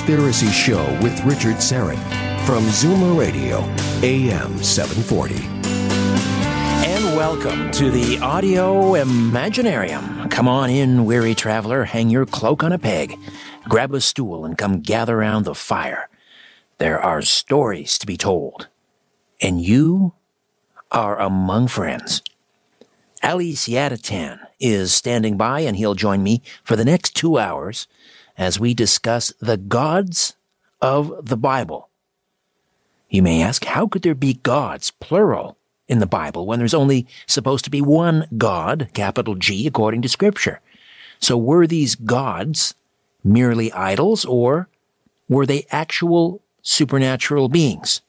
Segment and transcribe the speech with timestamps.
[0.00, 1.98] Conspiracy Show with Richard Syrett
[2.46, 3.58] from Zoomer Radio,
[4.02, 5.34] AM 740.
[6.86, 10.30] And welcome to the Audio Imaginarium.
[10.30, 13.18] Come on in, weary traveler, hang your cloak on a peg,
[13.68, 16.08] grab a stool, and come gather around the fire.
[16.78, 18.68] There are stories to be told,
[19.42, 20.14] and you
[20.90, 22.22] are among friends.
[23.22, 27.86] Ali Siadatan is standing by, and he'll join me for the next two hours
[28.40, 30.34] as we discuss the gods
[30.80, 31.90] of the Bible.
[33.10, 37.06] You may ask, how could there be gods, plural, in the Bible when there's only
[37.26, 40.60] supposed to be one God, capital G, according to Scripture?
[41.18, 42.74] So were these gods
[43.22, 44.68] merely idols, or
[45.28, 48.00] were they actual supernatural beings?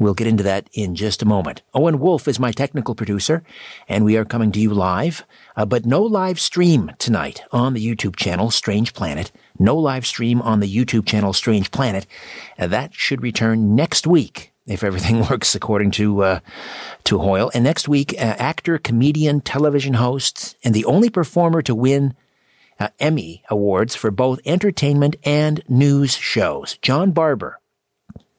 [0.00, 1.60] We'll get into that in just a moment.
[1.74, 3.42] Owen Wolf is my technical producer,
[3.86, 5.26] and we are coming to you live,
[5.58, 9.30] uh, but no live stream tonight on the YouTube channel Strange Planet.
[9.58, 12.06] No live stream on the YouTube channel Strange Planet.
[12.58, 16.40] Uh, that should return next week if everything works according to uh,
[17.04, 17.50] to Hoyle.
[17.52, 22.14] And next week, uh, actor, comedian, television host, and the only performer to win
[22.78, 27.60] uh, Emmy awards for both entertainment and news shows, John Barber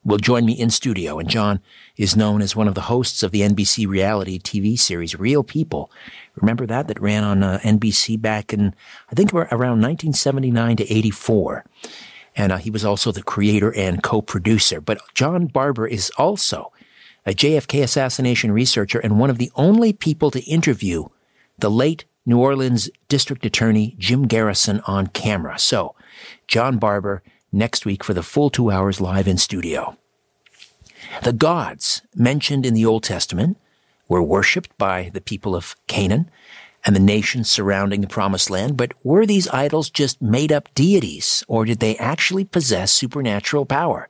[0.04, 1.20] will join me in studio.
[1.20, 1.60] And John
[1.96, 5.92] is known as one of the hosts of the NBC reality TV series Real People.
[6.36, 6.88] Remember that?
[6.88, 8.74] That ran on uh, NBC back in,
[9.12, 11.66] I think, around 1979 to 84.
[12.36, 14.82] And uh, he was also the creator and co-producer.
[14.82, 16.72] But John Barber is also
[17.26, 21.06] a JFK assassination researcher and one of the only people to interview
[21.60, 25.60] the late New Orleans District Attorney Jim Garrison on camera.
[25.60, 25.96] So,
[26.48, 29.98] John Barber next week for the full two hours live in studio.
[31.24, 33.58] The gods mentioned in the Old Testament
[34.08, 36.30] were worshipped by the people of Canaan
[36.86, 41.44] and the nations surrounding the promised land, but were these idols just made up deities,
[41.48, 44.10] or did they actually possess supernatural power?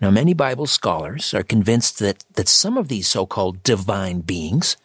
[0.00, 4.76] Now, many Bible scholars are convinced that, that some of these so-called divine beings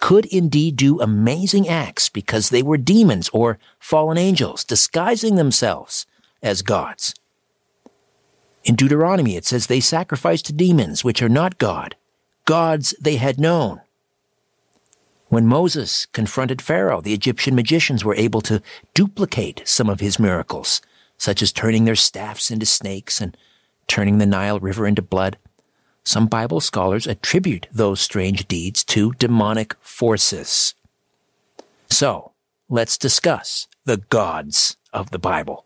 [0.00, 6.06] could indeed do amazing acts because they were demons or fallen angels disguising themselves
[6.42, 7.14] as gods.
[8.64, 11.96] In Deuteronomy, it says they sacrificed to demons, which are not God,
[12.44, 13.80] gods they had known.
[15.28, 18.60] When Moses confronted Pharaoh, the Egyptian magicians were able to
[18.94, 20.82] duplicate some of his miracles,
[21.16, 23.36] such as turning their staffs into snakes and
[23.86, 25.38] turning the Nile River into blood.
[26.02, 30.74] Some Bible scholars attribute those strange deeds to demonic forces.
[31.88, 32.32] So,
[32.68, 35.64] let's discuss the gods of the Bible.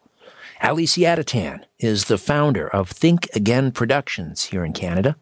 [0.65, 5.15] Ali Siadatan is the founder of Think Again Productions here in Canada,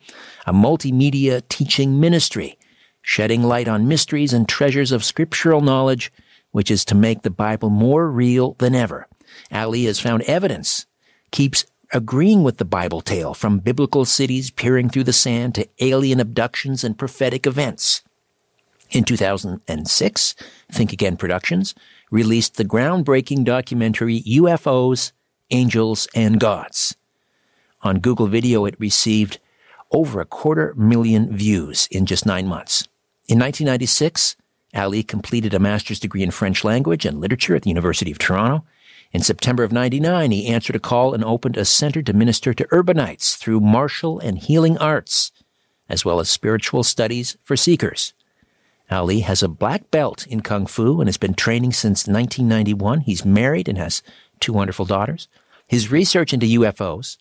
[0.47, 2.57] a multimedia teaching ministry
[3.03, 6.13] shedding light on mysteries and treasures of scriptural knowledge,
[6.53, 9.09] which is to make the Bible more real than ever.
[9.51, 10.87] Ali has found evidence,
[11.33, 16.21] keeps agreeing with the Bible tale from biblical cities peering through the sand to alien
[16.21, 18.03] abductions and prophetic events.
[18.93, 20.35] In 2006,
[20.71, 21.75] Think Again Productions
[22.12, 25.11] released the groundbreaking documentary UFOs,
[25.52, 26.96] Angels, and Gods.
[27.82, 29.38] On Google Video, it received
[29.90, 32.88] over a quarter million views in just nine months.
[33.28, 34.37] In 1996,
[34.75, 38.64] Ali completed a master's degree in French language and literature at the University of Toronto.
[39.12, 42.64] In September of 99, he answered a call and opened a center to minister to
[42.72, 45.31] urbanites through martial and healing arts,
[45.88, 48.14] as well as spiritual studies for seekers.
[48.90, 53.00] Ali has a black belt in Kung Fu and has been training since 1991.
[53.00, 54.02] He's married and has
[54.40, 55.28] two wonderful daughters.
[55.73, 57.17] His research into UFOs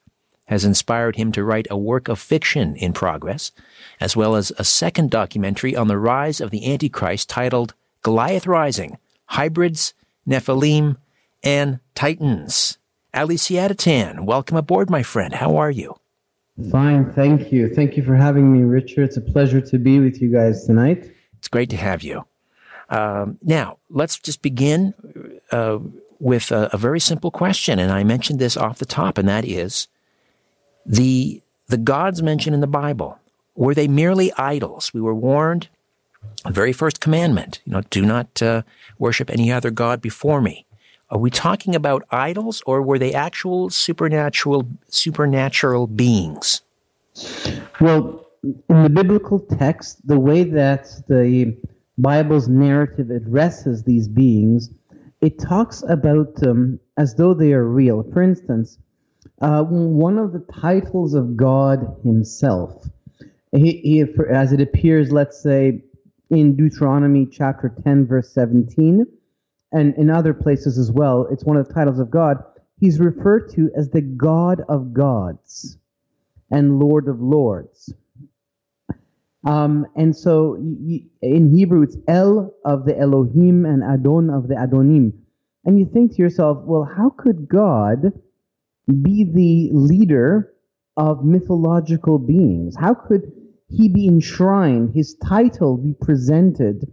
[0.48, 3.54] has inspired him to write a work of fiction in progress,
[4.02, 8.98] as well as a second documentary on the rise of the Antichrist titled Goliath Rising
[9.28, 9.94] Hybrids,
[10.28, 10.98] Nephilim,
[11.42, 12.78] and Titans.
[13.14, 15.36] Ali Siadatan, welcome aboard, my friend.
[15.36, 15.96] How are you?
[16.70, 17.74] Fine, thank you.
[17.74, 19.06] Thank you for having me, Richard.
[19.06, 21.10] It's a pleasure to be with you guys tonight.
[21.38, 22.26] It's great to have you.
[22.90, 24.94] Um, now, let's just begin
[25.54, 25.80] uh,
[26.22, 29.46] with a, a, very simple question, and I mentioned this off the top, and that
[29.46, 29.88] is
[30.86, 33.20] the the gods mentioned in the Bible
[33.56, 34.94] were they merely idols?
[34.94, 35.70] We were warned,
[36.46, 38.64] the very first commandment, you know, do not uh,
[38.98, 40.66] worship any other god before me.
[41.10, 46.62] Are we talking about idols, or were they actual supernatural supernatural beings?
[47.82, 51.58] Well, in the biblical text, the way that the
[51.98, 54.70] Bible's narrative addresses these beings,
[55.22, 58.04] it talks about them as though they are real.
[58.12, 58.78] For instance,
[59.42, 62.88] uh, one of the titles of God Himself,
[63.52, 65.84] he, he, as it appears, let's say,
[66.30, 69.06] in Deuteronomy chapter 10, verse 17,
[69.74, 72.38] and in other places as well, it's one of the titles of God.
[72.80, 75.78] He's referred to as the God of gods
[76.50, 77.94] and Lord of lords.
[79.44, 85.14] Um, and so in Hebrew, it's El of the Elohim and Adon of the Adonim.
[85.66, 88.12] And you think to yourself, well, how could God
[88.88, 90.54] be the leader
[90.98, 92.76] of mythological beings?
[92.80, 93.32] How could
[93.70, 96.86] he be enshrined, his title be presented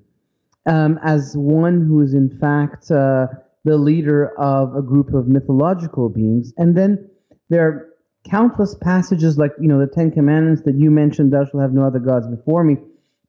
[0.67, 3.27] um, as one who is in fact uh,
[3.65, 6.53] the leader of a group of mythological beings?
[6.56, 7.11] And then
[7.49, 7.88] there are
[8.31, 11.87] countless passages like, you know, the Ten Commandments that you mentioned, thou shalt have no
[11.87, 12.77] other gods before me.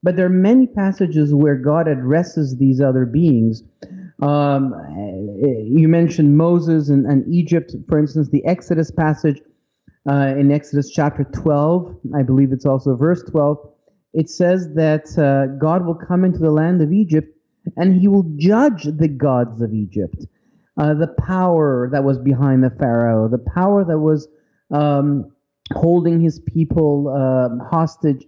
[0.02, 3.64] But there are many passages where God addresses these other beings.
[4.22, 4.74] Um,
[5.66, 9.42] you mentioned Moses and, and, Egypt, for instance, the Exodus passage
[10.10, 13.58] uh, in Exodus chapter 12, I believe it's also verse 12.
[14.14, 17.36] It says that uh, God will come into the land of Egypt
[17.78, 20.26] and he will judge the gods of Egypt.
[20.78, 24.28] Uh, the power that was behind the Pharaoh, the power that was
[24.72, 25.32] um,
[25.74, 28.26] holding his people uh, hostage.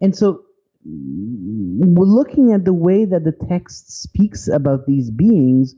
[0.00, 0.42] And so,
[0.84, 5.74] looking at the way that the text speaks about these beings,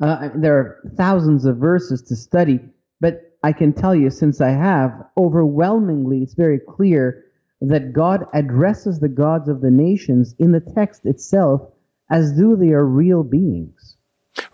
[0.00, 2.60] uh, there are thousands of verses to study,
[3.00, 7.24] but I can tell you, since I have, overwhelmingly, it's very clear
[7.60, 11.62] that God addresses the gods of the nations in the text itself
[12.10, 13.96] as though they are real beings.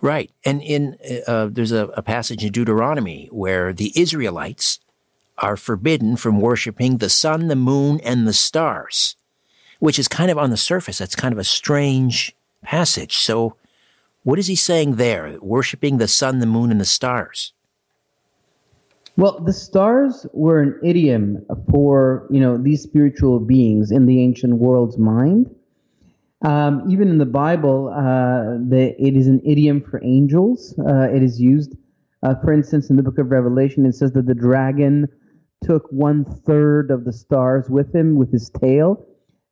[0.01, 0.31] Right.
[0.43, 0.97] And in
[1.27, 4.79] uh, there's a, a, passage in Deuteronomy where the Israelites
[5.39, 9.15] are forbidden from worshiping the sun, the moon, and the stars,
[9.79, 10.97] which is kind of on the surface.
[10.97, 13.17] That's kind of a strange passage.
[13.17, 13.55] So,
[14.23, 15.37] what is he saying there?
[15.41, 17.53] Worshipping the sun, the moon, and the stars.
[19.17, 24.55] Well, the stars were an idiom for you know these spiritual beings in the ancient
[24.55, 25.53] world's mind.
[26.41, 30.77] Um, even in the Bible, uh, the, it is an idiom for angels.
[30.77, 31.75] Uh, it is used,
[32.23, 33.85] uh, for instance, in the book of Revelation.
[33.85, 35.07] It says that the dragon
[35.65, 39.05] took one third of the stars with him with his tail.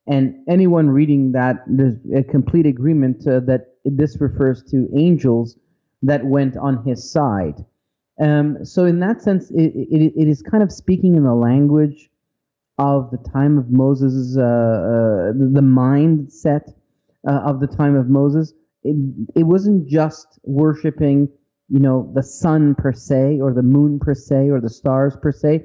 [0.06, 5.56] And anyone reading that, there's a complete agreement uh, that this refers to angels
[6.02, 7.64] that went on his side.
[8.20, 12.10] Um, so, in that sense, it, it, it is kind of speaking in the language
[12.78, 16.72] of the time of Moses, uh, uh, the mindset
[17.26, 18.52] uh, of the time of Moses.
[18.82, 18.96] It,
[19.34, 21.28] it wasn't just worshiping,
[21.70, 25.32] you know, the sun per se, or the moon per se, or the stars per
[25.32, 25.64] se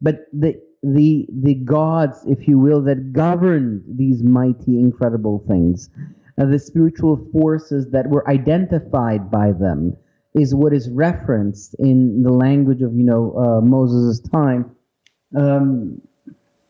[0.00, 5.90] but the the the gods, if you will, that governed these mighty, incredible things,
[6.38, 9.96] uh, the spiritual forces that were identified by them,
[10.34, 14.70] is what is referenced in the language of you know uh, Moses' time.
[15.34, 16.00] Um,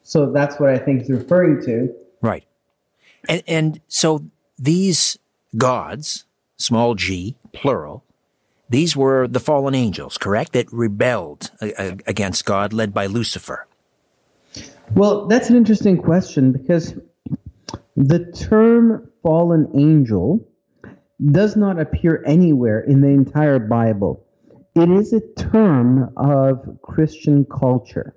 [0.02, 1.94] so that's what I think he's referring to.
[2.22, 2.46] Right,
[3.28, 4.24] and and so
[4.58, 5.18] these
[5.56, 6.24] gods,
[6.56, 8.04] small g, plural,
[8.68, 10.52] these were the fallen angels, correct?
[10.52, 13.66] That rebelled uh, uh, against God, led by Lucifer.
[14.94, 16.94] Well, that's an interesting question because
[17.96, 20.46] the term fallen angel
[21.32, 24.24] does not appear anywhere in the entire Bible.
[24.74, 28.14] It is a term of Christian culture.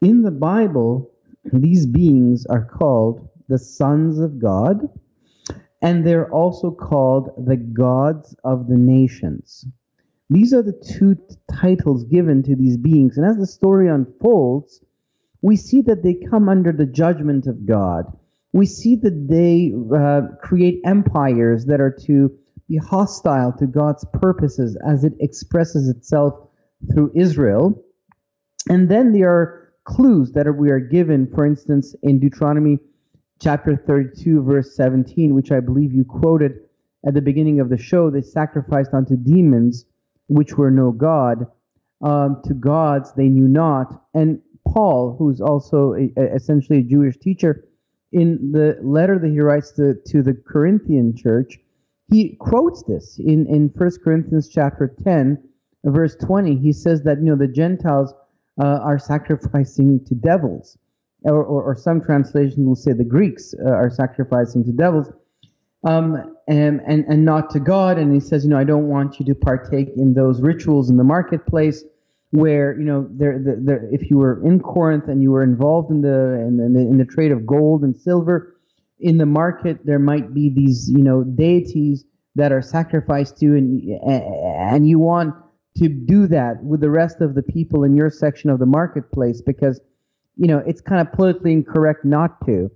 [0.00, 1.10] In the Bible,
[1.52, 4.88] these beings are called the sons of God
[5.80, 9.66] and they're also called the gods of the nations.
[10.30, 14.82] These are the two t- titles given to these beings, and as the story unfolds,
[15.40, 18.04] we see that they come under the judgment of God.
[18.52, 22.36] We see that they uh, create empires that are to
[22.68, 26.34] be hostile to God's purposes as it expresses itself
[26.92, 27.82] through Israel.
[28.68, 32.78] And then there are clues that we are given, for instance, in Deuteronomy
[33.40, 36.52] chapter 32, verse 17, which I believe you quoted
[37.06, 38.10] at the beginning of the show.
[38.10, 39.86] They sacrificed unto demons,
[40.26, 41.46] which were no God,
[42.02, 44.02] um, to gods they knew not.
[44.14, 47.64] And Paul, who's also a, a, essentially a Jewish teacher,
[48.12, 51.58] in the letter that he writes to, to the Corinthian church,
[52.10, 55.42] he quotes this in, in 1 Corinthians chapter 10,
[55.84, 56.56] verse 20.
[56.56, 58.14] He says that, you know, the Gentiles
[58.60, 60.78] uh, are sacrificing to devils.
[61.22, 65.10] Or, or, or, some translations will say the Greeks uh, are sacrificing to devils
[65.82, 67.98] um, and, and, and not to God.
[67.98, 70.96] And he says, you know, I don't want you to partake in those rituals in
[70.96, 71.82] the marketplace
[72.30, 76.02] where you know there, there, if you were in Corinth and you were involved in
[76.02, 78.56] the, in the in the trade of gold and silver
[79.00, 83.80] in the market, there might be these you know deities that are sacrificed to, and
[84.06, 85.34] and you want
[85.76, 89.40] to do that with the rest of the people in your section of the marketplace
[89.40, 89.80] because
[90.38, 92.70] you know it's kind of politically incorrect not to.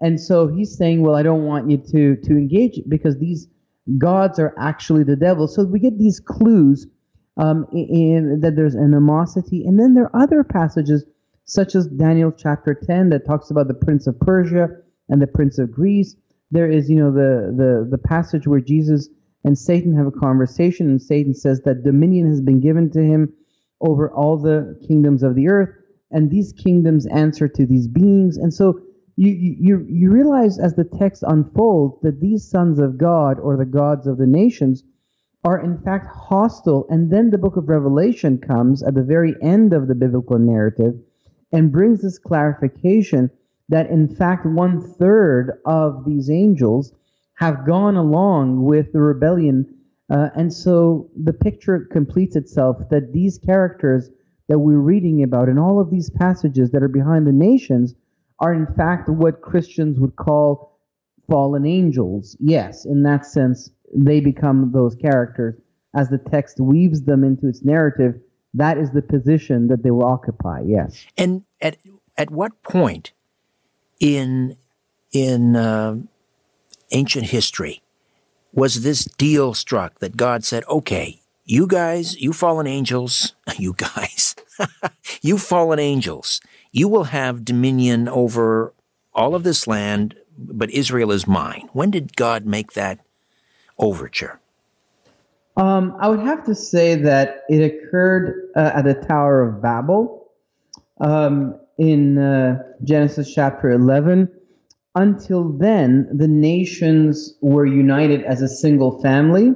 [0.00, 3.48] And so he's saying, well, I don't want you to to engage because these
[3.96, 5.48] gods are actually the devil.
[5.48, 6.86] So we get these clues
[7.38, 9.64] um, in, that there's animosity.
[9.64, 11.04] And then there are other passages,
[11.44, 14.68] such as Daniel chapter 10, that talks about the prince of Persia
[15.08, 16.16] and the prince of Greece.
[16.50, 19.08] There is, you know, the, the, the passage where Jesus
[19.44, 23.32] and Satan have a conversation, and Satan says that dominion has been given to him
[23.80, 25.70] over all the kingdoms of the earth,
[26.10, 28.36] and these kingdoms answer to these beings.
[28.36, 28.80] And so
[29.16, 33.64] you, you, you realize as the text unfolds that these sons of God, or the
[33.64, 34.84] gods of the nations,
[35.44, 36.86] are in fact hostile.
[36.88, 40.94] And then the book of Revelation comes at the very end of the biblical narrative
[41.52, 43.30] and brings this clarification
[43.68, 46.92] that in fact one third of these angels
[47.34, 49.66] have gone along with the rebellion.
[50.10, 54.10] Uh, and so the picture completes itself that these characters
[54.48, 57.94] that we're reading about in all of these passages that are behind the nations
[58.40, 60.78] are in fact what Christians would call
[61.28, 62.36] fallen angels.
[62.40, 65.54] Yes, in that sense, they become those characters
[65.94, 68.14] as the text weaves them into its narrative.
[68.54, 70.62] That is the position that they will occupy.
[70.66, 71.06] Yes.
[71.16, 71.76] And at
[72.16, 73.12] at what point
[74.00, 74.56] in
[75.12, 75.96] in uh,
[76.90, 77.82] ancient history
[78.52, 84.36] was this deal struck that God said, "Okay, you guys, you fallen angels, you guys,
[85.22, 86.40] you fallen angels,
[86.70, 88.74] you will have dominion over
[89.14, 93.00] all of this land, but Israel is mine." When did God make that
[93.78, 94.38] overture?
[95.56, 100.30] Um, I would have to say that it occurred uh, at the Tower of Babel
[101.00, 104.30] um, in uh, Genesis chapter 11.
[104.94, 109.52] Until then, the nations were united as a single family.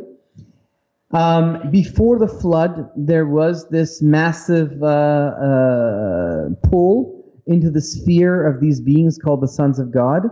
[1.12, 8.60] Um, before the flood, there was this massive uh, uh pull into the sphere of
[8.60, 10.30] these beings called the sons of God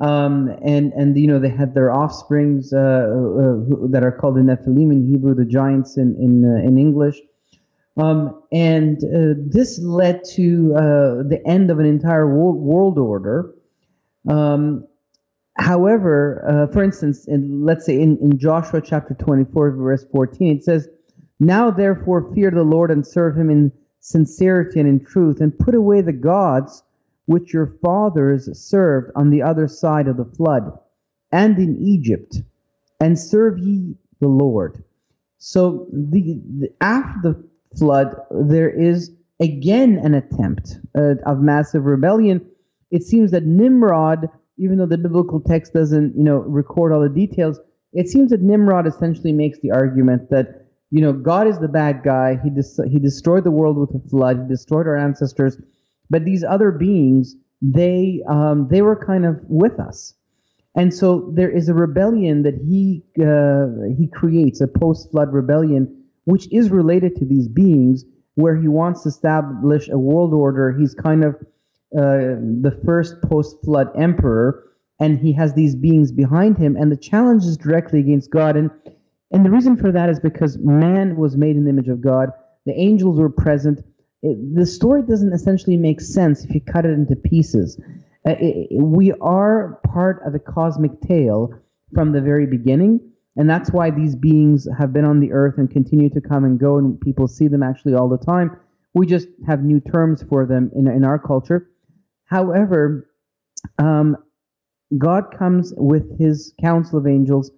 [0.00, 4.40] um, and and you know they had their offsprings uh, uh, that are called the
[4.40, 7.18] Nephilim in Hebrew, the giants in in uh, in English,
[7.96, 10.68] um, and uh, this led to
[11.28, 13.54] the end of an entire world, world order.
[14.28, 14.86] Um,
[15.56, 20.64] however, uh, for instance, in, let's say in, in Joshua chapter 24, verse 14, it
[20.64, 20.88] says,
[21.40, 25.74] "Now therefore fear the Lord and serve Him in sincerity and in truth, and put
[25.74, 26.82] away the gods."
[27.26, 30.72] which your fathers served on the other side of the flood,
[31.32, 32.36] and in Egypt,
[33.00, 34.82] and serve ye the Lord.
[35.38, 37.48] So the, the after the
[37.78, 39.10] flood, there is
[39.40, 42.46] again an attempt uh, of massive rebellion.
[42.90, 47.08] It seems that Nimrod, even though the biblical text doesn't, you know, record all the
[47.08, 47.60] details,
[47.92, 52.02] it seems that Nimrod essentially makes the argument that you know God is the bad
[52.04, 52.38] guy.
[52.42, 54.42] He dis- he destroyed the world with a flood.
[54.42, 55.58] He destroyed our ancestors
[56.10, 60.14] but these other beings, they um, they were kind of with us,
[60.74, 66.04] and so there is a rebellion that he uh, he creates a post flood rebellion,
[66.24, 70.76] which is related to these beings, where he wants to establish a world order.
[70.78, 71.36] He's kind of
[71.96, 74.64] uh, the first post flood emperor,
[74.98, 78.56] and he has these beings behind him, and the challenge is directly against God.
[78.56, 78.70] And
[79.32, 82.30] and the reason for that is because man was made in the image of God.
[82.64, 83.84] The angels were present
[84.22, 87.80] it, the story doesn't essentially make sense if you cut it into pieces.
[88.26, 91.52] Uh, it, we are part of a cosmic tale
[91.94, 93.00] from the very beginning,
[93.36, 96.58] and that's why these beings have been on the earth and continue to come and
[96.58, 98.56] go, and people see them actually all the time.
[98.94, 101.70] We just have new terms for them in, in our culture.
[102.26, 103.10] However,
[103.78, 104.16] um,
[104.96, 107.50] God comes with his council of angels,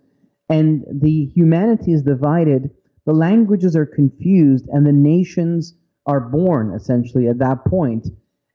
[0.49, 2.71] and the humanity is divided
[3.09, 8.07] the languages are confused and the nations are born essentially at that point.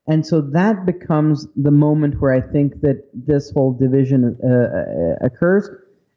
[0.05, 5.25] And so that becomes the moment where I think that this whole division uh, uh
[5.25, 5.67] occurs.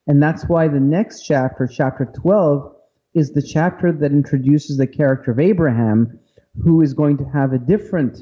[0.07, 2.75] And that's why the next chapter, chapter 12,
[3.15, 6.19] is the chapter that introduces the character of Abraham,
[6.63, 8.19] who is going to have a different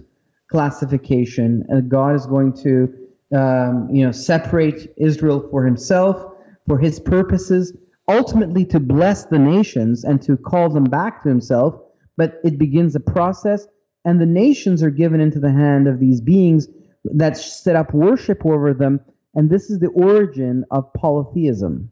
[0.51, 1.65] classification.
[1.69, 2.93] And God is going to,
[3.35, 6.33] um, you know, separate Israel for himself,
[6.67, 7.73] for his purposes,
[8.09, 11.81] ultimately to bless the nations and to call them back to himself.
[12.17, 13.67] But it begins a process,
[14.05, 16.69] and the nations are given into the hand of these beings
[17.05, 19.01] that set up worship over them
[19.35, 21.91] and this is the origin of polytheism.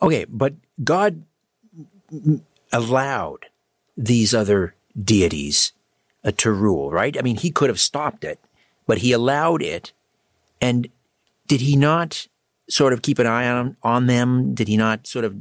[0.00, 1.22] Okay, but God
[2.72, 3.46] allowed
[3.96, 5.81] these other deities uh,
[6.30, 7.18] to rule, right?
[7.18, 8.38] I mean, he could have stopped it,
[8.86, 9.92] but he allowed it.
[10.60, 10.88] And
[11.48, 12.28] did he not
[12.68, 14.54] sort of keep an eye on, on them?
[14.54, 15.36] Did he not sort of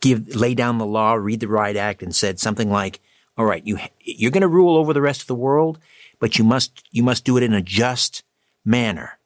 [0.00, 3.00] give, lay down the law, read the Riot Act and said something like,
[3.36, 5.78] all right, you, you're going to rule over the rest of the world,
[6.18, 8.24] but you must, you must do it in a just
[8.64, 9.17] manner.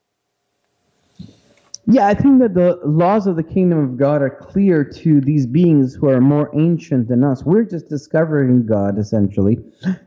[1.87, 5.47] Yeah, I think that the laws of the kingdom of God are clear to these
[5.47, 7.43] beings who are more ancient than us.
[7.45, 9.59] We're just discovering God, essentially.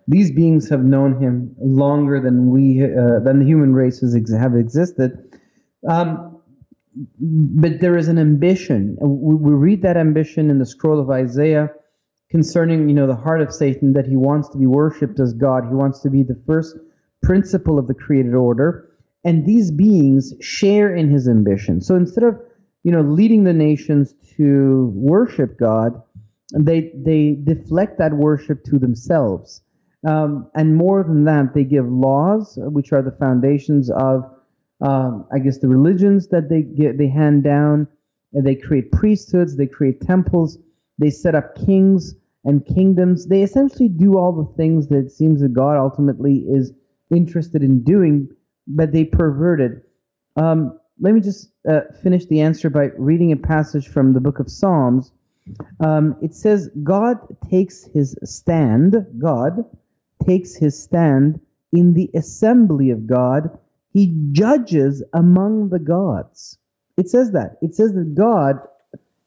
[0.08, 4.56] These beings have known Him longer than we, uh, than the human races ex- have
[4.56, 5.38] existed.
[5.88, 6.42] Um,
[7.20, 8.96] but there is an ambition.
[9.02, 11.70] We, we read that ambition in the scroll of Isaiah
[12.32, 15.66] concerning, you know, the heart of Satan that he wants to be worshipped as God.
[15.68, 16.78] He wants to be the first
[17.22, 18.95] principle of the created order
[19.26, 21.82] and these beings share in his ambition.
[21.82, 22.40] So instead of
[22.84, 26.02] you know leading the nations to worship God,
[26.58, 29.62] they they deflect that worship to themselves.
[30.06, 34.24] Um, and more than that, they give laws, which are the foundations of,
[34.82, 37.88] um, I guess, the religions that they get, they hand down.
[38.34, 40.60] And they create priesthoods, they create temples,
[40.98, 43.28] they set up kings and kingdoms.
[43.28, 46.74] They essentially do all the things that it seems that God ultimately is
[47.10, 48.30] interested in doing
[48.68, 49.82] but they perverted.
[50.36, 54.40] Um, let me just uh, finish the answer by reading a passage from the book
[54.40, 55.12] of Psalms.
[55.80, 57.18] Um, it says, God
[57.50, 59.66] takes his stand, God
[60.26, 61.40] takes his stand
[61.72, 63.58] in the assembly of God.
[63.94, 66.58] He judges among the gods.
[66.98, 67.58] It says that.
[67.62, 68.60] It says that God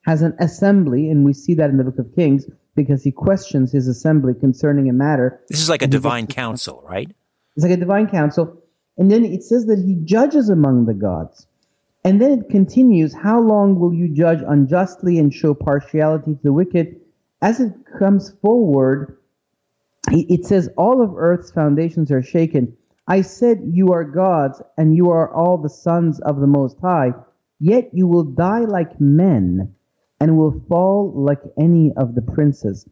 [0.02, 3.72] has an assembly, and we see that in the book of Kings because he questions
[3.72, 5.40] his assembly concerning a matter.
[5.48, 7.10] This is like a divine council, right?
[7.56, 8.62] It's like a divine council.
[8.98, 11.46] And then it says that he judges among the gods.
[12.04, 16.52] And then it continues, How long will you judge unjustly and show partiality to the
[16.52, 17.00] wicked?
[17.40, 19.16] As it comes forward,
[20.10, 22.76] it says, All of earth's foundations are shaken.
[23.06, 27.12] I said, You are gods, and you are all the sons of the Most High.
[27.60, 29.74] Yet you will die like men,
[30.20, 32.88] and will fall like any of the princes.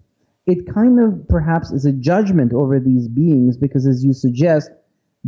[0.47, 4.71] It kind of perhaps is a judgment over these beings, because as you suggest,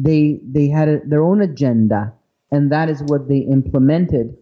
[0.02, 2.12] they they had a, their own agenda,
[2.50, 4.37] and that is what they implemented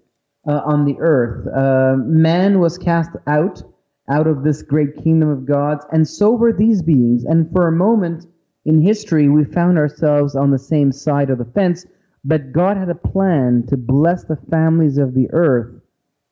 [0.48, 1.46] uh, on the earth.
[1.54, 3.62] Uh, man was cast out
[4.08, 7.24] out of this great kingdom of God, and so were these beings.
[7.24, 8.26] And for a moment
[8.64, 11.86] in history, we found ourselves on the same side of the fence.
[12.24, 15.72] But God had a plan to bless the families of the earth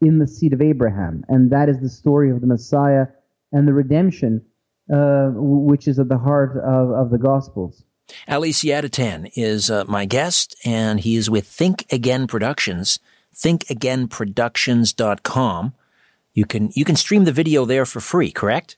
[0.00, 3.06] in the seed of Abraham, and that is the story of the Messiah
[3.52, 4.42] and the redemption,
[4.92, 7.84] uh, which is at the heart of, of the Gospels.
[8.28, 12.98] Ali Siadatan is uh, my guest, and he is with Think Again Productions,
[13.34, 15.74] thinkagainproductions.com.
[16.34, 18.76] You can, you can stream the video there for free, correct?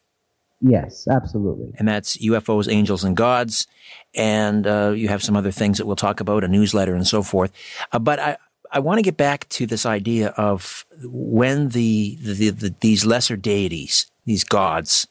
[0.60, 1.72] Yes, absolutely.
[1.78, 3.66] And that's UFOs, Angels, and Gods.
[4.14, 7.22] And uh, you have some other things that we'll talk about, a newsletter and so
[7.22, 7.52] forth.
[7.92, 8.36] Uh, but I,
[8.70, 13.36] I want to get back to this idea of when the, the, the, these lesser
[13.36, 15.06] deities, these gods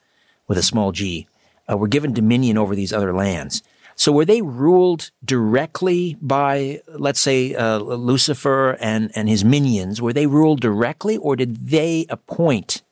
[0.47, 1.28] with a small g,
[1.69, 3.63] uh, were given dominion over these other lands.
[3.95, 10.01] So were they ruled directly by, let's say, uh, Lucifer and, and his minions?
[10.01, 12.84] Were they ruled directly or did they appoint,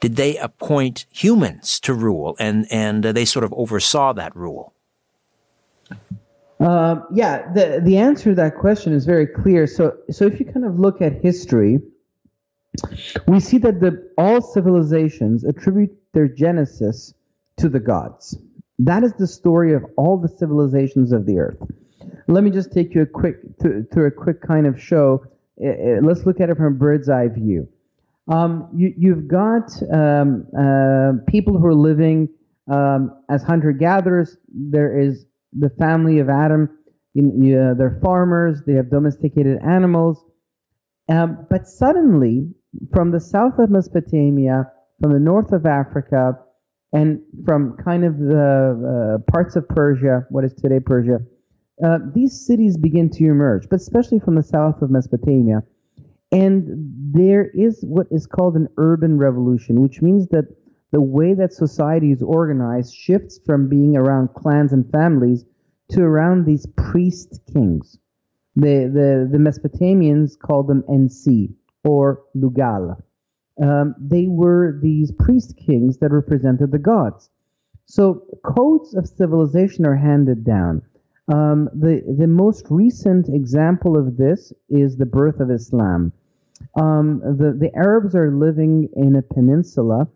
[0.00, 4.74] did they appoint humans to rule and, and uh, they sort of oversaw that rule?
[6.60, 9.66] Uh, yeah, the, the answer to that question is very clear.
[9.66, 11.80] So, so if you kind of look at history,
[13.26, 17.14] we see that the, all civilizations attribute their genesis
[17.56, 18.36] to the gods.
[18.78, 21.58] That is the story of all the civilizations of the earth.
[22.28, 25.24] Let me just take you a quick through a quick kind of show.
[25.58, 27.68] Let's look at it from a bird's eye view.
[28.28, 32.28] Um, you, have got um, uh, people who are living
[32.70, 34.36] um, as hunter gatherers.
[34.48, 35.24] There is
[35.58, 36.68] the family of Adam.
[37.14, 38.62] You, they're farmers.
[38.66, 40.22] They have domesticated animals.
[41.08, 42.52] Um, but suddenly,
[42.92, 46.38] from the south of Mesopotamia from the north of Africa,
[46.92, 51.18] and from kind of the uh, parts of Persia, what is today Persia,
[51.84, 55.62] uh, these cities begin to emerge, but especially from the south of Mesopotamia.
[56.32, 60.44] And there is what is called an urban revolution, which means that
[60.90, 65.44] the way that society is organized shifts from being around clans and families
[65.90, 67.98] to around these priest kings.
[68.56, 72.96] The, the, the Mesopotamians called them Ensi or Lugal.
[73.62, 77.30] Um, they were these priest kings that represented the gods.
[77.86, 80.82] So codes of civilization are handed down.
[81.32, 86.12] Um, the, the most recent example of this is the birth of Islam.
[86.80, 90.08] Um, the, the Arabs are living in a peninsula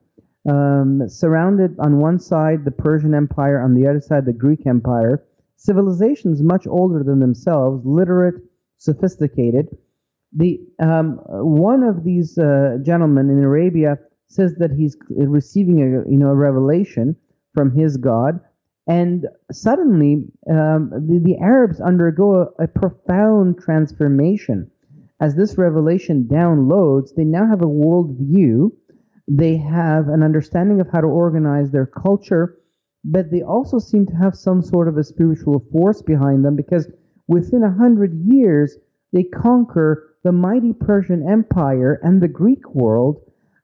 [0.49, 5.25] um, surrounded on one side the Persian Empire, on the other side the Greek Empire.
[5.57, 8.43] Civilizations much older than themselves, literate,
[8.79, 9.69] sophisticated.
[10.35, 16.19] The um, one of these uh, gentlemen in Arabia says that he's receiving a you
[16.19, 17.17] know a revelation
[17.55, 18.41] from his God,
[18.87, 24.71] and suddenly um, the, the Arabs undergo a, a profound transformation
[25.21, 27.15] as this revelation downloads.
[27.15, 28.71] They now have a worldview
[29.29, 32.59] they have an understanding of how to organize their culture,
[33.05, 36.91] but they also seem to have some sort of a spiritual force behind them because
[37.29, 38.77] within a hundred years
[39.13, 43.23] they conquer the mighty Persian Empire and the Greek world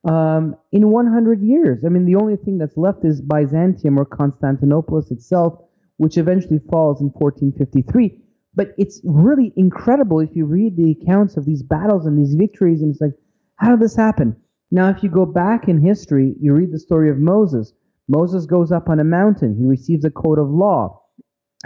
[0.08, 1.84] um, in 100 years.
[1.84, 5.60] I mean, the only thing that's left is Byzantium or Constantinople itself,
[5.96, 8.20] which eventually falls in 1453.
[8.54, 12.82] But it's really incredible if you read the accounts of these battles and these victories,
[12.82, 13.14] and it's like,
[13.56, 14.36] how did this happen?
[14.70, 17.72] Now, if you go back in history, you read the story of Moses.
[18.08, 19.56] Moses goes up on a mountain.
[19.56, 21.02] He receives a code of law.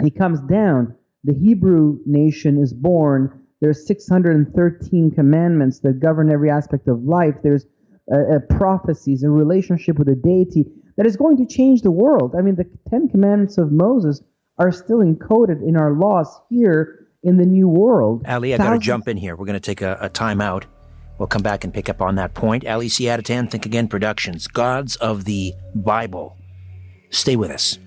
[0.01, 0.95] He comes down.
[1.23, 3.42] The Hebrew nation is born.
[3.63, 7.35] There's 613 commandments that govern every aspect of life.
[7.43, 7.65] There's
[8.11, 10.65] uh, uh, prophecies, a relationship with a deity
[10.97, 12.35] that is going to change the world.
[12.37, 14.21] I mean, the Ten Commandments of Moses
[14.57, 18.25] are still encoded in our laws here in the New World.
[18.27, 19.37] Ali, I got to jump in here.
[19.37, 20.65] We're going to take a, a time out.
[21.17, 22.67] We'll come back and pick up on that point.
[22.67, 26.35] Ali Siadatan, Think Again Productions, Gods of the Bible.
[27.11, 27.79] Stay with us.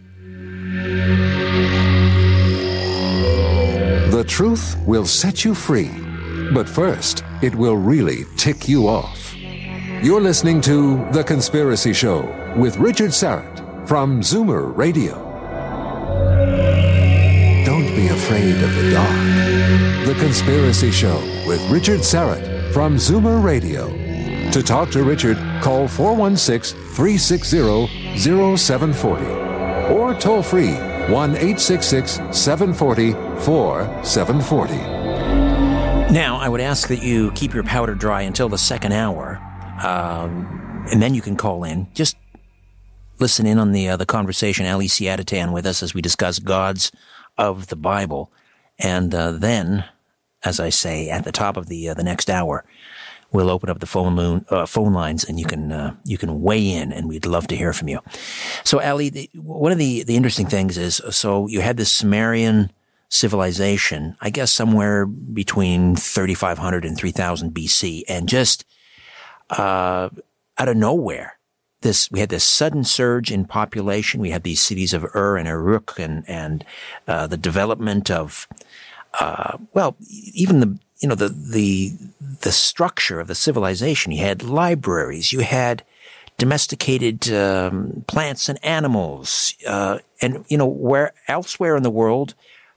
[4.26, 5.90] Truth will set you free,
[6.52, 9.34] but first, it will really tick you off.
[9.36, 12.22] You're listening to The Conspiracy Show
[12.56, 15.14] with Richard Syrett from Zoomer Radio.
[17.64, 20.06] Don't be afraid of the dark.
[20.06, 23.88] The Conspiracy Show with Richard Syrett from Zoomer Radio.
[24.50, 28.16] To talk to Richard, call 416 360
[28.56, 29.24] 0740
[29.94, 30.76] or toll free
[31.08, 33.12] 1 866 740
[33.44, 34.74] 4740.
[36.12, 39.40] Now, I would ask that you keep your powder dry until the second hour,
[39.84, 41.86] um, and then you can call in.
[41.94, 42.16] Just
[43.18, 46.90] listen in on the uh, the conversation, Ali Siadatan, with us as we discuss gods
[47.38, 48.32] of the Bible,
[48.78, 49.84] and uh, then
[50.44, 52.64] as I say, at the top of the uh, the next hour,
[53.32, 56.42] we'll open up the phone loon, uh, phone lines, and you can uh, you can
[56.42, 58.00] weigh in, and we'd love to hear from you.
[58.64, 62.70] So, Ali, the, one of the the interesting things is, so you had this Sumerian
[63.08, 68.64] civilization, I guess somewhere between 3,500 and 3,000 BC, and just
[69.50, 70.08] uh,
[70.58, 71.38] out of nowhere,
[71.82, 74.20] this we had this sudden surge in population.
[74.20, 76.64] We had these cities of Ur and Uruk, and and
[77.06, 78.48] uh, the development of
[79.20, 79.96] uh, well,
[80.34, 81.92] even the you know the the
[82.40, 84.12] the structure of the civilization.
[84.12, 85.32] You had libraries.
[85.32, 85.82] You had
[86.38, 92.34] domesticated um, plants and animals, uh, and you know where elsewhere in the world,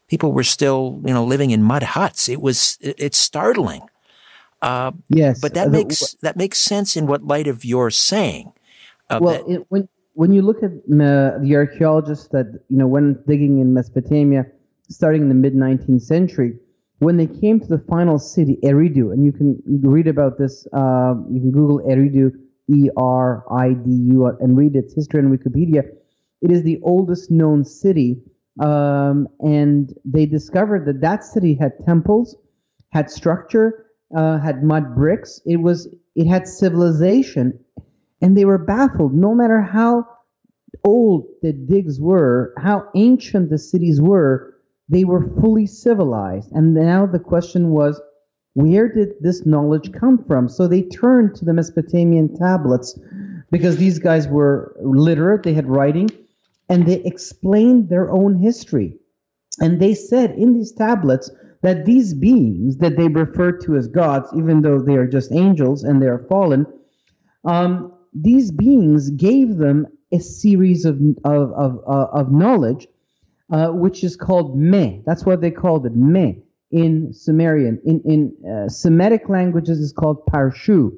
[0.07, 2.29] people were still you know living in mud huts.
[2.29, 3.81] It was it, it's startling.
[4.61, 8.51] Uh, yes, but that uh, makes that makes sense in what light of your saying.
[9.09, 13.21] Uh, well, that, it, when when you look at the archaeologists that you know when
[13.27, 14.45] digging in Mesopotamia
[14.89, 16.57] starting in the mid 19th century,
[16.99, 21.15] when they came to the final city, Eridu, and you can read about this, uh,
[21.31, 22.31] you can Google Eridu,
[22.67, 25.83] E R I D U, and read its history on Wikipedia.
[26.41, 28.21] It is the oldest known city,
[28.59, 32.35] um, and they discovered that that city had temples,
[32.91, 35.41] had structure, uh, had mud bricks.
[35.45, 37.59] It was it had civilization,
[38.21, 39.13] and they were baffled.
[39.13, 40.05] No matter how
[40.83, 44.48] old the digs were, how ancient the cities were,
[44.89, 46.51] they were fully civilized.
[46.51, 48.01] And now the question was,
[48.53, 50.49] where did this knowledge come from?
[50.49, 52.97] So they turned to the Mesopotamian tablets
[53.51, 56.09] because these guys were literate, they had writing,
[56.67, 58.95] and they explained their own history.
[59.59, 61.29] And they said in these tablets
[61.61, 65.83] that these beings that they refer to as gods, even though they are just angels
[65.83, 66.65] and they are fallen,
[67.45, 72.87] um, these beings gave them a series of of of, uh, of knowledge,
[73.51, 75.01] uh, which is called me.
[75.05, 77.79] That's what they called it, me in Sumerian.
[77.85, 80.91] In in uh, Semitic languages, is called parshu,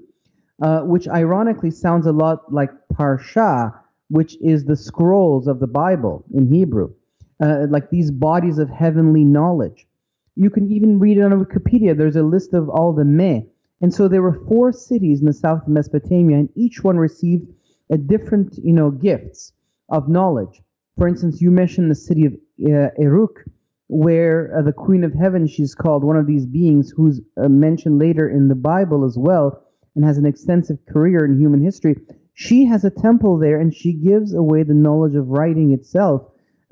[0.61, 3.73] uh, which ironically sounds a lot like parsha,
[4.09, 6.93] which is the scrolls of the Bible in Hebrew,
[7.41, 9.87] uh, like these bodies of heavenly knowledge.
[10.35, 11.97] You can even read it on Wikipedia.
[11.97, 13.47] There's a list of all the me.
[13.81, 17.47] And so there were four cities in the south of Mesopotamia, and each one received
[17.89, 19.53] a different, you know, gifts
[19.89, 20.61] of knowledge.
[20.97, 23.43] For instance, you mentioned the city of uh, Eruk,
[23.87, 27.99] where uh, the Queen of Heaven, she's called one of these beings who's uh, mentioned
[27.99, 29.63] later in the Bible as well,
[29.95, 31.95] and has an extensive career in human history.
[32.33, 36.21] She has a temple there, and she gives away the knowledge of writing itself.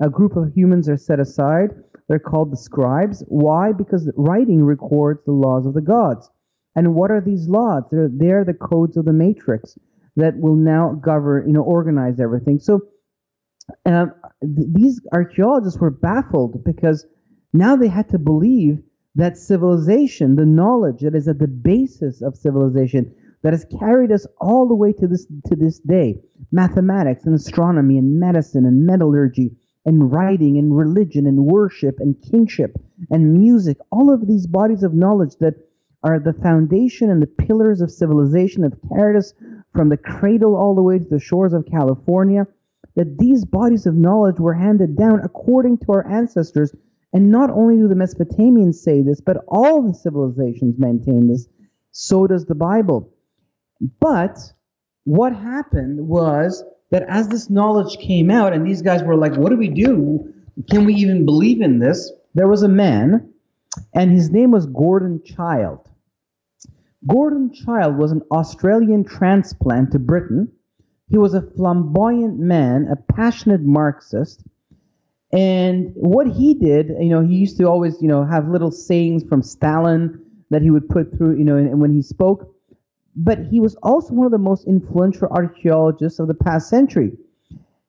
[0.00, 1.70] A group of humans are set aside.
[2.08, 3.22] They're called the scribes.
[3.28, 3.72] Why?
[3.72, 6.30] Because writing records the laws of the gods.
[6.74, 7.84] And what are these laws?
[7.90, 9.78] They're, they're the codes of the matrix
[10.16, 12.58] that will now govern, you know, organize everything.
[12.58, 12.80] So
[13.86, 17.06] um, th- these archaeologists were baffled because
[17.52, 18.78] now they had to believe
[19.16, 24.26] that civilization, the knowledge that is at the basis of civilization, that has carried us
[24.40, 26.20] all the way to this to this day,
[26.52, 29.56] mathematics and astronomy and medicine and metallurgy
[29.86, 32.76] and writing and religion and worship and kingship
[33.10, 35.54] and music, all of these bodies of knowledge that
[36.02, 39.32] are the foundation and the pillars of civilization have carried us
[39.74, 42.46] from the cradle all the way to the shores of California,
[43.00, 46.74] that these bodies of knowledge were handed down according to our ancestors.
[47.14, 51.48] And not only do the Mesopotamians say this, but all the civilizations maintain this.
[51.92, 53.10] So does the Bible.
[54.00, 54.38] But
[55.04, 59.48] what happened was that as this knowledge came out, and these guys were like, what
[59.48, 60.34] do we do?
[60.70, 62.12] Can we even believe in this?
[62.34, 63.32] There was a man,
[63.94, 65.88] and his name was Gordon Childe.
[67.06, 70.52] Gordon Childe was an Australian transplant to Britain.
[71.10, 74.44] He was a flamboyant man, a passionate Marxist.
[75.32, 79.24] And what he did, you know, he used to always, you know, have little sayings
[79.24, 82.54] from Stalin that he would put through, you know, and when he spoke.
[83.16, 87.12] But he was also one of the most influential archaeologists of the past century.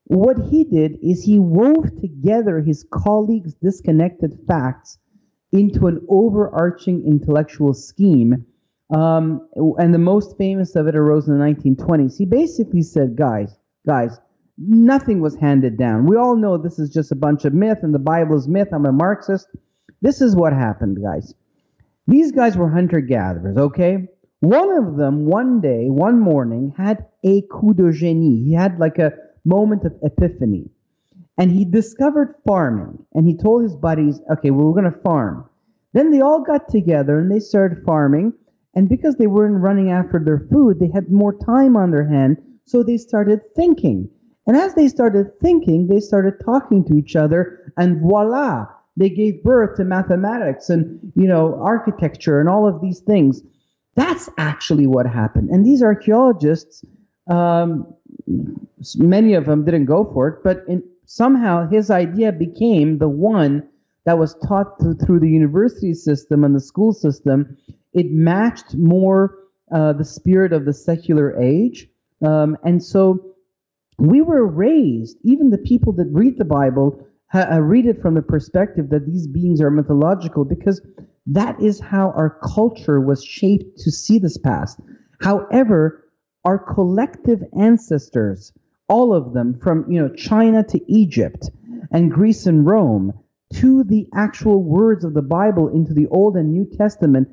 [0.05, 4.97] What he did is he wove together his colleagues' disconnected facts
[5.51, 8.45] into an overarching intellectual scheme
[8.91, 12.17] um, and the most famous of it arose in the 1920s.
[12.17, 14.19] He basically said, guys, guys,
[14.57, 16.05] nothing was handed down.
[16.05, 18.67] We all know this is just a bunch of myth and the Bible is myth.
[18.73, 19.47] I'm a Marxist.
[20.01, 21.33] This is what happened, guys.
[22.07, 24.07] These guys were hunter gatherers, okay?
[24.41, 28.43] One of them, one day, one morning, had a coup de génie.
[28.43, 29.13] He had like a
[29.45, 30.69] moment of epiphany.
[31.37, 33.05] And he discovered farming.
[33.13, 35.49] And he told his buddies, okay, well, we're going to farm.
[35.93, 38.33] Then they all got together and they started farming.
[38.73, 42.37] And because they weren't running after their food, they had more time on their hand,
[42.65, 44.09] so they started thinking.
[44.47, 49.43] And as they started thinking, they started talking to each other, and voila, they gave
[49.43, 53.41] birth to mathematics and, you know, architecture and all of these things.
[53.95, 55.49] That's actually what happened.
[55.49, 56.83] And these archaeologists,
[57.29, 57.93] um,
[58.97, 63.67] many of them didn't go for it, but in, somehow his idea became the one
[64.05, 67.57] that was taught through, through the university system and the school system
[67.93, 69.37] it matched more
[69.71, 71.87] uh, the spirit of the secular age.
[72.25, 73.35] Um, and so
[73.97, 78.15] we were raised, even the people that read the Bible ha- uh, read it from
[78.15, 80.81] the perspective that these beings are mythological because
[81.27, 84.79] that is how our culture was shaped to see this past.
[85.21, 86.09] However,
[86.43, 88.51] our collective ancestors,
[88.87, 91.49] all of them from you know China to Egypt
[91.91, 93.13] and Greece and Rome
[93.53, 97.27] to the actual words of the Bible into the Old and New Testament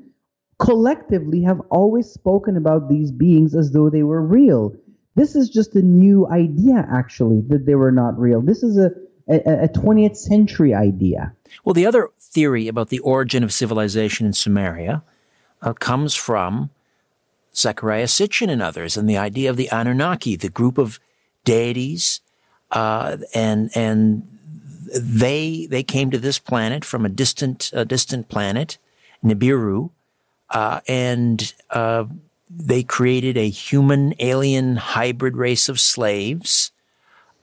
[0.58, 4.74] collectively have always spoken about these beings as though they were real.
[5.14, 8.40] This is just a new idea, actually, that they were not real.
[8.40, 8.90] This is a,
[9.28, 11.32] a, a 20th century idea.
[11.64, 15.02] Well, the other theory about the origin of civilization in Sumeria
[15.62, 16.70] uh, comes from
[17.54, 21.00] Zecharia Sitchin and others, and the idea of the Anunnaki, the group of
[21.44, 22.20] deities,
[22.70, 24.22] uh, and and
[24.94, 28.78] they they came to this planet from a distant a distant planet,
[29.24, 29.90] Nibiru,
[30.50, 32.04] uh, and uh,
[32.48, 36.72] they created a human alien hybrid race of slaves,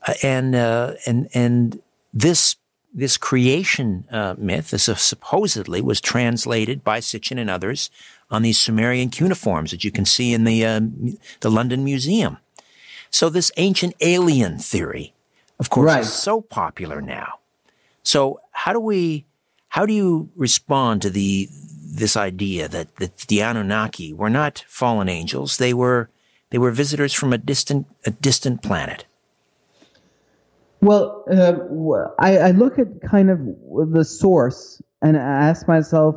[0.07, 1.81] uh, and uh, and and
[2.13, 2.55] this
[2.93, 7.89] this creation uh, myth, this supposedly was translated by Sitchin and others
[8.31, 12.37] on these Sumerian cuneiforms that you can see in the the London Museum.
[13.11, 15.13] So this ancient alien theory,
[15.59, 16.01] of course, right.
[16.01, 17.39] is so popular now.
[18.03, 19.25] So how do we
[19.69, 21.49] how do you respond to the
[21.95, 25.57] this idea that, that the Anunnaki were not fallen angels.
[25.57, 26.09] They were,
[26.51, 29.05] They were visitors from a distant, a distant planet.
[30.81, 31.53] Well, uh,
[32.19, 33.39] I, I, look at kind of
[33.91, 36.15] the source and I ask myself,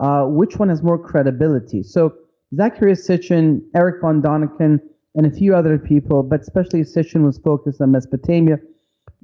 [0.00, 1.82] uh, which one has more credibility?
[1.82, 2.14] So
[2.54, 4.80] Zacharias Sitchin, Erich von Däniken,
[5.14, 8.58] and a few other people, but especially Sitchin was focused on Mesopotamia.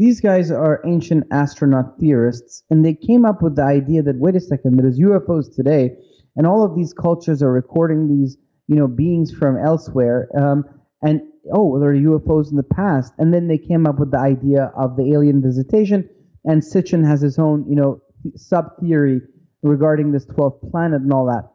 [0.03, 4.35] These guys are ancient astronaut theorists, and they came up with the idea that wait
[4.35, 5.95] a second, there's UFOs today,
[6.35, 8.37] and all of these cultures are recording these,
[8.67, 10.29] you know, beings from elsewhere.
[10.37, 10.65] Um,
[11.03, 11.21] and
[11.53, 13.13] oh, there are UFOs in the past.
[13.19, 16.11] And then they came up with the idea of the alien visitation.
[16.45, 18.03] And Sitchin has his own, you know,
[18.35, 19.21] sub theory
[19.63, 21.49] regarding this 12th planet and all that.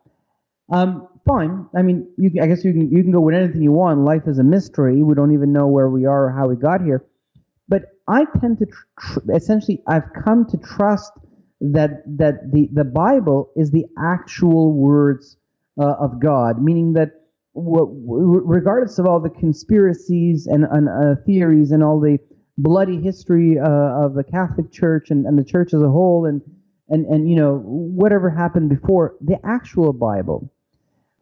[0.73, 1.67] Um, fine.
[1.75, 4.05] I mean, you, I guess you can you can go with anything you want.
[4.05, 5.03] Life is a mystery.
[5.03, 7.03] We don't even know where we are or how we got here.
[8.07, 8.65] I tend to
[8.99, 11.11] tr- essentially, I've come to trust
[11.61, 15.37] that that the the Bible is the actual words
[15.79, 17.11] uh, of God, meaning that
[17.55, 22.19] regardless of all the conspiracies and, and uh, theories and all the
[22.57, 26.41] bloody history uh, of the Catholic Church and, and the church as a whole and,
[26.89, 30.51] and, and you know whatever happened before the actual Bible.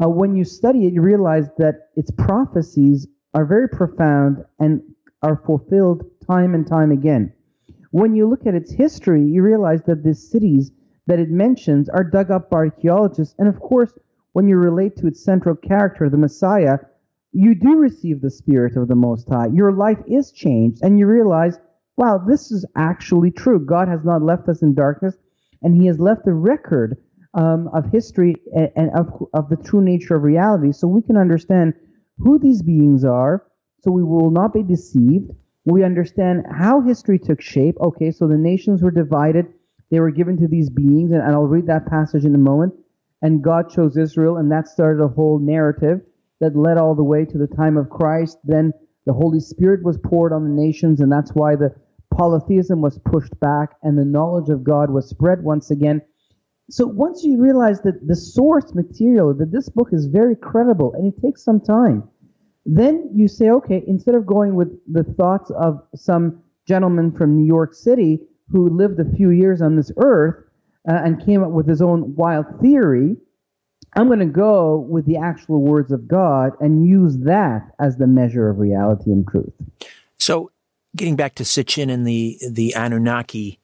[0.04, 4.82] Uh, when you study it, you realize that its prophecies are very profound and
[5.25, 7.33] are fulfilled time and time again.
[7.89, 10.71] When you look at its history, you realize that the cities
[11.07, 13.91] that it mentions are dug up by archaeologists, and of course,
[14.33, 16.77] when you relate to its central character, the Messiah,
[17.31, 19.47] you do receive the Spirit of the Most High.
[19.47, 21.57] Your life is changed, and you realize,
[21.97, 23.59] wow, this is actually true.
[23.59, 25.15] God has not left us in darkness,
[25.63, 26.97] and He has left a record
[27.33, 31.17] um, of history and, and of, of the true nature of reality so we can
[31.17, 31.73] understand
[32.19, 33.43] who these beings are,
[33.86, 35.32] so we will not be deceived.
[35.65, 37.76] We understand how history took shape.
[37.80, 39.45] Okay, so the nations were divided,
[39.91, 42.74] they were given to these beings, and, and I'll read that passage in a moment
[43.26, 46.02] and God chose Israel, and that started a whole narrative
[46.41, 48.38] that led all the way to the time of Christ.
[48.43, 48.71] Then
[49.06, 51.74] the Holy Spirit was poured on the nations, and that's why the
[52.13, 56.02] polytheism was pushed back and the knowledge of God was spread once again.
[56.69, 61.12] So once you realize that the source material, that this book is very credible and
[61.12, 62.04] it takes some time,
[62.65, 67.45] then you say, okay, instead of going with the thoughts of some gentleman from New
[67.45, 68.19] York City
[68.51, 70.45] who lived a few years on this earth,
[70.88, 73.15] uh, and came up with his own wild theory.
[73.95, 78.08] I'm going to go with the actual words of God and use that as the
[78.08, 79.54] measure of reality and truth.
[80.17, 80.51] So,
[80.95, 83.60] getting back to Sitchin and the the Anunnaki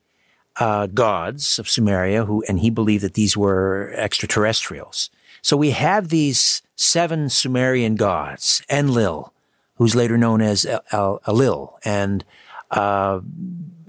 [0.59, 5.09] uh, gods of Sumeria, who and he believed that these were extraterrestrials.
[5.41, 9.33] So we have these seven Sumerian gods: Enlil,
[9.75, 12.23] who's later known as El- Elil, and
[12.69, 13.21] uh,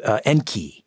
[0.04, 0.84] uh, Enki,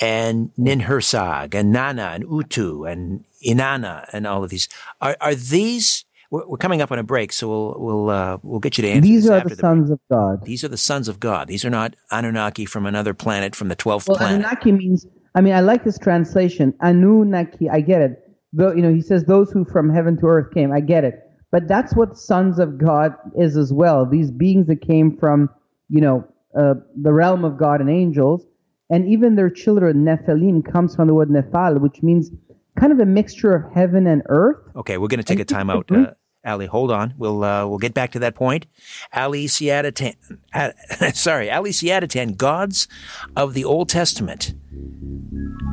[0.00, 4.68] and Ninhursag and Nanna and Utu and Inanna and all of these.
[5.00, 6.04] Are, are these?
[6.30, 8.88] We're, we're coming up on a break, so we'll we'll uh, we'll get you to
[8.88, 9.00] answer.
[9.02, 9.98] These are the, the sons break.
[9.98, 10.44] of God.
[10.44, 11.48] These are the sons of God.
[11.48, 14.40] These are not Anunnaki from another planet from the twelfth well, planet.
[14.40, 15.06] Anunnaki means.
[15.34, 16.74] I mean, I like this translation.
[16.80, 17.68] Anunnaki.
[17.70, 18.29] I get it.
[18.52, 20.72] Though you know, he says those who from heaven to earth came.
[20.72, 21.14] I get it.
[21.52, 24.06] But that's what sons of God is as well.
[24.06, 25.50] These beings that came from,
[25.88, 26.24] you know,
[26.56, 28.46] uh, the realm of God and angels
[28.90, 32.30] and even their children, Nephilim, comes from the word Nephal, which means
[32.78, 34.58] kind of a mixture of heaven and earth.
[34.76, 35.90] Okay, we're going to take a time out.
[35.90, 36.12] Uh,
[36.44, 37.14] Ali, hold on.
[37.18, 38.66] We'll uh, we'll get back to that point.
[39.14, 40.14] Ali Siadatan,
[40.54, 40.72] uh,
[41.12, 42.88] sorry, Ali Siadatan, gods
[43.36, 44.54] of the Old Testament.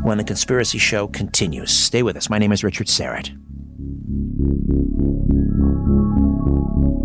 [0.03, 2.29] When the conspiracy show continues, stay with us.
[2.29, 3.35] My name is Richard Syrett.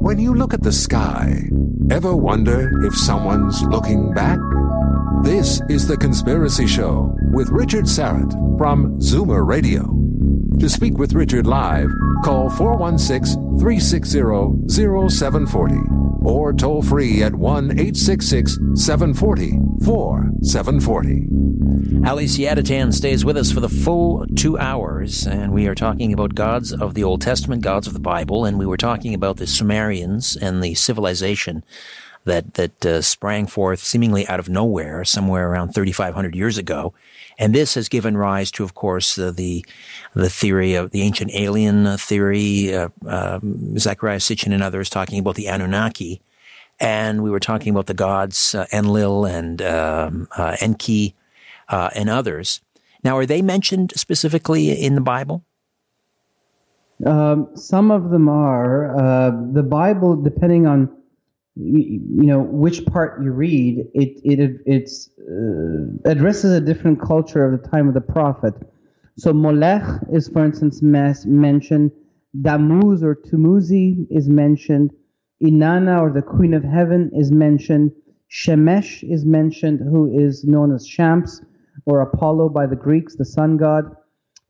[0.02, 1.48] When you look at the sky,
[1.90, 4.38] ever wonder if someone's looking back?
[5.22, 10.11] This is The Conspiracy Show with Richard Syrett from Zoomer Radio.
[10.62, 11.90] To speak with Richard live,
[12.22, 22.06] call 416 360 0740 or toll free at 1 866 740 4740.
[22.06, 26.36] Ali Siadatan stays with us for the full two hours, and we are talking about
[26.36, 29.48] gods of the Old Testament, gods of the Bible, and we were talking about the
[29.48, 31.64] Sumerians and the civilization
[32.24, 36.94] that that uh, sprang forth seemingly out of nowhere somewhere around 3,500 years ago,
[37.38, 39.64] and this has given rise to, of course, uh, the
[40.14, 42.74] the theory of the ancient alien theory.
[42.74, 46.20] Uh, um, Zecharia Sitchin and others talking about the Anunnaki,
[46.78, 51.14] and we were talking about the gods uh, Enlil and um, uh, Enki
[51.68, 52.60] uh, and others.
[53.04, 55.44] Now, are they mentioned specifically in the Bible?
[57.04, 58.96] Um, some of them are.
[58.96, 60.88] Uh, the Bible, depending on
[61.54, 67.60] you, know which part you read, it it it's uh, addresses a different culture of
[67.60, 68.54] the time of the prophet.
[69.18, 69.82] So Molech
[70.12, 71.92] is, for instance, mentioned.
[72.40, 74.90] Damuz or Tumuzi is mentioned.
[75.42, 77.92] Inanna, or the Queen of Heaven, is mentioned.
[78.30, 81.42] Shemesh is mentioned, who is known as Shams
[81.84, 83.94] or Apollo by the Greeks, the sun god.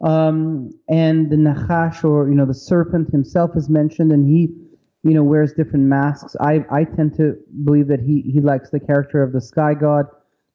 [0.00, 4.54] Um, and the Nachash, or you know, the serpent himself, is mentioned, and he,
[5.02, 6.36] you know, wears different masks.
[6.40, 10.06] I I tend to believe that he he likes the character of the sky god.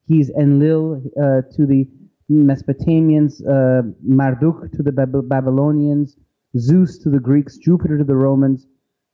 [0.06, 1.88] He's Enlil uh, to the
[2.32, 6.18] Mesopotamians, uh, Marduk to the Bab- Babylonians,
[6.58, 8.68] Zeus to the Greeks, Jupiter to the Romans.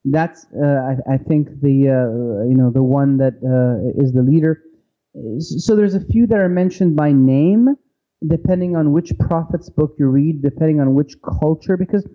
[0.06, 4.22] That's uh, I, I, think the uh, you know the one that uh, is the
[4.22, 4.62] leader.
[5.40, 7.76] So there's a few that are mentioned by name
[8.28, 12.08] depending on which prophet's book you read, depending on which culture, because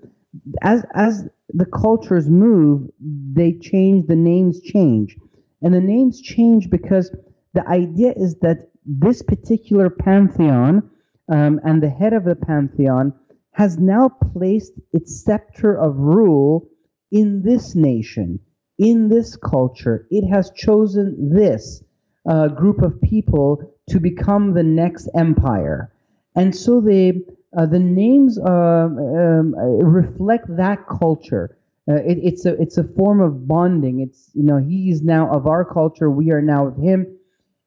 [0.63, 4.07] as as the cultures move, they change.
[4.07, 5.17] The names change,
[5.63, 7.15] and the names change because
[7.55, 10.91] the idea is that this particular pantheon
[11.31, 13.13] um, and the head of the pantheon
[13.53, 16.69] has now placed its scepter of rule
[17.11, 18.39] in this nation,
[18.79, 20.07] in this culture.
[20.11, 21.83] It has chosen this
[22.29, 25.93] uh, group of people to become the next empire
[26.39, 27.21] and so they
[27.57, 31.57] uh, the names uh, um, reflect that culture.
[31.89, 34.01] Uh, it, it's a it's a form of bonding.
[34.01, 37.07] It's you know he is now of our culture, we are now of him,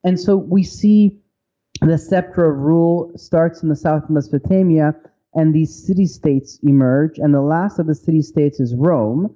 [0.03, 1.17] and so we see
[1.81, 4.93] the scepter of rule starts in the south of Mesopotamia,
[5.33, 9.35] and these city states emerge, and the last of the city states is Rome.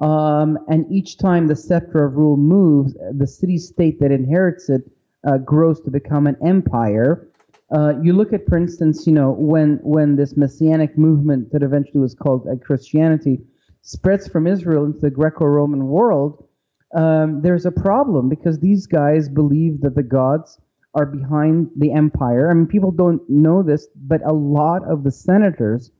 [0.00, 4.90] Um, and each time the scepter of rule moves, the city state that inherits it
[5.26, 7.28] uh, grows to become an empire.
[7.74, 12.00] Uh, you look at, for instance, you know, when when this messianic movement that eventually
[12.00, 13.38] was called uh, Christianity
[13.82, 16.46] spreads from Israel into the Greco-Roman world,
[16.94, 20.58] um, there's a problem because these guys believe that the gods
[20.94, 22.50] are behind the empire.
[22.50, 25.90] I mean, people don't know this, but a lot of the senators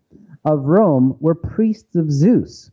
[0.44, 2.70] of Rome were priests of Zeus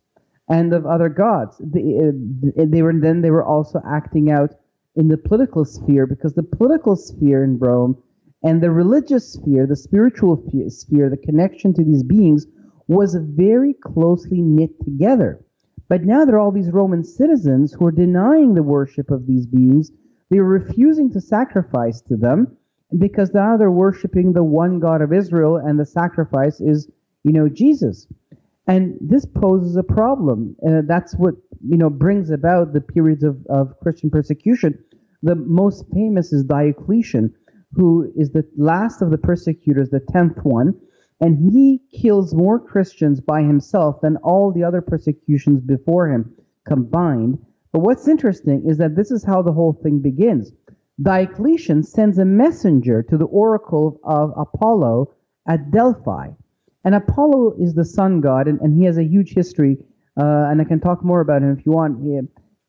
[0.50, 1.58] and of other gods.
[1.60, 4.52] They, uh, they were then they were also acting out
[4.96, 7.98] in the political sphere because the political sphere in Rome
[8.44, 12.48] and the religious sphere, the spiritual sphere, the connection to these beings
[12.88, 15.40] was very closely knit together.
[15.88, 19.46] But now there are all these Roman citizens who are denying the worship of these
[19.46, 19.92] beings.
[20.30, 22.58] They're refusing to sacrifice to them
[22.98, 26.90] because now they're worshiping the one God of Israel, and the sacrifice is,
[27.24, 28.08] you know, Jesus.
[28.68, 30.56] And this poses a problem.
[30.68, 31.36] Uh, that's what,
[31.66, 34.78] you know, brings about the periods of, of Christian persecution.
[35.24, 37.34] The most famous is Diocletian
[37.74, 40.74] who is the last of the persecutors, the tenth one,
[41.20, 46.34] and he kills more Christians by himself than all the other persecutions before him
[46.66, 47.38] combined.
[47.72, 50.52] But what's interesting is that this is how the whole thing begins.
[51.02, 55.14] Diocletian sends a messenger to the oracle of Apollo
[55.48, 56.30] at Delphi.
[56.84, 59.78] And Apollo is the sun god, and, and he has a huge history,
[60.20, 62.04] uh, and I can talk more about him if you want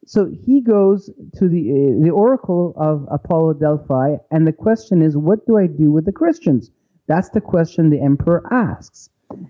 [0.04, 5.16] so he goes to the uh, the oracle of Apollo Delphi, and the question is,
[5.16, 6.70] what do I do with the Christians?
[7.06, 9.08] That's the question the emperor asks,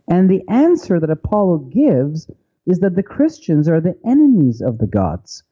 [0.08, 2.30] and the answer that Apollo gives
[2.66, 5.42] is that the Christians are the enemies of the gods.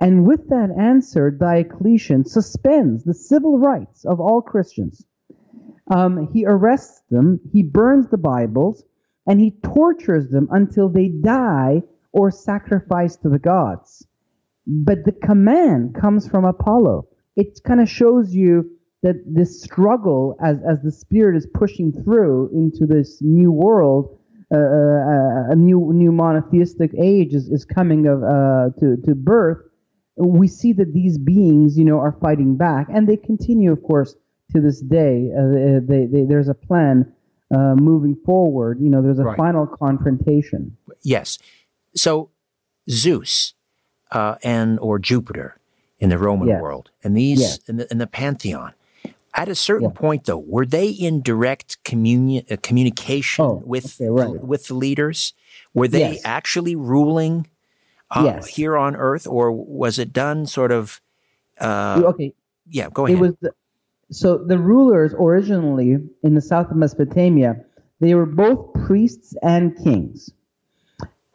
[0.00, 5.04] And with that answer, Diocletian suspends the civil rights of all Christians.
[5.90, 8.84] Um, he arrests them, he burns the Bibles,
[9.26, 11.82] and he tortures them until they die
[12.12, 14.06] or sacrifice to the gods.
[14.68, 17.08] But the command comes from Apollo.
[17.36, 18.70] It kind of shows you
[19.02, 24.18] that this struggle as, as the spirit is pushing through into this new world,
[24.52, 29.58] uh, uh, a new new monotheistic age is, is coming of uh, to, to birth.
[30.16, 34.16] We see that these beings, you know, are fighting back, and they continue, of course,
[34.52, 35.30] to this day.
[35.38, 37.10] Uh, they, they, there's a plan
[37.54, 38.80] uh, moving forward.
[38.80, 39.36] You know, there's a right.
[39.36, 40.76] final confrontation.
[41.02, 41.38] Yes.
[41.94, 42.30] So
[42.90, 43.54] Zeus,
[44.10, 45.56] uh, and or Jupiter
[45.98, 46.62] in the Roman yes.
[46.62, 47.58] world, and these yes.
[47.68, 48.72] in, the, in the pantheon.
[49.34, 50.00] At a certain yeah.
[50.00, 54.42] point, though, were they in direct communion, uh, communication oh, with okay, right.
[54.42, 55.32] with the leaders?
[55.74, 56.20] Were they yes.
[56.24, 57.46] actually ruling
[58.10, 61.00] uh, here on Earth, or was it done sort of?
[61.60, 62.34] Uh, okay.
[62.68, 63.18] Yeah, go ahead.
[63.18, 63.52] It was the,
[64.10, 67.64] so the rulers originally in the south of Mesopotamia,
[68.00, 70.30] they were both priests and kings.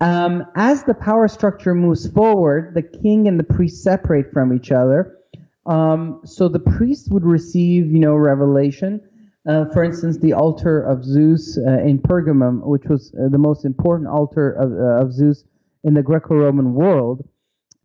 [0.03, 4.69] Um, as the power structure moves forward, the king and the priest separate from each
[4.69, 5.17] other.
[5.65, 8.99] Um, so the priest would receive, you know, revelation.
[9.47, 13.63] Uh, for instance, the altar of Zeus uh, in Pergamum, which was uh, the most
[13.63, 15.45] important altar of, uh, of Zeus
[15.85, 17.25] in the Greco-Roman world,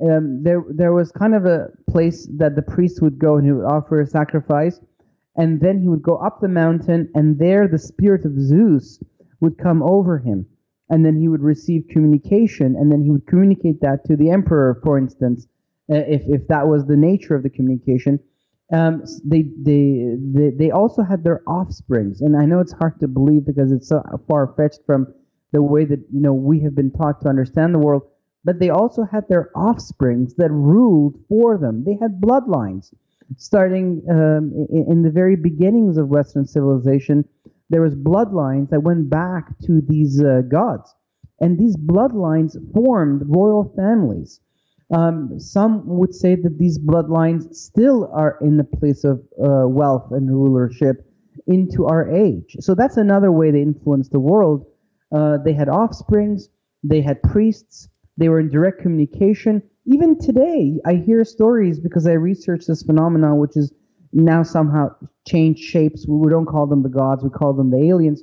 [0.00, 3.52] um, there there was kind of a place that the priest would go and he
[3.52, 4.80] would offer a sacrifice,
[5.36, 8.98] and then he would go up the mountain, and there the spirit of Zeus
[9.38, 10.46] would come over him
[10.91, 14.80] and then he would receive communication, and then he would communicate that to the emperor,
[14.82, 15.47] for instance,
[15.91, 18.18] uh, if if that was the nature of the communication.
[18.70, 23.09] Um, they, they they they also had their offsprings, and I know it's hard to
[23.09, 25.07] believe because it's so far fetched from
[25.53, 28.03] the way that you know we have been taught to understand the world.
[28.45, 31.84] But they also had their offsprings that ruled for them.
[31.84, 32.93] They had bloodlines,
[33.36, 37.24] starting um, in, in the very beginnings of Western civilization
[37.70, 40.94] there was bloodlines that went back to these uh, gods,
[41.40, 44.40] and these bloodlines formed royal families.
[44.94, 50.08] Um, some would say that these bloodlines still are in the place of uh, wealth
[50.12, 51.04] and rulership
[51.46, 52.56] into our age.
[52.60, 54.66] So that's another way they influenced the world.
[55.14, 56.48] Uh, they had offsprings,
[56.82, 59.62] they had priests, they were in direct communication.
[59.86, 63.72] Even today, I hear stories because I research this phenomenon, which is
[64.12, 64.90] now somehow
[65.26, 66.06] change shapes.
[66.09, 68.22] We don't call them the gods; we call them the aliens.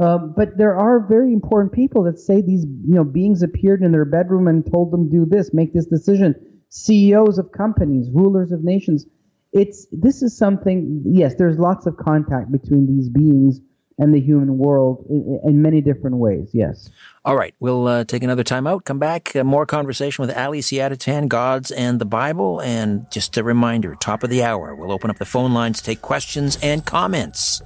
[0.00, 3.92] Uh, but there are very important people that say these you know beings appeared in
[3.92, 6.34] their bedroom and told them do this, make this decision.
[6.70, 9.06] CEOs of companies, rulers of nations.
[9.52, 11.02] It's this is something.
[11.04, 13.60] Yes, there's lots of contact between these beings
[13.98, 16.48] and the human world in, in many different ways.
[16.52, 16.90] Yes.
[17.24, 18.84] All right, we'll uh, take another time out.
[18.84, 19.34] Come back.
[19.36, 22.60] Uh, more conversation with Ali Siadatan, Gods and the Bible.
[22.60, 26.02] And just a reminder, top of the hour, we'll open up the phone lines, take
[26.02, 27.62] questions and comments.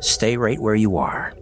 [0.00, 1.34] Stay right where you are.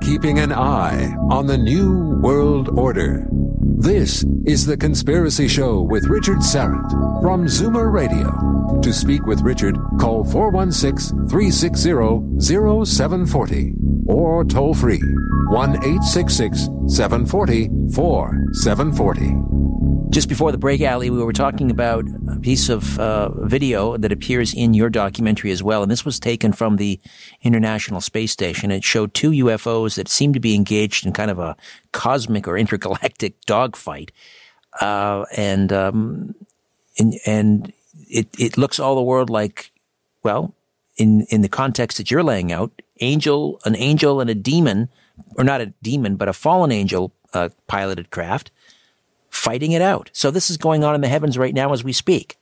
[0.00, 3.26] Keeping an eye on the New World Order.
[3.60, 6.90] This is The Conspiracy Show with Richard Syrett
[7.22, 8.80] from Zoomer Radio.
[8.80, 13.74] To speak with Richard, call 416 360 0740
[14.06, 15.00] or toll free
[15.48, 19.51] 1 866 740 4740.
[20.12, 24.12] Just before the break, Ali, we were talking about a piece of uh, video that
[24.12, 25.82] appears in your documentary as well.
[25.82, 27.00] And this was taken from the
[27.40, 28.70] International Space Station.
[28.70, 31.56] It showed two UFOs that seemed to be engaged in kind of a
[31.92, 34.12] cosmic or intergalactic dogfight.
[34.82, 36.34] Uh, and, um,
[36.98, 37.72] and, and
[38.10, 39.72] it, it looks all the world like,
[40.22, 40.54] well,
[40.98, 44.90] in, in the context that you're laying out, angel, an angel and a demon,
[45.38, 48.50] or not a demon, but a fallen angel uh, piloted craft
[49.32, 50.10] fighting it out.
[50.12, 52.38] So this is going on in the heavens right now as we speak.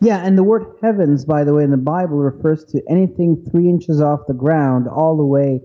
[0.00, 3.68] Yeah, and the word heavens, by the way, in the Bible refers to anything three
[3.68, 5.60] inches off the ground all the way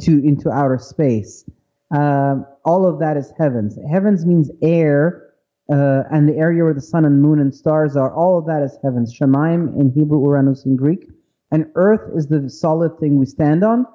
[0.00, 1.44] to into outer space.
[1.90, 3.78] Um, all of that is heavens.
[3.90, 5.32] Heavens means air,
[5.72, 8.14] uh, and the area where the sun and moon and stars are.
[8.14, 9.16] All of that is heavens.
[9.16, 11.08] Shemaim in Hebrew, Uranus in Greek,
[11.50, 13.86] and earth is the solid thing we stand on.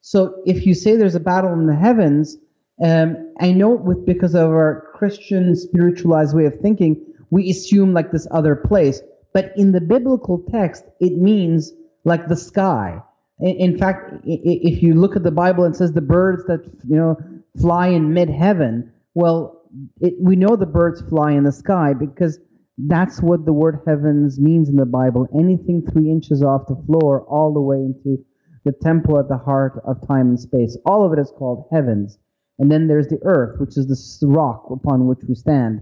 [0.00, 2.36] So if you say there's a battle in the heavens,
[2.82, 8.12] um, I know with because of our Christian spiritualized way of thinking, we assume like
[8.12, 9.00] this other place.
[9.34, 11.72] But in the biblical text, it means
[12.04, 13.02] like the sky.
[13.40, 16.96] In, in fact, if you look at the Bible, and says the birds that you
[16.96, 17.16] know
[17.60, 18.92] fly in mid-heaven.
[19.14, 19.62] Well,
[20.00, 22.38] it, we know the birds fly in the sky because
[22.78, 25.26] that's what the word heavens means in the Bible.
[25.36, 28.24] Anything three inches off the floor, all the way into
[28.64, 30.78] the temple at the heart of time and space.
[30.86, 32.18] All of it is called heavens.
[32.58, 35.80] And then there's the earth, which is the rock upon which we stand.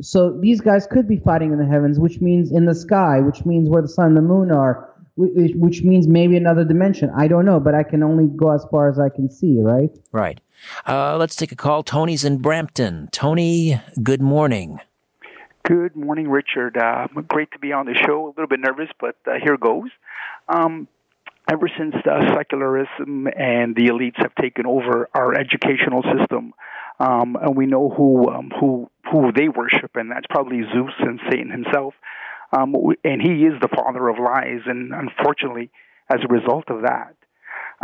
[0.00, 3.44] So these guys could be fighting in the heavens, which means in the sky, which
[3.44, 7.10] means where the sun and the moon are, which means maybe another dimension.
[7.16, 9.90] I don't know, but I can only go as far as I can see, right?
[10.10, 10.40] Right.
[10.86, 11.82] Uh, let's take a call.
[11.82, 13.08] Tony's in Brampton.
[13.12, 14.78] Tony, good morning.
[15.64, 16.76] Good morning, Richard.
[16.76, 18.26] Uh, great to be on the show.
[18.26, 19.90] A little bit nervous, but uh, here goes.
[20.48, 20.88] Um,
[21.50, 26.54] ever since uh, secularism and the elites have taken over our educational system,
[27.00, 31.20] um, and we know who um, who who they worship, and that's probably Zeus and
[31.30, 31.94] Satan himself.
[32.56, 35.70] Um, and he is the father of lies, and unfortunately,
[36.12, 37.14] as a result of that,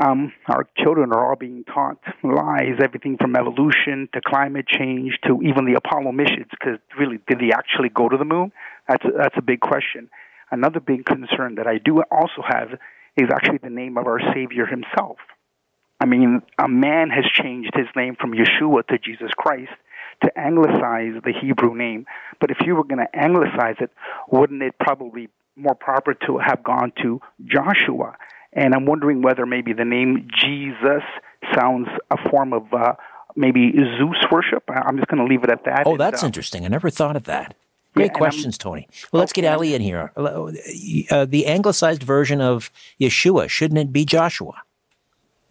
[0.01, 5.41] um, our children are all being taught lies, everything from evolution to climate change to
[5.43, 6.47] even the Apollo missions.
[6.51, 8.53] Because really, did they actually go to the moon?
[8.89, 10.11] That's that's a big question.
[10.51, 12.79] Another big concern that I do also have
[13.19, 15.19] is actually the name of our Savior himself.
[16.01, 19.73] I mean, a man has changed his name from Yeshua to Jesus Christ
[20.23, 22.07] to anglicize the Hebrew name.
[22.41, 23.91] But if you were going to anglicize it,
[24.31, 28.16] wouldn't it probably more proper to have gone to Joshua?
[28.53, 31.03] And I'm wondering whether maybe the name Jesus
[31.55, 32.95] sounds a form of uh,
[33.37, 34.64] maybe Zeus worship.
[34.69, 35.83] I'm just going to leave it at that.
[35.87, 36.64] Oh, that's uh, interesting.
[36.64, 37.55] I never thought of that.
[37.95, 38.89] Great yeah, questions, Tony.
[39.12, 40.12] Well, let's get Ali in here.
[40.16, 42.70] Uh, the anglicized version of
[43.01, 44.62] Yeshua, shouldn't it be Joshua?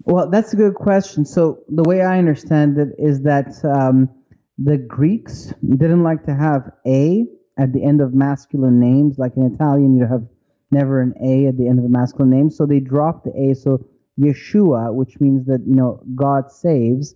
[0.04, 1.26] Well, that's a good question.
[1.26, 4.10] So, the way I understand it is that um,
[4.58, 7.26] the Greeks didn't like to have A
[7.58, 9.18] at the end of masculine names.
[9.18, 10.24] Like in Italian, you have
[10.72, 12.50] never an A at the end of a masculine name.
[12.50, 13.56] So, they dropped the A.
[13.56, 13.86] So,
[14.18, 17.16] Yeshua, which means that you know God saves,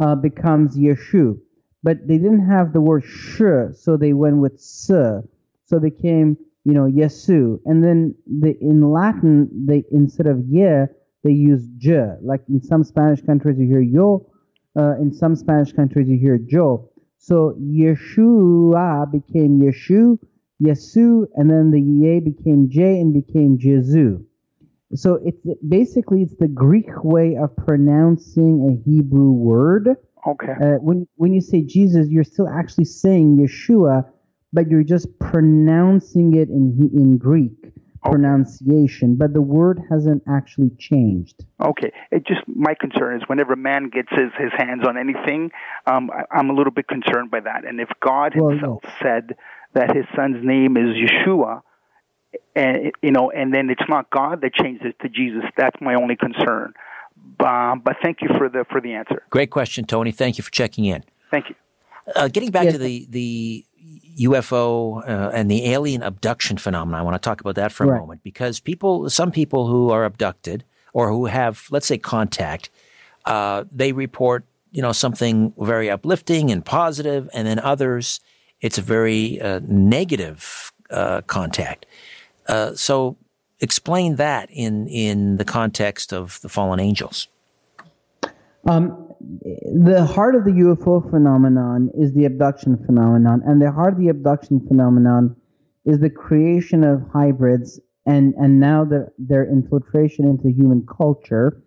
[0.00, 1.38] uh, becomes Yeshu.
[1.84, 3.42] But they didn't have the word sh,
[3.74, 4.86] so they went with s,
[5.66, 7.60] so it became you know Yesu.
[7.66, 10.86] And then the in Latin they instead of ye
[11.22, 12.16] they use j.
[12.22, 14.26] Like in some Spanish countries you hear yo,
[14.76, 16.90] uh, in some Spanish countries you hear jo.
[17.18, 20.18] So Yeshua became Yeshu,
[20.62, 24.24] Yesu, and then the ye became J and became Jesu.
[24.94, 29.96] So it's basically it's the Greek way of pronouncing a Hebrew word.
[30.26, 30.52] Okay.
[30.52, 34.08] Uh, when when you say Jesus, you're still actually saying Yeshua,
[34.52, 41.44] but you're just pronouncing it in in Greek pronunciation, but the word hasn't actually changed.
[41.60, 41.90] Okay.
[42.10, 45.50] It just my concern is whenever man gets his, his hands on anything,
[45.86, 47.64] um, I, am a little bit concerned by that.
[47.66, 49.36] And if God Himself well, said
[49.72, 51.62] that His Son's name is Yeshua,
[52.54, 55.94] and you know, and then it's not God that changes it to Jesus, that's my
[55.94, 56.74] only concern.
[57.40, 59.22] Um, but thank you for the for the answer.
[59.30, 60.12] Great question, Tony.
[60.12, 61.04] Thank you for checking in.
[61.30, 61.54] Thank you.
[62.14, 62.74] Uh, getting back yes.
[62.74, 63.66] to the the
[64.20, 67.00] UFO uh, and the alien abduction phenomenon.
[67.00, 68.00] I want to talk about that for a right.
[68.00, 72.70] moment because people, some people who are abducted or who have, let's say, contact,
[73.24, 78.20] uh, they report, you know, something very uplifting and positive, and then others,
[78.60, 81.86] it's a very uh, negative uh, contact.
[82.46, 83.16] Uh, so,
[83.60, 87.28] explain that in in the context of the fallen angels.
[88.66, 93.98] Um, the heart of the UFO phenomenon is the abduction phenomenon, and the heart of
[93.98, 95.36] the abduction phenomenon
[95.84, 101.62] is the creation of hybrids and and now the, their infiltration into human culture.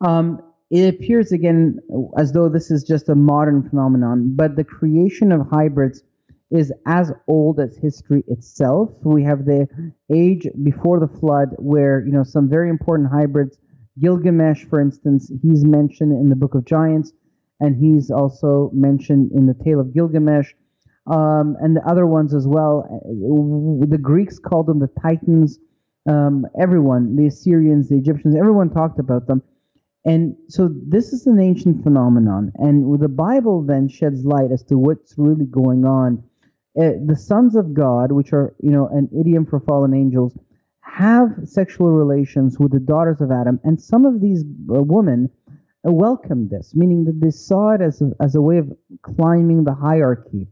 [0.00, 1.78] Um, it appears again
[2.18, 6.02] as though this is just a modern phenomenon, but the creation of hybrids
[6.50, 8.90] is as old as history itself.
[9.02, 9.68] We have the
[10.10, 13.58] age before the flood, where you know some very important hybrids
[14.00, 17.12] Gilgamesh, for instance, he's mentioned in the Book of Giants,
[17.60, 20.52] and he's also mentioned in the Tale of Gilgamesh,
[21.06, 22.86] um, and the other ones as well.
[23.88, 25.58] The Greeks called them the Titans.
[26.08, 29.42] Um, everyone, the Assyrians, the Egyptians, everyone talked about them.
[30.04, 34.78] And so this is an ancient phenomenon, and the Bible then sheds light as to
[34.78, 36.22] what's really going on.
[36.78, 40.36] Uh, the sons of God, which are you know an idiom for fallen angels,
[40.80, 45.28] have sexual relations with the daughters of Adam, and some of these uh, women
[45.86, 48.70] uh, welcomed this, meaning that they saw it as a, as a way of
[49.02, 50.46] climbing the hierarchy.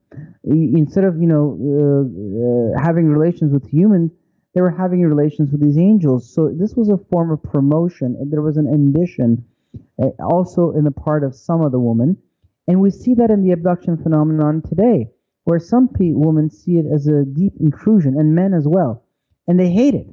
[0.45, 4.11] Instead of you know uh, uh, having relations with humans,
[4.55, 6.33] they were having relations with these angels.
[6.35, 9.45] So this was a form of promotion, and there was an ambition
[10.19, 12.17] also in the part of some of the women,
[12.67, 15.11] and we see that in the abduction phenomenon today,
[15.47, 19.03] where some women see it as a deep intrusion, and men as well,
[19.49, 20.07] and they hate it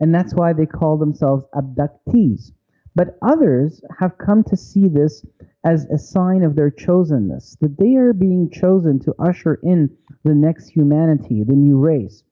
[0.00, 2.52] and that's why they call themselves abductees.
[2.94, 5.24] But others have come to see this
[5.64, 9.90] as a sign of their chosenness, that they are being chosen to usher in
[10.24, 12.22] the next humanity, the new race.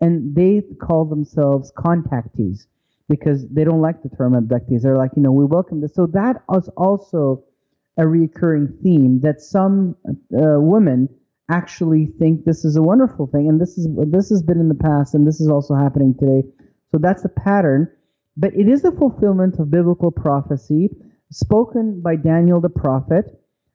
[0.00, 2.66] And they call themselves contactees
[3.08, 4.82] because they don't like the term abductees.
[4.82, 5.94] They're like, you know, we welcome this.
[5.94, 7.44] So that is also
[7.96, 11.08] a recurring theme that some uh, women
[11.50, 14.74] actually think this is a wonderful thing, and this is this has been in the
[14.74, 16.42] past, and this is also happening today
[16.90, 17.88] so that's the pattern.
[18.36, 20.90] But it is the fulfillment of biblical prophecy
[21.30, 23.26] spoken by Daniel the prophet.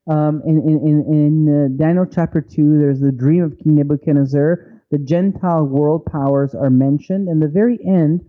[0.07, 4.81] Um, in in, in, in uh, Daniel chapter 2, there's the dream of King Nebuchadnezzar.
[4.91, 7.27] The Gentile world powers are mentioned.
[7.27, 8.23] And the very end,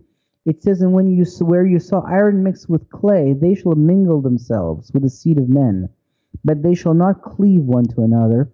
[0.45, 4.21] it says, And when you where you saw iron mixed with clay, they shall mingle
[4.21, 5.89] themselves with the seed of men,
[6.43, 8.51] but they shall not cleave one to another.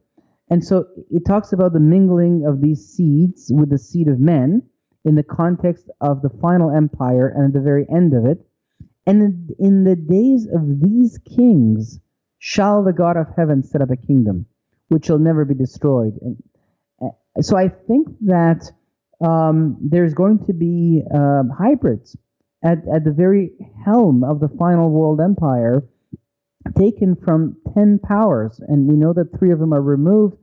[0.50, 4.62] And so it talks about the mingling of these seeds with the seed of men
[5.06, 8.46] in the context of the final empire and at the very end of it.
[9.06, 12.00] And in the days of these kings
[12.40, 14.46] shall the God of heaven set up a kingdom
[14.90, 16.14] which shall never be destroyed.
[16.22, 16.44] And
[17.02, 18.72] uh, so I think that
[19.26, 22.16] um, there's going to be uh, hybrids
[22.64, 23.52] at, at the very
[23.84, 25.84] helm of the final world empire
[26.78, 28.62] taken from 10 powers.
[28.68, 30.38] And we know that three of them are removed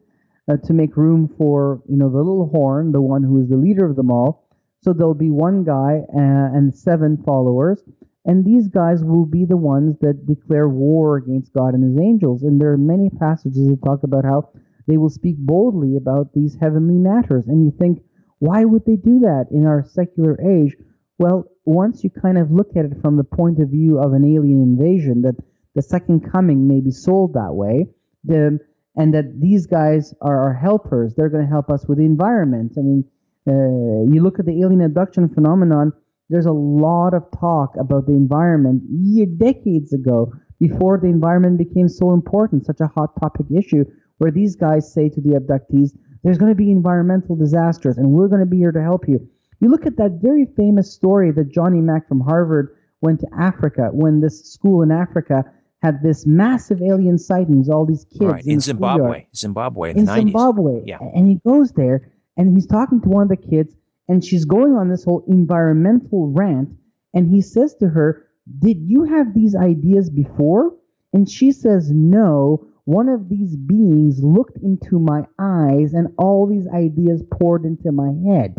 [0.50, 3.56] uh, to make room for, you know, the little horn, the one who is the
[3.56, 4.46] leader of them all,
[4.82, 7.82] so there'll be one guy uh, and seven followers,
[8.24, 12.42] and these guys will be the ones that declare war against God and his angels.
[12.42, 14.50] And there are many passages that talk about how
[14.86, 17.46] they will speak boldly about these heavenly matters.
[17.46, 18.02] And you think,
[18.38, 20.74] why would they do that in our secular age?
[21.18, 24.24] Well, once you kind of look at it from the point of view of an
[24.24, 25.36] alien invasion, that
[25.74, 27.88] the second coming may be sold that way,
[28.24, 28.58] the,
[28.96, 31.14] and that these guys are our helpers.
[31.14, 32.72] They're going to help us with the environment.
[32.76, 33.04] I mean,
[33.48, 35.92] uh, you look at the alien abduction phenomenon,
[36.28, 41.88] there's a lot of talk about the environment year, decades ago, before the environment became
[41.88, 43.84] so important, such a hot topic issue,
[44.18, 48.28] where these guys say to the abductees, there's going to be environmental disasters and we're
[48.28, 49.26] going to be here to help you.
[49.60, 53.88] You look at that very famous story that Johnny Mack from Harvard went to Africa
[53.92, 55.44] when this school in Africa
[55.82, 58.44] had this massive alien sightings, all these kids right.
[58.44, 60.16] in, in Zimbabwe, Zimbabwe in, in the 90s.
[60.16, 60.82] Zimbabwe.
[60.84, 60.98] Yeah.
[61.14, 63.74] And he goes there and he's talking to one of the kids
[64.08, 66.70] and she's going on this whole environmental rant
[67.14, 68.26] and he says to her,
[68.58, 70.74] "Did you have these ideas before?"
[71.12, 76.66] And she says, "No." One of these beings looked into my eyes and all these
[76.66, 78.56] ideas poured into my head.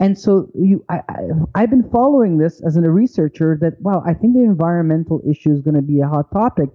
[0.00, 1.00] And so you, I,
[1.54, 5.52] I, have been following this as a researcher that, wow, I think the environmental issue
[5.52, 6.70] is going to be a hot topic.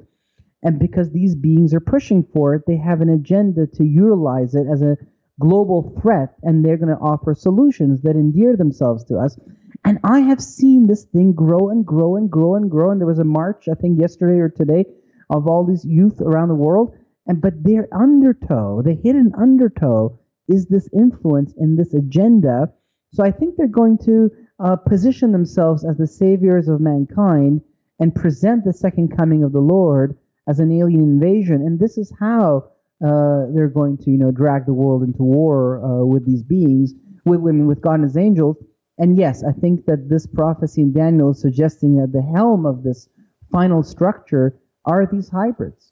[0.64, 4.68] And because these beings are pushing for it, they have an agenda to utilize it
[4.72, 4.98] as a
[5.40, 9.38] global threat, and they're going to offer solutions that endear themselves to us.
[9.86, 12.92] And I have seen this thing grow and grow and grow and grow.
[12.92, 14.86] And there was a march, I think, yesterday or today,
[15.30, 16.96] of all these youth around the world.
[17.28, 22.74] And but their undertow, the hidden undertow, is this influence and this agenda
[23.14, 24.30] so I think they're going to
[24.60, 27.62] uh, position themselves as the saviors of mankind
[28.00, 31.56] and present the second coming of the Lord as an alien invasion.
[31.56, 32.70] And this is how
[33.04, 36.94] uh, they're going to, you know, drag the world into war uh, with these beings,
[37.26, 38.58] with women, with God and His angels.
[38.98, 42.84] And yes, I think that this prophecy in Daniel is suggesting that the helm of
[42.84, 43.08] this
[43.52, 45.92] final structure are these hybrids.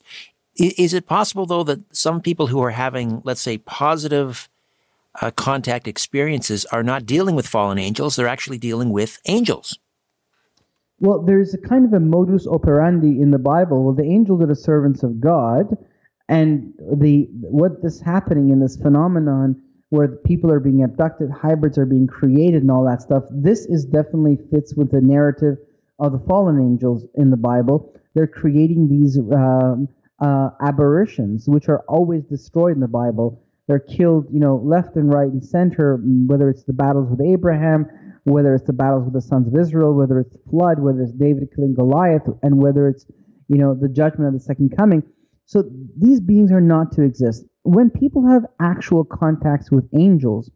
[0.56, 4.48] Is it possible, though, that some people who are having, let's say, positive
[5.20, 9.78] uh, contact experiences are not dealing with fallen angels, they're actually dealing with angels.
[11.00, 13.84] Well, there's a kind of a modus operandi in the Bible.
[13.84, 15.76] Well, the angels are the servants of God,
[16.28, 21.86] and the what this happening in this phenomenon where people are being abducted, hybrids are
[21.86, 23.24] being created, and all that stuff.
[23.30, 25.56] This is definitely fits with the narrative
[25.98, 27.92] of the fallen angels in the Bible.
[28.14, 29.88] They're creating these um,
[30.20, 33.42] uh, aberrations, which are always destroyed in the Bible.
[33.68, 37.86] They're killed, you know, left and right and center, whether it's the battles with Abraham,
[38.24, 41.48] whether it's the battles with the sons of Israel, whether it's flood, whether it's David
[41.54, 43.06] killing Goliath, and whether it's,
[43.48, 45.02] you know, the judgment of the second coming.
[45.44, 45.64] So
[45.98, 47.44] these beings are not to exist.
[47.62, 50.50] When people have actual contacts with angels,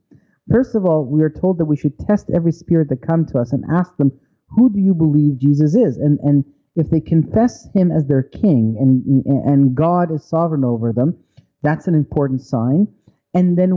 [0.51, 3.39] first of all, we are told that we should test every spirit that come to
[3.39, 4.11] us and ask them,
[4.49, 5.99] who do you believe Jesus is?
[5.99, 6.45] And and
[6.77, 11.17] if they confess him as their king and and God is sovereign over them,
[11.63, 12.89] that's an important sign
[13.35, 13.71] and then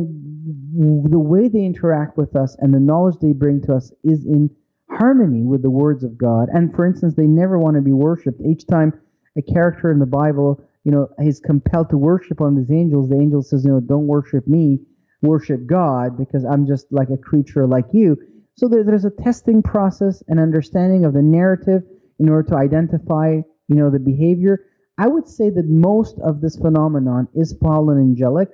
[1.10, 4.50] the way they interact with us and the knowledge they bring to us is in
[4.90, 6.50] harmony with the words of God.
[6.54, 8.42] And for instance, they never want to be worshipped.
[8.42, 8.94] Each time
[9.38, 13.10] a character in the Bible, you know, is compelled to worship one of these angels,
[13.10, 14.80] the angel says, you know, don't worship me,
[15.22, 18.18] worship God, because I'm just like a creature like you.
[18.56, 21.84] So there, there's a testing process and understanding of the narrative
[22.20, 24.60] in order to identify, you know, the behavior.
[24.98, 28.50] I would say that most of this phenomenon is fallen angelic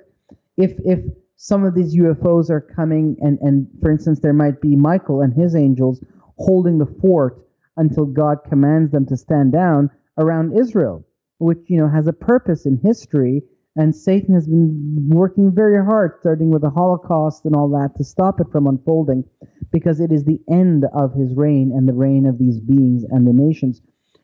[0.56, 1.00] if if
[1.36, 5.32] some of these UFOs are coming and and for instance there might be Michael and
[5.32, 6.04] his angels
[6.38, 7.46] holding the fort
[7.76, 11.04] until God commands them to stand down around Israel,
[11.38, 13.42] which you know has a purpose in history.
[13.74, 18.04] And Satan has been working very hard, starting with the Holocaust and all that, to
[18.04, 19.24] stop it from unfolding,
[19.72, 23.26] because it is the end of his reign and the reign of these beings and
[23.26, 23.80] the nations.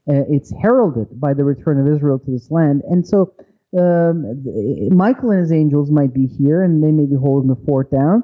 [0.07, 3.33] Uh, it's heralded by the return of Israel to this land, and so
[3.77, 4.45] um,
[4.91, 8.23] Michael and his angels might be here, and they may be holding the fort down.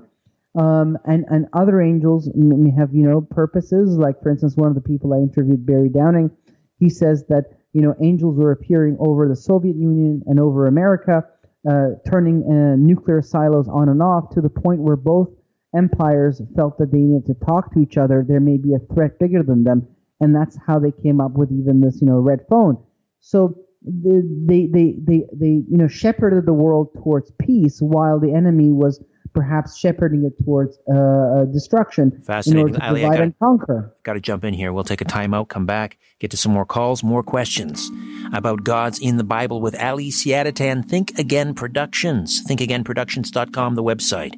[0.56, 3.96] Um, and and other angels may have you know purposes.
[3.98, 6.30] Like for instance, one of the people I interviewed, Barry Downing,
[6.78, 11.24] he says that you know angels were appearing over the Soviet Union and over America,
[11.68, 15.28] uh, turning uh, nuclear silos on and off to the point where both
[15.76, 18.24] empires felt that they needed to talk to each other.
[18.26, 19.88] There may be a threat bigger than them,
[20.20, 22.78] and that's how they came up with even this you know red phone.
[23.18, 28.72] So they, they, they, they, you know, shepherded the world towards peace while the enemy
[28.72, 29.02] was
[29.34, 32.68] perhaps shepherding it towards uh, uh destruction Fascinating.
[32.68, 33.94] in order to Ali, divide gotta, and conquer.
[34.04, 34.72] Got to jump in here.
[34.72, 37.90] We'll take a timeout, come back, get to some more calls, more questions
[38.32, 40.88] about gods in the Bible with Ali Siadatan.
[40.88, 42.42] Think Again Productions.
[42.46, 44.34] ThinkAgainProductions.com, the website.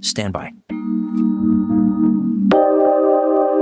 [0.00, 0.52] Stand by.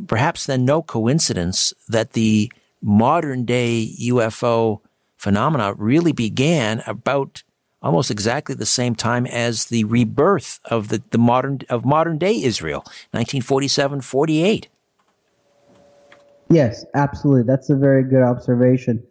[0.07, 4.81] perhaps then no coincidence that the modern day UFO
[5.17, 7.43] phenomena really began about
[7.81, 12.41] almost exactly the same time as the rebirth of the, the modern of modern day
[12.43, 12.79] Israel,
[13.11, 14.67] 1947 48.
[16.49, 17.43] Yes, absolutely.
[17.43, 19.03] That's a very good observation.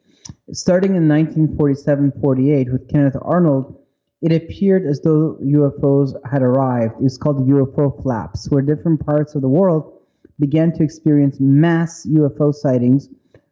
[0.53, 3.79] Starting in 1947 48 with Kenneth Arnold,
[4.23, 6.95] it appeared as though UFOs had arrived.
[6.95, 9.96] It was called UFO flaps, where different parts of the world
[10.39, 13.09] began to experience mass UFO sightings.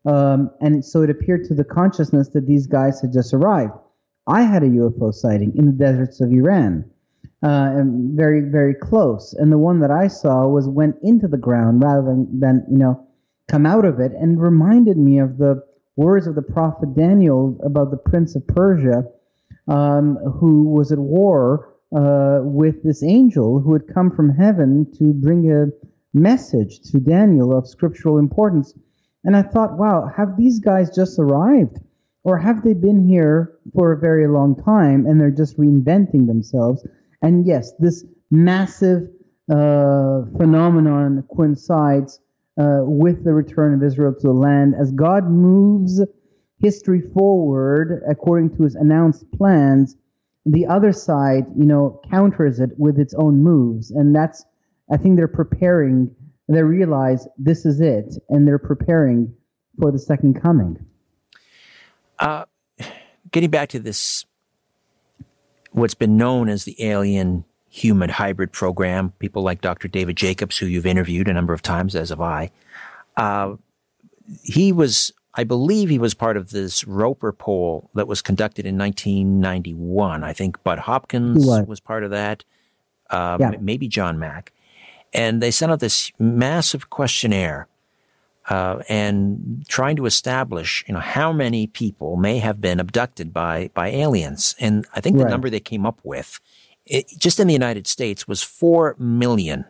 [0.06, 3.72] Um, and so it appeared to the consciousness that these guys had just arrived.
[4.26, 6.84] I had a UFO sighting in the deserts of Iran,
[7.42, 7.82] uh,
[8.14, 9.34] very, very close.
[9.34, 12.78] And the one that I saw was went into the ground rather than, than you
[12.78, 13.06] know,
[13.48, 15.62] come out of it and reminded me of the
[15.96, 19.04] words of the prophet Daniel about the prince of Persia
[19.68, 25.12] um, who was at war uh, with this angel who had come from heaven to
[25.12, 25.66] bring a
[26.14, 28.72] message to Daniel of scriptural importance.
[29.24, 31.78] And I thought, wow, have these guys just arrived?
[32.22, 36.86] Or have they been here for a very long time and they're just reinventing themselves?
[37.20, 39.08] And yes, this massive
[39.50, 42.20] uh, phenomenon coincides
[42.58, 46.00] uh, with the return of Israel to the land as God moves
[46.60, 49.96] history forward according to his announced plans.
[50.46, 53.90] The other side, you know, counters it with its own moves.
[53.90, 54.44] And that's,
[54.94, 56.14] I think they're preparing,
[56.46, 59.34] they realize this is it, and they're preparing
[59.80, 60.86] for the second coming.
[62.20, 62.44] Uh,
[63.32, 64.24] getting back to this,
[65.72, 69.12] what's been known as the alien human hybrid program.
[69.18, 69.88] People like Dr.
[69.88, 72.52] David Jacobs, who you've interviewed a number of times, as have I.
[73.16, 73.56] Uh,
[74.44, 78.78] he was, I believe, he was part of this Roper poll that was conducted in
[78.78, 80.22] 1991.
[80.22, 81.66] I think Bud Hopkins was.
[81.66, 81.80] was.
[81.80, 82.44] part of that.
[83.10, 83.50] Uh, yeah.
[83.60, 84.52] Maybe John Mack.
[85.14, 87.68] And they sent out this massive questionnaire
[88.50, 93.70] uh, and trying to establish, you know, how many people may have been abducted by
[93.74, 94.54] by aliens.
[94.58, 95.30] And I think the right.
[95.30, 96.40] number they came up with
[96.86, 99.64] it, just in the United States, was 4 million.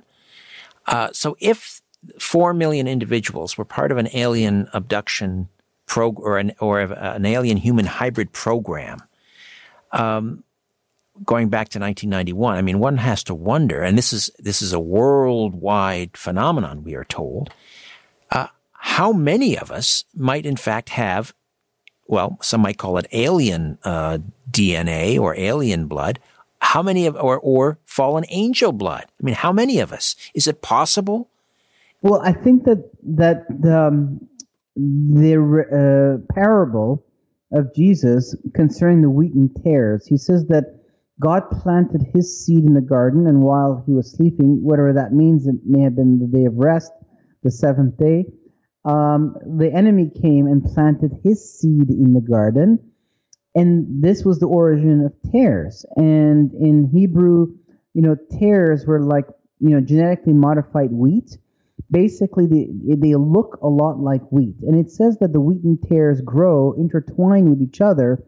[0.86, 1.80] Uh, so if
[2.18, 5.48] 4 million individuals were part of an alien abduction
[5.86, 8.98] program or an, or an alien human hybrid program,
[9.92, 10.43] um,
[11.22, 14.72] going back to 1991, I mean, one has to wonder, and this is, this is
[14.72, 17.50] a worldwide phenomenon, we are told,
[18.30, 21.32] uh, how many of us might in fact have,
[22.06, 24.18] well, some might call it alien uh,
[24.50, 26.18] DNA or alien blood,
[26.58, 29.04] how many of, or, or fallen angel blood?
[29.20, 30.16] I mean, how many of us?
[30.34, 31.28] Is it possible?
[32.02, 34.28] Well, I think that, that the, um,
[34.76, 37.04] the uh, parable
[37.52, 40.83] of Jesus concerning the wheat and tares, he says that
[41.20, 45.46] God planted his seed in the garden, and while he was sleeping, whatever that means,
[45.46, 46.92] it may have been the day of rest,
[47.42, 48.24] the seventh day,
[48.84, 52.78] um, the enemy came and planted his seed in the garden
[53.54, 55.86] and this was the origin of tares.
[55.96, 57.54] And in Hebrew,
[57.92, 59.26] you know, tares were like
[59.60, 61.38] you know genetically modified wheat.
[61.90, 65.78] Basically, they they look a lot like wheat, and it says that the wheat and
[65.88, 68.24] tares grow intertwine with each other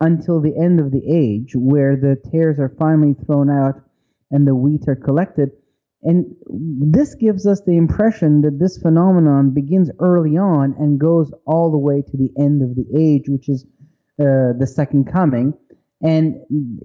[0.00, 3.80] until the end of the age, where the tares are finally thrown out
[4.30, 5.50] and the wheat are collected.
[6.02, 11.70] And this gives us the impression that this phenomenon begins early on and goes all
[11.70, 13.64] the way to the end of the age, which is
[14.20, 15.52] uh, the second coming,
[16.02, 16.36] and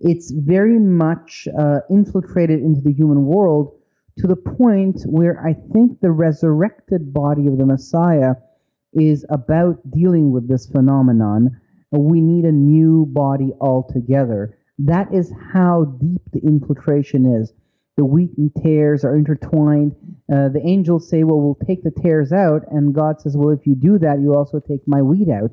[0.02, 3.74] it's very much uh, infiltrated into the human world
[4.18, 8.36] to the point where I think the resurrected body of the Messiah
[8.94, 11.60] is about dealing with this phenomenon.
[11.92, 14.58] We need a new body altogether.
[14.80, 17.54] That is how deep the infiltration is.
[17.98, 19.96] The wheat and tares are intertwined.
[20.32, 22.64] Uh, the angels say, Well, we'll take the tares out.
[22.72, 25.52] And God says, Well, if you do that, you also take my wheat out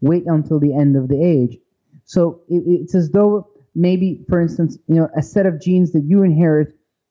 [0.00, 1.58] wait until the end of the age.
[2.04, 6.04] So it, it's as though maybe, for instance, you know, a set of genes that
[6.04, 6.68] you inherit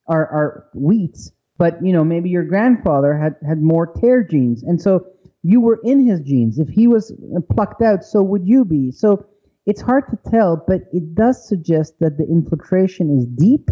[0.07, 4.63] are, are wheats, but you know, maybe your grandfather had, had more tare genes.
[4.63, 5.05] And so
[5.45, 6.57] you were in his genes.
[6.57, 7.13] If he was
[7.51, 8.91] plucked out, so would you be.
[8.91, 9.27] So
[9.67, 13.69] it's hard to tell, but it does suggest that the infiltration is deep,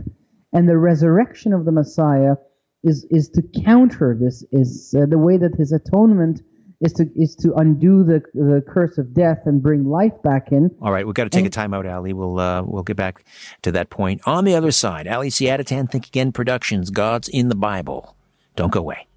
[0.54, 2.36] and the resurrection of the Messiah
[2.84, 4.46] is is to counter this.
[4.52, 6.42] Is uh, the way that his atonement
[6.80, 10.70] is to is to undo the the curse of death and bring life back in.
[10.80, 12.14] All right, we've got to take and, a time out, Ali.
[12.14, 13.26] We'll uh, we'll get back
[13.64, 15.08] to that point on the other side.
[15.08, 18.16] Ali Siadatan, Think Again Productions, gods in the Bible.
[18.56, 19.08] Don't go away.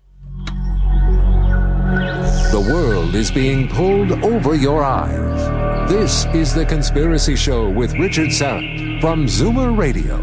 [2.57, 5.91] The world is being pulled over your eyes.
[5.91, 10.17] This is The Conspiracy Show with Richard Syrett from Zoomer Radio.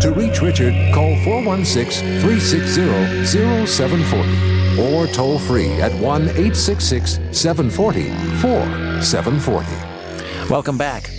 [0.00, 3.26] To reach Richard, call 416 360
[3.66, 8.08] 0740 or toll free at 1 866 740
[8.40, 10.48] 4740.
[10.48, 11.10] Welcome back.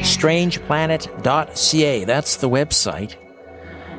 [0.00, 3.16] StrangePlanet.ca, that's the website.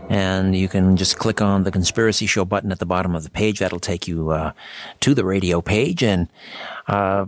[0.10, 3.30] And you can just click on the Conspiracy Show button at the bottom of the
[3.30, 3.60] page.
[3.60, 4.52] That'll take you uh,
[5.02, 6.04] to the radio page.
[6.04, 6.30] And
[6.88, 7.26] uh,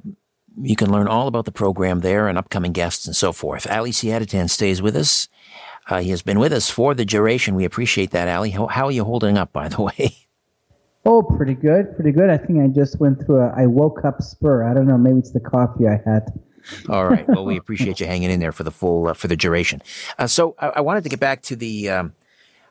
[0.61, 3.69] you can learn all about the program there and upcoming guests and so forth.
[3.69, 5.27] Ali Siadatan stays with us.
[5.89, 7.55] Uh, he has been with us for the duration.
[7.55, 8.51] We appreciate that, Ali.
[8.51, 10.17] How, how, are you holding up, by the way?
[11.05, 12.29] Oh, pretty good, pretty good.
[12.29, 13.53] I think I just went through a.
[13.55, 14.63] I woke up spur.
[14.63, 14.97] I don't know.
[14.97, 16.27] Maybe it's the coffee I had.
[16.89, 17.25] All right.
[17.29, 19.81] Well, we appreciate you hanging in there for the full uh, for the duration.
[20.19, 22.13] Uh, so I, I, wanted to get back to the um,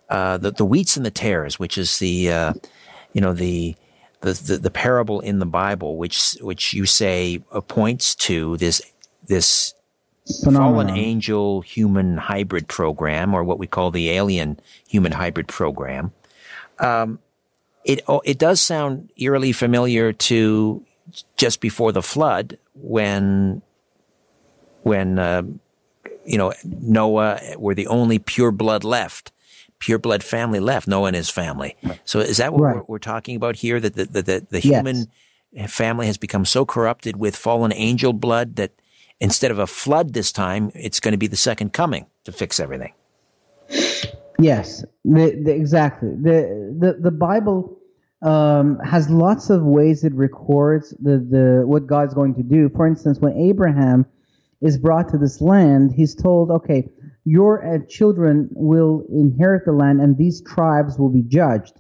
[0.09, 2.53] uh, the, the wheats and the tares, which is the, uh,
[3.13, 3.75] you know, the,
[4.21, 7.39] the, the, the, parable in the Bible, which, which you say
[7.69, 8.81] points to this,
[9.27, 9.75] this
[10.43, 10.87] Phenomenon.
[10.87, 16.13] fallen angel human hybrid program, or what we call the alien human hybrid program.
[16.79, 17.19] Um,
[17.85, 20.85] it, oh, it does sound eerily familiar to
[21.37, 23.63] just before the flood when,
[24.83, 25.43] when, uh,
[26.25, 29.33] you know, Noah were the only pure blood left
[29.79, 31.77] pure blood family left, Noah and his family.
[32.05, 32.77] So is that what right.
[32.77, 33.81] we're, we're, talking about here?
[33.81, 35.07] That the, the, the, the human
[35.53, 35.73] yes.
[35.73, 38.73] family has become so corrupted with fallen angel blood that
[39.21, 42.61] instead of a flood this time, it's going to be the second coming to fix
[42.61, 42.93] everything.
[44.39, 46.11] Yes, the, the, exactly.
[46.11, 47.79] The, the, the Bible
[48.23, 52.69] um, has lots of ways it records the, the, what God's going to do.
[52.71, 54.05] For instance, when Abraham
[54.61, 56.89] is brought to this land, he's told, okay,
[57.27, 61.75] your uh, children will inherit the land and these tribes will be judged.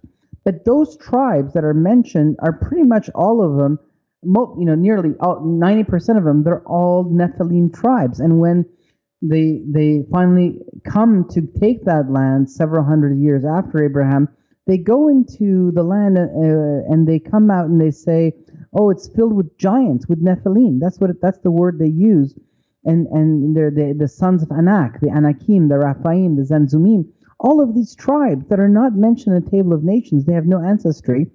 [0.44, 3.78] But those tribes that are mentioned are pretty much all of them,
[4.24, 8.18] you know, nearly all, 90% of them, they're all Nephilim tribes.
[8.18, 8.66] And when
[9.22, 14.28] they, they finally come to take that land several hundred years after Abraham,
[14.66, 18.32] they go into the land uh, and they come out and they say,
[18.72, 20.80] oh, it's filled with giants, with Nephilim.
[20.80, 22.34] That's what, that's the word they use
[22.86, 27.06] and and they're the, the sons of Anak, the Anakim, the Rephaim, the Zamzummim,
[27.38, 30.46] all of these tribes that are not mentioned in the table of nations, they have
[30.46, 31.30] no ancestry.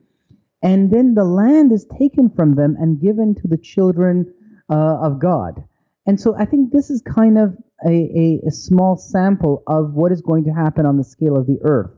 [0.64, 4.32] And then the land is taken from them and given to the children
[4.70, 5.64] uh, of God.
[6.06, 10.12] And so I think this is kind of a, a, a small sample of what
[10.12, 11.92] is going to happen on the scale of the earth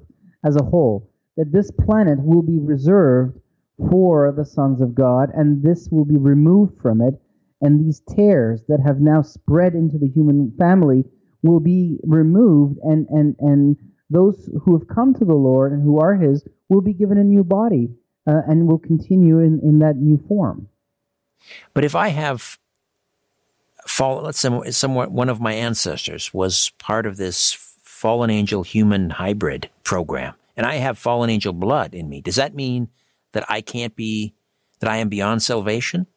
[0.43, 1.10] as a whole.
[1.38, 3.39] That this planet will be reserved
[3.89, 7.20] for the sons of God, and this will be removed from it
[7.64, 11.05] and these tares that have now spread into the human family
[11.41, 13.78] will be removed and and and
[14.09, 17.24] those who have come to the lord and who are his will be given a
[17.24, 17.89] new body
[18.28, 20.68] uh, and will continue in, in that new form.
[21.74, 22.59] But if i have
[23.88, 29.09] fallen let's say somewhat one of my ancestors was part of this fallen angel human
[29.09, 32.88] hybrid program and i have fallen angel blood in me does that mean
[33.34, 34.34] that i can't be
[34.80, 36.07] that i am beyond salvation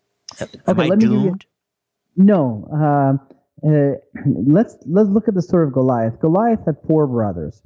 [0.41, 1.47] Am okay, I doomed?
[2.17, 2.69] You, no.
[2.73, 3.93] Uh, uh,
[4.47, 6.19] let's let's look at the story of Goliath.
[6.21, 7.63] Goliath had four brothers,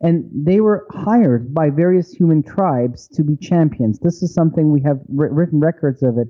[0.00, 3.98] and they were hired by various human tribes to be champions.
[3.98, 6.28] This is something we have written records of it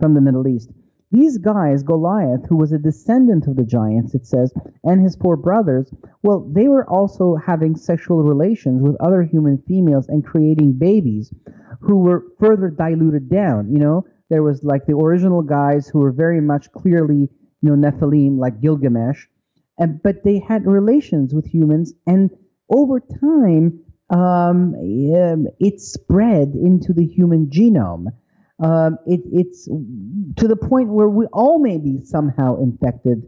[0.00, 0.70] from the Middle East.
[1.10, 4.52] These guys, Goliath, who was a descendant of the giants, it says,
[4.84, 5.90] and his four brothers,
[6.22, 11.32] well, they were also having sexual relations with other human females and creating babies
[11.80, 13.72] who were further diluted down.
[13.72, 17.30] You know, there was like the original guys who were very much clearly,
[17.62, 19.26] you know, Nephilim, like Gilgamesh,
[19.78, 22.30] and but they had relations with humans, and
[22.70, 24.74] over time, um,
[25.58, 28.06] it spread into the human genome.
[28.60, 33.22] Um, it, it's to the point where we all may be somehow infected,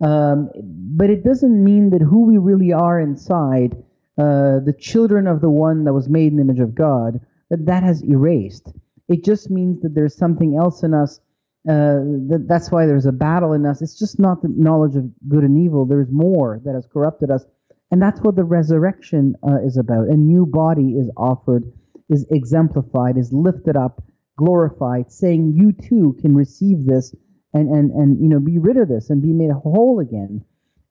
[0.00, 0.50] um,
[0.96, 3.74] but it doesn't mean that who we really are inside,
[4.18, 7.66] uh, the children of the one that was made in the image of God, that
[7.66, 8.72] that has erased.
[9.08, 11.20] It just means that there's something else in us.
[11.68, 13.82] Uh, that, that's why there's a battle in us.
[13.82, 15.86] It's just not the knowledge of good and evil.
[15.86, 17.44] There's more that has corrupted us.
[17.90, 20.08] And that's what the resurrection uh, is about.
[20.08, 21.70] A new body is offered,
[22.08, 24.02] is exemplified, is lifted up,
[24.36, 27.14] glorified, saying you too can receive this
[27.54, 30.44] and and and you know be rid of this and be made whole again.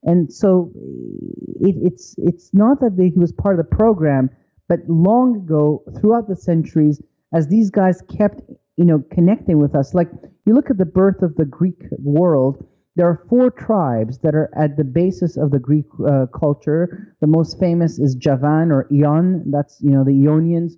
[0.03, 0.71] And so
[1.59, 4.29] it, it's it's not that they, he was part of the program,
[4.67, 7.01] but long ago, throughout the centuries,
[7.33, 8.41] as these guys kept
[8.77, 10.09] you know connecting with us, like
[10.45, 12.65] you look at the birth of the Greek world.
[12.97, 17.15] There are four tribes that are at the basis of the Greek uh, culture.
[17.21, 19.49] The most famous is Javan or Ion.
[19.49, 20.77] That's you know the Ionians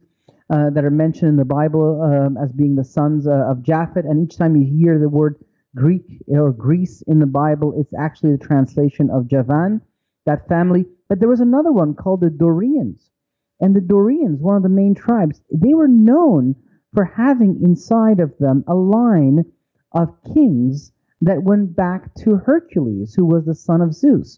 [0.49, 4.05] uh, that are mentioned in the Bible um, as being the sons uh, of Japhet.
[4.07, 5.43] And each time you hear the word
[5.75, 9.81] Greek or Greece in the Bible, it's actually the translation of Javan,
[10.25, 10.85] that family.
[11.09, 13.09] But there was another one called the Dorians.
[13.63, 16.53] And the Dorians, one of the main tribes, they were known
[16.93, 19.45] for having inside of them a line
[19.93, 20.91] of kings
[21.21, 24.37] that went back to Hercules, who was the son of Zeus.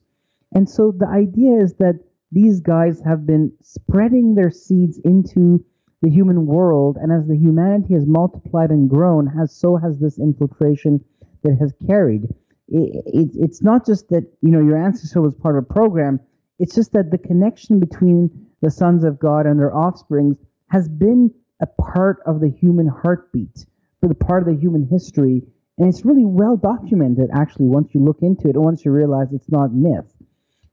[0.54, 2.02] And so the idea is that
[2.32, 5.66] these guys have been spreading their seeds into
[6.04, 10.20] the human world, and as the humanity has multiplied and grown, has so has this
[10.20, 11.04] infiltration
[11.42, 12.26] that has carried.
[12.68, 16.20] It, it, it's not just that you know your ancestor was part of a program.
[16.60, 20.38] It's just that the connection between the sons of God and their offsprings
[20.70, 23.64] has been a part of the human heartbeat,
[24.02, 25.44] for the part of the human history,
[25.78, 27.30] and it's really well documented.
[27.32, 30.12] Actually, once you look into it, once you realize it's not myth.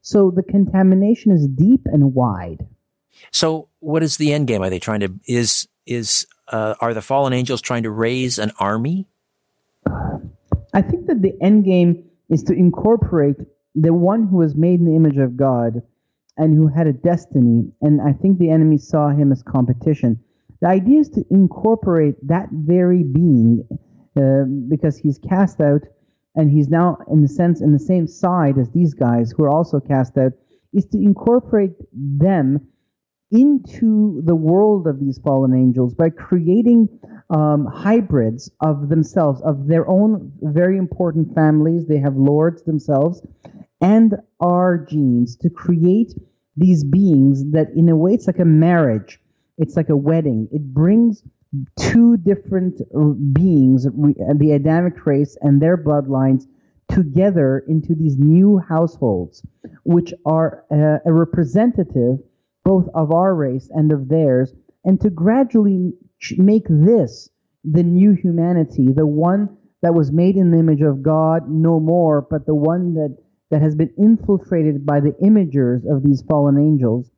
[0.00, 2.66] So the contamination is deep and wide.
[3.30, 4.62] So, what is the end game?
[4.62, 8.52] Are they trying to is is uh, are the fallen angels trying to raise an
[8.58, 9.06] army?
[10.72, 13.36] I think that the end game is to incorporate
[13.74, 15.82] the one who was made in the image of God
[16.42, 20.18] and who had a destiny, and I think the enemy saw him as competition.
[20.60, 23.64] The idea is to incorporate that very being
[24.16, 25.82] uh, because he's cast out
[26.34, 29.50] and he's now, in the sense, in the same side as these guys who are
[29.50, 30.32] also cast out,
[30.72, 32.66] is to incorporate them
[33.30, 36.88] into the world of these fallen angels by creating
[37.30, 41.86] um, hybrids of themselves, of their own very important families.
[41.86, 43.22] They have lords themselves
[43.80, 46.14] and our genes to create
[46.56, 49.20] these beings that, in a way, it's like a marriage.
[49.58, 50.48] It's like a wedding.
[50.52, 51.22] It brings
[51.78, 52.80] two different
[53.34, 56.46] beings, the Adamic race and their bloodlines,
[56.88, 59.42] together into these new households,
[59.84, 62.18] which are uh, a representative
[62.64, 65.92] both of our race and of theirs, and to gradually
[66.36, 67.28] make this
[67.64, 72.20] the new humanity, the one that was made in the image of God no more,
[72.22, 73.16] but the one that,
[73.52, 77.08] that has been infiltrated by the imagers of these fallen angels,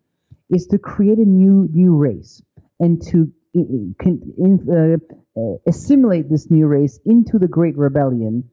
[0.51, 2.43] is to create a new new race
[2.79, 8.45] and to in, uh, uh, assimilate this new race into the great rebellion.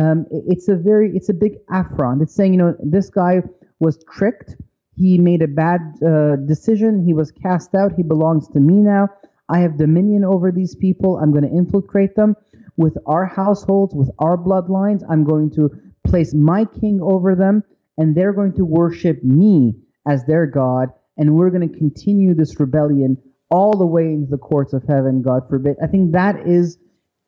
[0.00, 2.22] Um, it's a very it's a big affront.
[2.22, 3.42] It's saying you know this guy
[3.80, 4.54] was tricked
[5.00, 7.02] he made a bad uh, decision.
[7.02, 7.92] He was cast out.
[7.96, 9.08] He belongs to me now.
[9.48, 11.16] I have dominion over these people.
[11.16, 12.36] I'm going to infiltrate them
[12.76, 15.02] with our households, with our bloodlines.
[15.08, 15.70] I'm going to
[16.06, 17.62] place my king over them,
[17.98, 19.74] and they're going to worship me
[20.08, 20.88] as their God.
[21.16, 23.18] And we're going to continue this rebellion
[23.50, 25.76] all the way into the courts of heaven, God forbid.
[25.82, 26.78] I think that is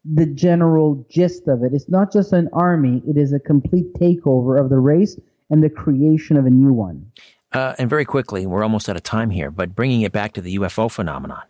[0.04, 1.72] the general gist of it.
[1.74, 5.18] It's not just an army, it is a complete takeover of the race
[5.50, 7.06] and the creation of a new one.
[7.52, 10.40] Uh, and very quickly, we're almost out of time here, but bringing it back to
[10.40, 11.42] the UFO phenomenon.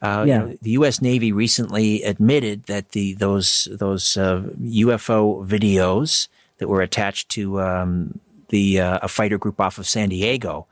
[0.00, 0.42] Uh, yeah.
[0.42, 1.02] You know, the U.S.
[1.02, 8.20] Navy recently admitted that the those those uh, UFO videos that were attached to um,
[8.48, 10.66] the uh, a fighter group off of San Diego,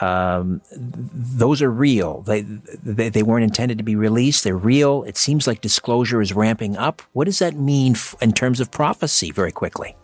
[0.00, 2.22] um, those are real.
[2.22, 4.42] They, they, they weren't intended to be released.
[4.42, 5.04] They're real.
[5.04, 7.02] It seems like disclosure is ramping up.
[7.12, 9.30] What does that mean f- in terms of prophecy?
[9.30, 9.96] Very quickly.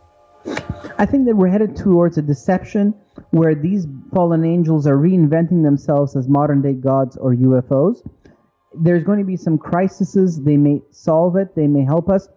[0.98, 2.94] I think that we're headed towards a deception
[3.30, 8.06] where these fallen angels are reinventing themselves as modern day gods or UFOs.
[8.74, 10.42] There's going to be some crises.
[10.42, 12.28] They may solve it, they may help us.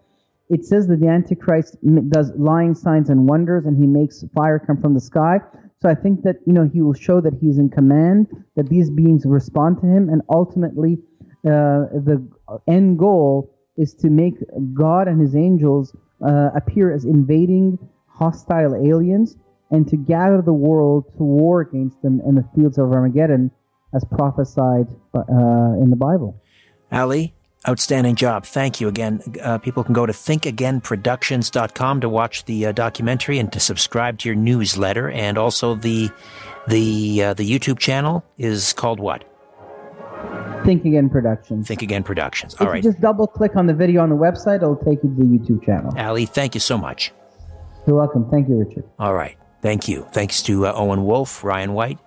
[0.54, 1.78] It says that the Antichrist
[2.10, 5.40] does lying signs and wonders, and he makes fire come from the sky.
[5.82, 8.90] So I think that you know he will show that he's in command, that these
[8.90, 11.00] beings respond to him, and ultimately,
[11.46, 12.26] uh, the
[12.68, 14.36] end goal is to make
[14.74, 19.36] God and His angels uh, appear as invading hostile aliens
[19.72, 23.50] and to gather the world to war against them in the fields of Armageddon
[23.96, 26.40] as prophesied uh, in the Bible.
[26.92, 27.34] Ali,
[27.68, 28.46] outstanding job.
[28.46, 29.22] Thank you again.
[29.42, 34.30] Uh, people can go to thinkagainproductions.com to watch the uh, documentary and to subscribe to
[34.30, 35.10] your newsletter.
[35.10, 36.10] And also the
[36.68, 39.24] the uh, the YouTube channel is called what?
[40.66, 41.68] Think Again Productions.
[41.68, 42.56] Think Again Productions.
[42.56, 42.84] All if right.
[42.84, 45.66] just double click on the video on the website, it'll take you to the YouTube
[45.66, 45.94] channel.
[45.98, 47.12] Ali, thank you so much.
[47.86, 48.30] You're welcome.
[48.30, 48.86] Thank you, Richard.
[48.98, 49.38] All right.
[49.62, 50.08] Thank you.
[50.14, 52.00] Thanks to uh, Owen Wolf, Ryan White,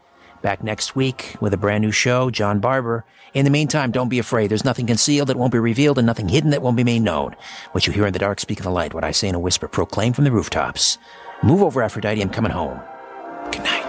[0.47, 3.05] Back next week with a brand new show, John Barber.
[3.35, 4.49] In the meantime, don't be afraid.
[4.49, 7.35] There's nothing concealed that won't be revealed and nothing hidden that won't be made known.
[7.73, 8.95] What you hear in the dark, speak in the light.
[8.95, 10.99] What I say in a whisper, proclaim from the rooftops.
[11.43, 12.23] Move over, Aphrodite.
[12.23, 12.81] I'm coming home.
[13.51, 13.89] Good night.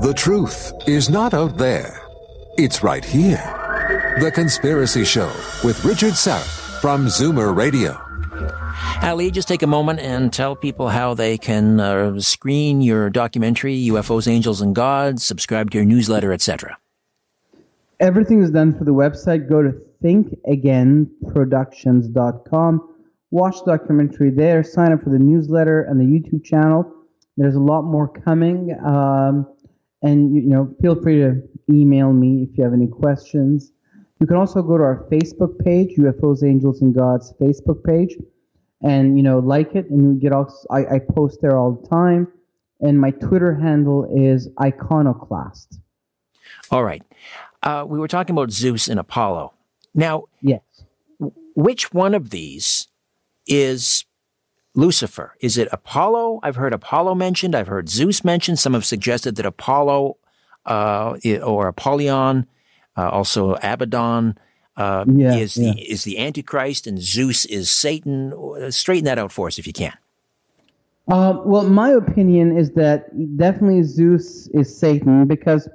[0.00, 2.00] The truth is not out there.
[2.56, 3.52] It's right here.
[4.18, 5.30] The Conspiracy Show
[5.62, 8.00] with Richard Syrett from Zoomer Radio.
[9.02, 13.76] Ali, just take a moment and tell people how they can uh, screen your documentary,
[13.86, 16.76] UFOs, Angels, and Gods, subscribe to your newsletter, etc.
[18.00, 19.48] Everything is done for the website.
[19.48, 19.72] Go to
[20.02, 22.94] thinkagainproductions.com.
[23.30, 24.62] Watch the documentary there.
[24.62, 26.92] Sign up for the newsletter and the YouTube channel.
[27.36, 28.76] There's a lot more coming.
[28.84, 29.46] Um,
[30.02, 33.72] and, you know, feel free to email me if you have any questions.
[34.20, 38.16] You can also go to our Facebook page, UFOs, Angels, and Gods Facebook page,
[38.82, 40.52] and you know like it, and you get all.
[40.70, 42.28] I, I post there all the time,
[42.80, 45.80] and my Twitter handle is Iconoclast.
[46.70, 47.02] All right,
[47.62, 49.52] uh, we were talking about Zeus and Apollo.
[49.94, 50.62] Now, yes,
[51.54, 52.88] which one of these
[53.46, 54.06] is
[54.74, 55.36] Lucifer?
[55.40, 56.40] Is it Apollo?
[56.42, 57.54] I've heard Apollo mentioned.
[57.54, 58.58] I've heard Zeus mentioned.
[58.58, 60.16] Some have suggested that Apollo
[60.64, 62.46] uh, or Apollyon
[62.96, 64.38] uh, also Abaddon
[64.76, 68.32] uh, yeah, is the is the Antichrist, and Zeus is Satan.
[68.70, 69.96] Straighten that out for us if you can.
[71.08, 73.06] Uh, well, my opinion is that
[73.36, 75.68] definitely Zeus is Satan because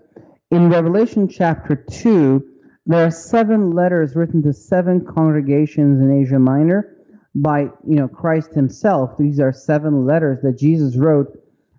[0.51, 2.45] in Revelation chapter two,
[2.85, 6.97] there are seven letters written to seven congregations in Asia Minor
[7.33, 9.17] by you know Christ Himself.
[9.17, 11.27] These are seven letters that Jesus wrote,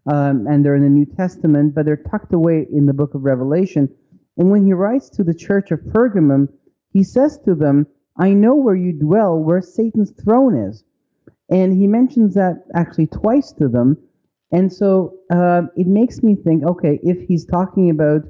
[0.06, 3.22] um, and they're in the New Testament, but they're tucked away in the book of
[3.22, 3.88] Revelation.
[4.36, 6.48] And when he writes to the church of Pergamum,
[6.92, 7.86] he says to them,
[8.16, 10.84] I know where you dwell, where Satan's throne is.
[11.50, 13.96] And he mentions that actually twice to them.
[14.50, 18.22] And so uh, it makes me think okay, if he's talking about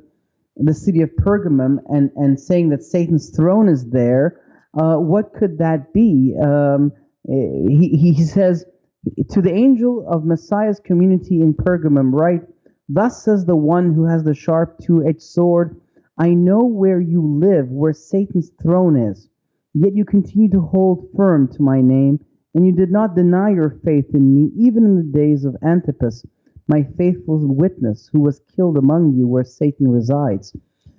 [0.57, 4.41] the city of Pergamum and, and saying that Satan's throne is there,
[4.79, 6.35] uh, what could that be?
[6.43, 6.93] Um,
[7.27, 8.65] he, he says,
[9.31, 12.43] To the angel of Messiah's community in Pergamum, write,
[12.89, 15.81] Thus says the one who has the sharp two edged sword
[16.19, 19.29] I know where you live, where Satan's throne is.
[19.75, 22.21] Yet you continue to hold firm to my name,
[22.55, 26.25] and you did not deny your faith in me, even in the days of Antipas,
[26.69, 30.55] my faithful witness, who was killed among you where Satan resides.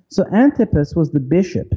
[0.08, 1.72] So Antipas was the bishop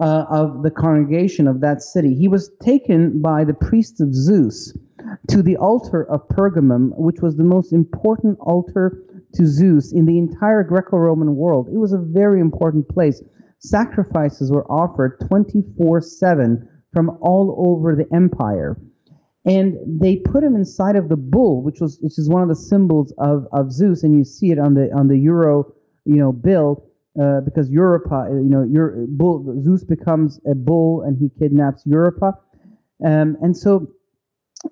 [0.00, 2.14] uh, of the congregation of that city.
[2.14, 4.76] He was taken by the priests of Zeus
[5.28, 9.02] to the altar of Pergamum, which was the most important altar
[9.34, 11.68] to Zeus in the entire Greco Roman world.
[11.72, 13.22] It was a very important place.
[13.58, 18.76] Sacrifices were offered 24 7 from all over the empire.
[19.44, 22.54] And they put him inside of the bull, which was which is one of the
[22.54, 25.72] symbols of, of Zeus, and you see it on the on the euro,
[26.04, 26.88] you know, bill,
[27.20, 32.34] uh, because Europa, you know, your bull Zeus becomes a bull and he kidnaps Europa,
[33.04, 33.88] um, and so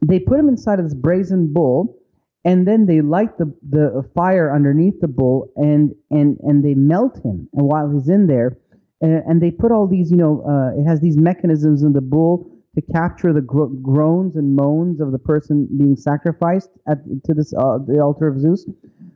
[0.06, 1.99] they put him inside of this brazen bull,
[2.44, 7.16] and then they light the, the fire underneath the bull and and and they melt
[7.24, 7.48] him.
[7.52, 8.58] And while he's in there
[9.02, 12.00] uh, and they put all these you know uh, it has these mechanisms in the
[12.00, 17.34] bull to capture the gro- groans and moans of the person being sacrificed at, to
[17.34, 18.66] this uh, the altar of Zeus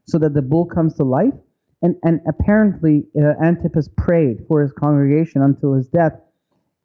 [0.07, 1.35] so that the bull comes to life.
[1.83, 6.13] And and apparently uh, Antipas prayed for his congregation until his death.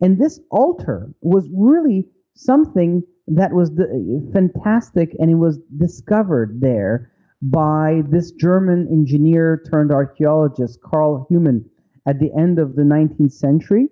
[0.01, 7.11] And this altar was really something that was the, fantastic, and it was discovered there
[7.41, 11.65] by this German engineer turned archaeologist, Karl Humann,
[12.05, 13.87] at the end of the 19th century.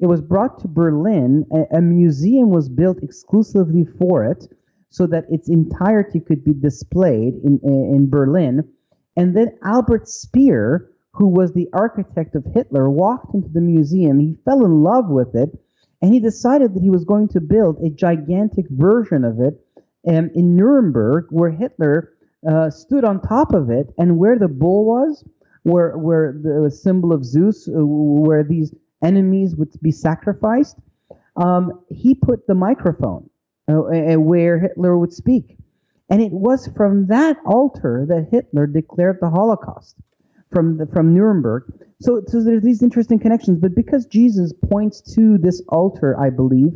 [0.00, 1.44] It was brought to Berlin.
[1.52, 4.52] A, a museum was built exclusively for it
[4.90, 8.66] so that its entirety could be displayed in, in Berlin.
[9.16, 14.18] And then Albert Speer, who was the architect of Hitler, walked into the museum.
[14.18, 15.50] He fell in love with it
[16.00, 19.60] and he decided that he was going to build a gigantic version of it
[20.08, 22.12] um, in Nuremberg, where Hitler
[22.48, 25.24] uh, stood on top of it, and where the bull was,
[25.64, 28.72] where where the symbol of Zeus, uh, where these
[29.02, 30.76] enemies would be sacrificed,
[31.36, 33.28] um, he put the microphone
[33.68, 33.74] uh,
[34.18, 35.56] where Hitler would speak,
[36.08, 39.96] and it was from that altar that Hitler declared the Holocaust
[40.52, 41.64] from the, from Nuremberg.
[42.00, 43.58] So, so there's these interesting connections.
[43.58, 46.72] But because Jesus points to this altar, I believe,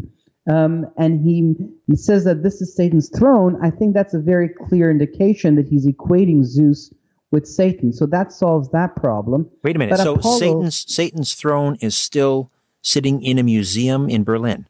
[0.51, 1.55] um, and he
[1.95, 5.87] says that this is Satan's throne, I think that's a very clear indication that he's
[5.87, 6.93] equating Zeus
[7.31, 7.93] with Satan.
[7.93, 9.49] So that solves that problem.
[9.63, 9.97] Wait a minute.
[9.97, 12.51] But so Apollo, Satan's Satan's throne is still
[12.83, 14.67] sitting in a museum in Berlin.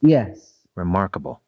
[0.00, 0.54] Yes.
[0.76, 1.40] Remarkable.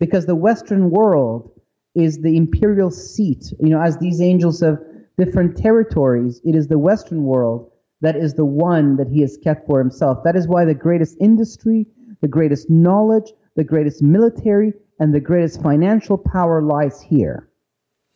[0.00, 1.52] Because the Western world
[1.94, 3.52] is the imperial seat.
[3.60, 4.78] You know, as these angels have
[5.18, 7.70] different territories, it is the Western world
[8.02, 10.22] that is the one that he has kept for himself.
[10.24, 11.86] That is why the greatest industry,
[12.20, 17.48] the greatest knowledge, the greatest military, and the greatest financial power lies here.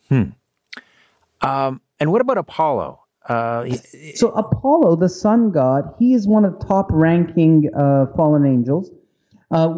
[0.09, 0.23] Hmm.
[1.41, 2.99] Um, and what about Apollo?
[3.27, 3.69] Uh,
[4.15, 8.91] so Apollo, the sun god, he is one of the top-ranking uh, fallen angels.
[9.51, 9.73] Uh,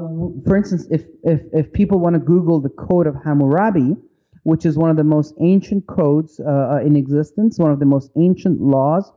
[0.45, 3.95] for instance, if, if, if people want to Google the Code of Hammurabi,
[4.43, 7.85] which is one of the most ancient codes uh, uh, in existence, one of the
[7.85, 9.11] most ancient laws,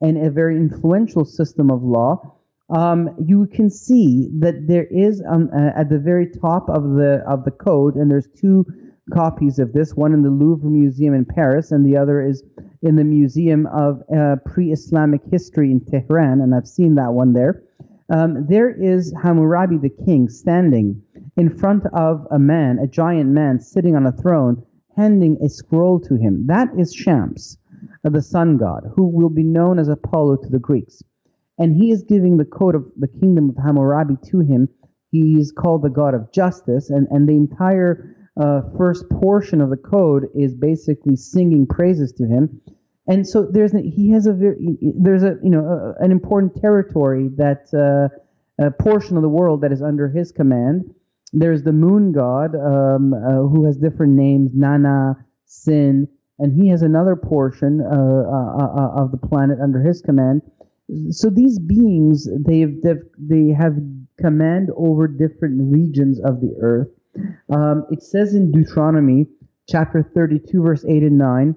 [0.00, 2.36] and a very influential system of law,
[2.70, 7.22] um, you can see that there is um, uh, at the very top of the
[7.26, 8.66] of the code, and there's two
[9.12, 12.42] copies of this, one in the Louvre Museum in Paris, and the other is
[12.82, 17.62] in the Museum of uh, Pre-Islamic History in Tehran, and I've seen that one there.
[18.10, 21.02] Um, there is Hammurabi the king standing
[21.36, 24.62] in front of a man, a giant man sitting on a throne,
[24.96, 26.46] handing a scroll to him.
[26.46, 27.57] That is Shams,
[28.04, 31.02] the sun god, who will be known as Apollo to the Greeks
[31.58, 34.68] and he is giving the code of the kingdom of Hammurabi to him.
[35.10, 39.70] He is called the god of justice, and, and the entire uh, first portion of
[39.70, 42.60] the code is basically singing praises to him.
[43.06, 46.60] And so there's a, he has a very there's a you know a, an important
[46.60, 50.94] territory that uh, a portion of the world that is under his command.
[51.32, 56.08] There's the moon god um, uh, who has different names, Nanna, Sin,
[56.38, 60.42] and he has another portion uh, uh, uh, of the planet under his command.
[61.10, 63.76] So these beings they've, they've they have
[64.18, 66.88] command over different regions of the earth.
[67.52, 69.26] Um, it says in deuteronomy
[69.68, 71.54] chapter 32 verse 8 and 9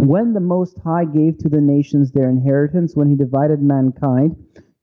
[0.00, 4.34] when the most high gave to the nations their inheritance when he divided mankind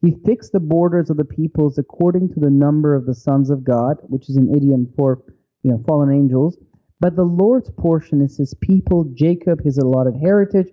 [0.01, 3.63] he fixed the borders of the peoples according to the number of the sons of
[3.63, 5.21] god which is an idiom for
[5.63, 6.57] you know fallen angels
[6.99, 10.69] but the lord's portion is his people jacob his allotted heritage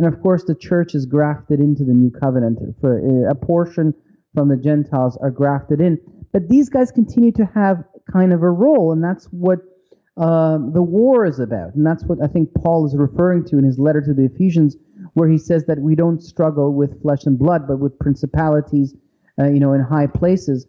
[0.00, 2.58] and of course, the church is grafted into the new covenant.
[2.80, 3.92] For uh, a portion
[4.34, 5.98] from the Gentiles are grafted in.
[6.32, 9.58] But these guys continue to have kind of a role, and that's what
[10.16, 11.74] uh, the war is about.
[11.74, 14.74] And that's what I think Paul is referring to in his letter to the Ephesians,
[15.12, 18.94] where he says that we don't struggle with flesh and blood, but with principalities,
[19.38, 20.66] uh, you know, in high places.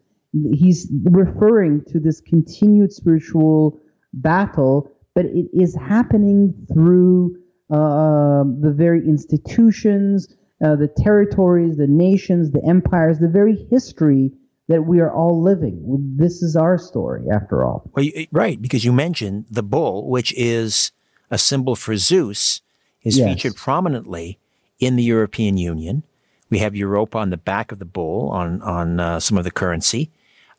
[0.52, 3.80] He's referring to this continued spiritual
[4.12, 7.36] battle, but it is happening through
[7.70, 10.28] uh, the very institutions,
[10.64, 14.32] uh, the territories, the nations, the empires, the very history
[14.68, 15.84] that we are all living.
[16.18, 17.90] This is our story, after all.
[17.94, 20.92] Well, you, right, because you mentioned the bull, which is
[21.30, 22.62] a symbol for Zeus,
[23.04, 23.28] is yes.
[23.28, 24.38] featured prominently
[24.80, 26.04] in the European Union.
[26.50, 29.52] We have Europa on the back of the bull on on uh, some of the
[29.52, 30.12] currency.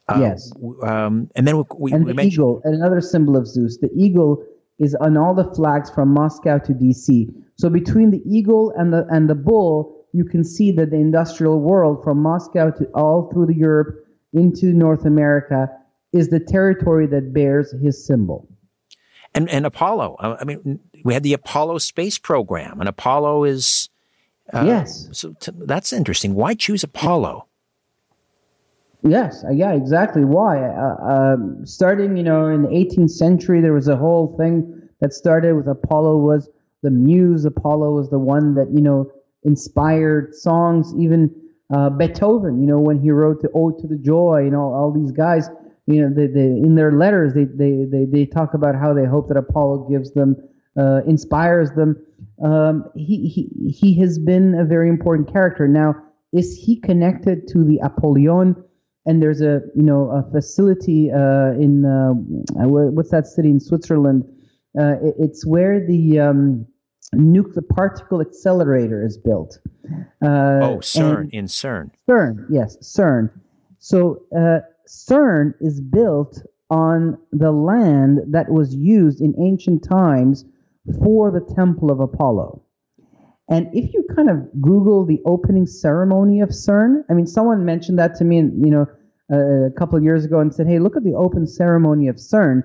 [0.08, 0.52] Uh, yes,
[0.82, 3.78] um, and then we, we, and we the mentioned eagle, another symbol of Zeus.
[3.78, 4.44] The eagle
[4.78, 7.32] is on all the flags from Moscow to DC.
[7.56, 11.60] So between the eagle and the and the bull, you can see that the industrial
[11.60, 15.68] world from Moscow to all through the Europe into North America
[16.12, 18.48] is the territory that bears his symbol.
[19.34, 23.88] And and Apollo, I mean, we had the Apollo space program, and Apollo is
[24.52, 25.08] uh, yes.
[25.12, 26.34] So t- that's interesting.
[26.34, 27.46] Why choose Apollo?
[29.02, 30.24] Yes, uh, yeah, exactly.
[30.24, 30.58] Why?
[30.62, 35.12] Uh, uh, starting, you know, in the 18th century, there was a whole thing that
[35.12, 36.48] started with Apollo was
[36.82, 37.44] the muse.
[37.44, 39.10] Apollo was the one that you know
[39.42, 40.94] inspired songs.
[40.96, 41.34] Even
[41.74, 44.92] uh, Beethoven, you know, when he wrote the Ode to the Joy, you know, all
[44.92, 45.48] these guys,
[45.86, 49.04] you know, they, they in their letters they, they they they talk about how they
[49.04, 50.36] hope that Apollo gives them,
[50.78, 51.96] uh, inspires them.
[52.40, 55.66] Um, he he he has been a very important character.
[55.66, 55.96] Now,
[56.32, 58.54] is he connected to the Apollyon?
[59.06, 62.12] And there's a you know a facility uh, in uh,
[62.66, 64.24] what's that city in Switzerland?
[64.78, 66.66] Uh, it, it's where the um,
[67.12, 69.58] nuclear particle accelerator is built.
[70.22, 71.90] Uh, oh, CERN in CERN.
[72.08, 73.30] CERN, yes, CERN.
[73.78, 80.44] So uh, CERN is built on the land that was used in ancient times
[81.02, 82.62] for the Temple of Apollo.
[83.52, 87.98] And if you kind of Google the opening ceremony of CERN, I mean, someone mentioned
[87.98, 88.86] that to me, you know,
[89.30, 92.62] a couple of years ago, and said, "Hey, look at the open ceremony of CERN,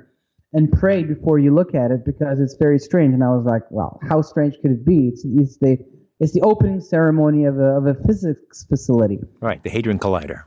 [0.53, 3.63] and pray before you look at it because it's very strange." And I was like,
[3.69, 5.09] "Well, how strange could it be?
[5.09, 5.77] It's, it's the
[6.21, 10.43] it's the opening ceremony of a, of a physics facility." Right, the Hadron Collider.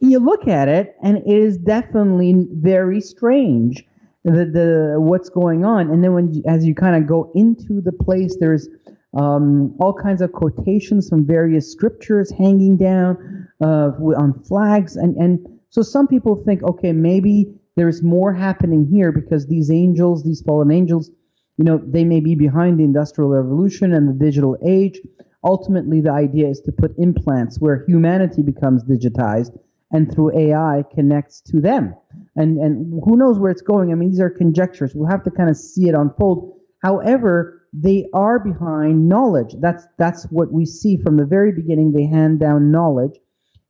[0.00, 3.84] You look at it, and it is definitely very strange
[4.24, 5.90] the the what's going on.
[5.90, 8.68] And then when as you kind of go into the place, there's
[9.16, 15.46] um, all kinds of quotations from various scriptures hanging down uh, on flags, and, and
[15.70, 20.70] so some people think, okay, maybe there's more happening here because these angels, these fallen
[20.70, 21.10] angels,
[21.56, 24.98] you know, they may be behind the industrial revolution and the digital age.
[25.44, 29.56] Ultimately, the idea is to put implants where humanity becomes digitized
[29.92, 31.94] and through AI connects to them.
[32.36, 33.92] And and who knows where it's going?
[33.92, 34.94] I mean, these are conjectures.
[34.94, 36.58] We'll have to kind of see it unfold.
[36.82, 39.54] However, they are behind knowledge.
[39.60, 41.92] That's that's what we see from the very beginning.
[41.92, 43.18] They hand down knowledge.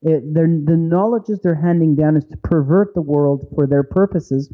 [0.03, 4.53] It, the knowledges they're handing down is to pervert the world for their purposes,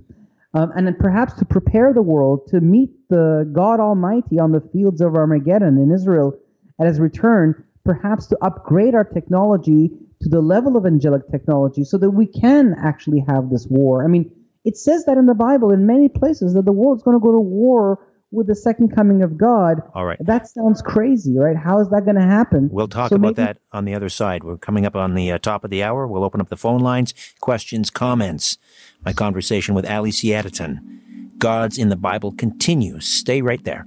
[0.54, 4.62] um, and then perhaps to prepare the world to meet the God Almighty on the
[4.72, 6.38] fields of Armageddon in Israel
[6.80, 7.62] at His return.
[7.84, 9.90] Perhaps to upgrade our technology
[10.22, 14.02] to the level of angelic technology, so that we can actually have this war.
[14.02, 14.30] I mean,
[14.64, 17.32] it says that in the Bible in many places that the world's going to go
[17.32, 17.98] to war
[18.34, 19.80] with the second coming of God.
[19.94, 20.18] All right.
[20.20, 21.56] That sounds crazy, right?
[21.56, 22.68] How is that going to happen?
[22.70, 23.46] We'll talk so about maybe...
[23.46, 24.44] that on the other side.
[24.44, 26.06] We're coming up on the uh, top of the hour.
[26.06, 28.58] We'll open up the phone lines, questions, comments.
[29.04, 31.38] My conversation with Ali Siadatan.
[31.38, 33.06] Gods in the Bible continues.
[33.06, 33.86] Stay right there.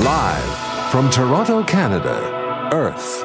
[0.00, 3.22] Live from Toronto, Canada, Earth.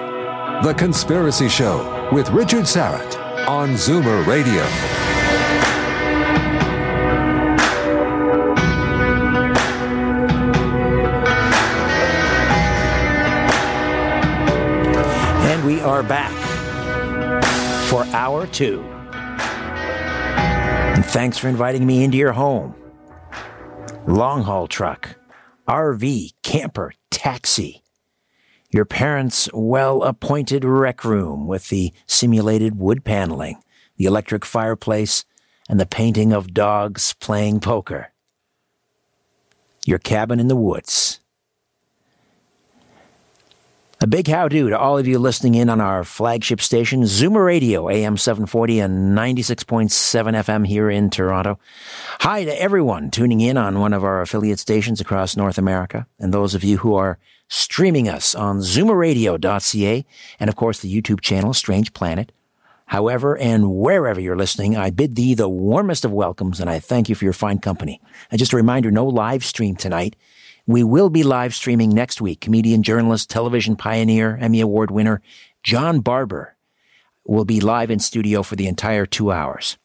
[0.64, 5.13] The Conspiracy Show with Richard Syrett on Zoomer Radio.
[15.72, 16.34] Are back
[17.88, 18.82] for hour two.
[20.94, 22.76] And thanks for inviting me into your home.
[24.06, 25.16] Long haul truck,
[25.68, 27.82] RV, camper, taxi.
[28.72, 33.62] Your parents' well appointed rec room with the simulated wood paneling,
[33.96, 35.24] the electric fireplace,
[35.70, 38.12] and the painting of dogs playing poker.
[39.86, 41.22] Your cabin in the woods
[44.04, 47.46] a big how do to all of you listening in on our flagship station, Zoomer
[47.46, 51.58] Radio, AM 740 and 96.7 FM here in Toronto.
[52.20, 56.34] Hi to everyone tuning in on one of our affiliate stations across North America, and
[56.34, 57.18] those of you who are
[57.48, 60.06] streaming us on zoomerradio.ca
[60.38, 62.34] and, of course, the YouTube channel Strange Planet.
[62.88, 67.08] However, and wherever you're listening, I bid thee the warmest of welcomes and I thank
[67.08, 68.02] you for your fine company.
[68.30, 70.18] And just a reminder, no live stream tonight.
[70.66, 72.40] We will be live streaming next week.
[72.40, 75.22] Comedian, journalist, television pioneer, Emmy Award winner
[75.62, 76.56] John Barber
[77.26, 79.78] will be live in studio for the entire two hours.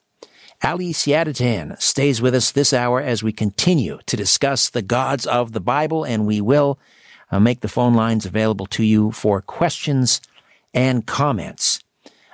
[0.62, 5.52] Ali Siadatan stays with us this hour as we continue to discuss the gods of
[5.52, 6.78] the Bible, and we will
[7.30, 10.20] uh, make the phone lines available to you for questions
[10.74, 11.80] and comments.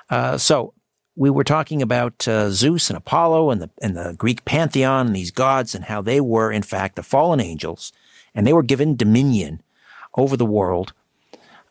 [0.08, 0.72] Uh, so,
[1.16, 5.16] we were talking about uh, Zeus and Apollo and the, and the Greek pantheon and
[5.16, 7.92] these gods and how they were, in fact, the fallen angels
[8.34, 9.62] and they were given dominion
[10.16, 10.92] over the world,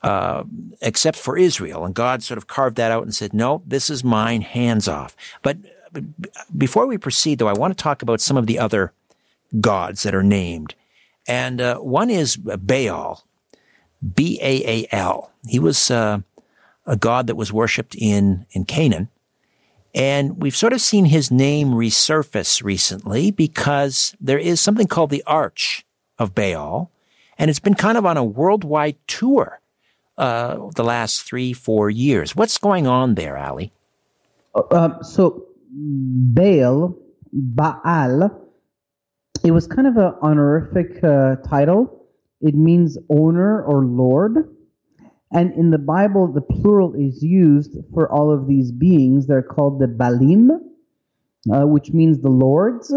[0.01, 0.43] uh,
[0.81, 1.85] except for Israel.
[1.85, 4.41] And God sort of carved that out and said, "No, this is mine.
[4.41, 5.57] Hands off." But
[6.57, 8.93] before we proceed, though, I want to talk about some of the other
[9.61, 10.75] gods that are named,
[11.27, 13.23] and uh, one is Baal,
[14.15, 15.31] B A A L.
[15.47, 16.19] He was uh,
[16.85, 19.09] a god that was worshipped in in Canaan.
[19.95, 25.23] And we've sort of seen his name resurface recently because there is something called the
[25.27, 25.85] Arch
[26.23, 26.89] of Baal,
[27.37, 29.59] and it's been kind of on a worldwide tour
[30.17, 32.35] uh, the last three, four years.
[32.35, 33.71] What's going on there, Ali?
[34.55, 36.95] Uh, um, so, Baal,
[37.31, 38.41] Baal,
[39.43, 42.07] it was kind of an honorific uh, title.
[42.41, 44.49] It means owner or lord.
[45.31, 49.25] And in the Bible, the plural is used for all of these beings.
[49.25, 50.49] They're called the Baalim,
[51.51, 52.93] uh, which means the lords.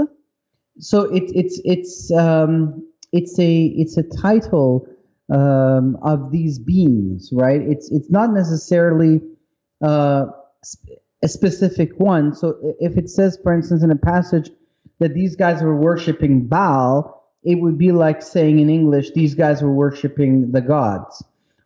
[0.79, 4.89] So it, it's it's um, it's a it's a title
[5.33, 7.61] um, of these beings, right?
[7.61, 9.21] It's it's not necessarily
[9.83, 10.27] uh,
[11.23, 12.35] a specific one.
[12.35, 14.51] So if it says, for instance, in a passage
[14.99, 19.63] that these guys were worshiping Baal, it would be like saying in English, these guys
[19.63, 21.25] were worshiping the gods.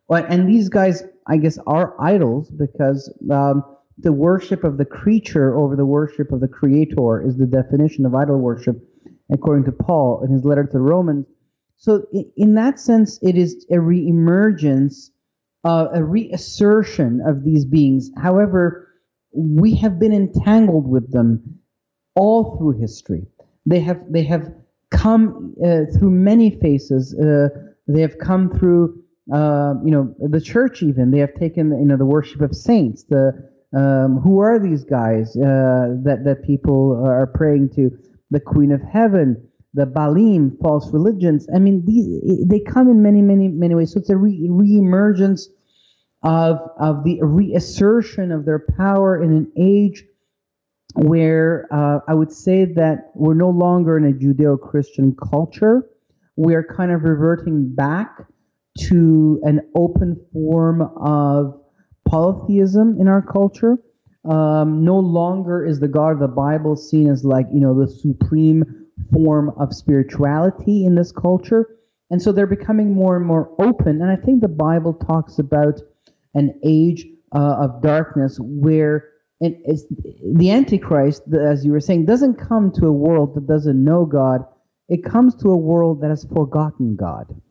[0.09, 3.63] And these guys, I guess, are idols because um,
[3.97, 8.13] the worship of the creature over the worship of the creator is the definition of
[8.13, 8.77] idol worship
[9.31, 11.25] according to Paul in his letter to the Romans.
[11.77, 12.05] So,
[12.37, 15.09] in that sense, it is a reemergence,
[15.63, 18.11] uh, a reassertion of these beings.
[18.17, 18.87] However,
[19.33, 21.59] we have been entangled with them
[22.15, 23.25] all through history.
[23.65, 24.53] They have they have
[24.91, 27.15] come uh, through many phases.
[27.15, 27.49] Uh,
[27.87, 29.01] they have come through,
[29.33, 30.83] uh, you know, the church.
[30.83, 33.03] Even they have taken, you know, the worship of saints.
[33.03, 37.97] The um, who are these guys uh, that that people are praying to?
[38.31, 41.47] The Queen of Heaven, the Baalim, false religions.
[41.53, 43.93] I mean, these they come in many, many, many ways.
[43.93, 45.49] So it's a re- emergence
[46.23, 50.03] of, of the reassertion of their power in an age
[50.95, 55.87] where uh, I would say that we're no longer in a Judeo Christian culture.
[56.35, 58.25] We're kind of reverting back
[58.89, 61.61] to an open form of
[62.07, 63.77] polytheism in our culture.
[64.23, 67.87] Um, no longer is the God of the Bible seen as like, you know, the
[67.87, 71.77] supreme form of spirituality in this culture.
[72.11, 74.01] And so they're becoming more and more open.
[74.01, 75.79] And I think the Bible talks about
[76.35, 79.57] an age uh, of darkness where it,
[80.35, 84.45] the Antichrist, as you were saying, doesn't come to a world that doesn't know God.
[84.87, 87.41] It comes to a world that has forgotten God.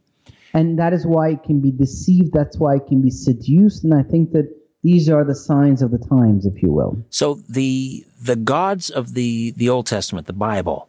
[0.53, 2.33] And that is why it can be deceived.
[2.33, 3.83] That's why it can be seduced.
[3.83, 6.97] And I think that these are the signs of the times, if you will.
[7.11, 10.89] So the the gods of the the Old Testament, the Bible,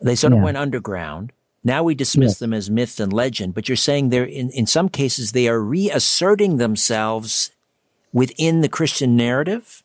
[0.00, 0.44] they sort of yeah.
[0.44, 1.32] went underground.
[1.62, 2.38] Now we dismiss yes.
[2.38, 5.60] them as myth and legend, but you're saying they're in, in some cases they are
[5.60, 7.50] reasserting themselves
[8.12, 9.82] within the Christian narrative?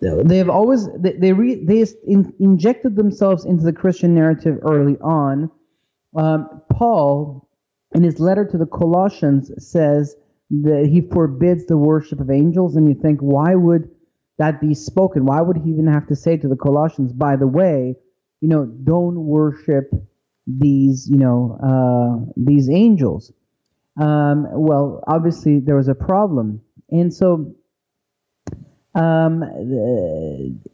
[0.00, 4.98] They have always they they, re, they in, injected themselves into the Christian narrative early
[5.00, 5.50] on.
[6.16, 7.48] Um, Paul,
[7.94, 10.16] in his letter to the Colossians, says
[10.52, 13.90] that he forbids the worship of angels, and you think, why would
[14.38, 15.24] that be spoken?
[15.24, 17.96] Why would he even have to say to the Colossians, by the way,
[18.40, 19.90] you know, don't worship
[20.46, 23.32] these, you know, uh, these angels?
[23.98, 26.60] Um, well, obviously there was a problem,
[26.90, 27.54] and so
[28.94, 29.42] um,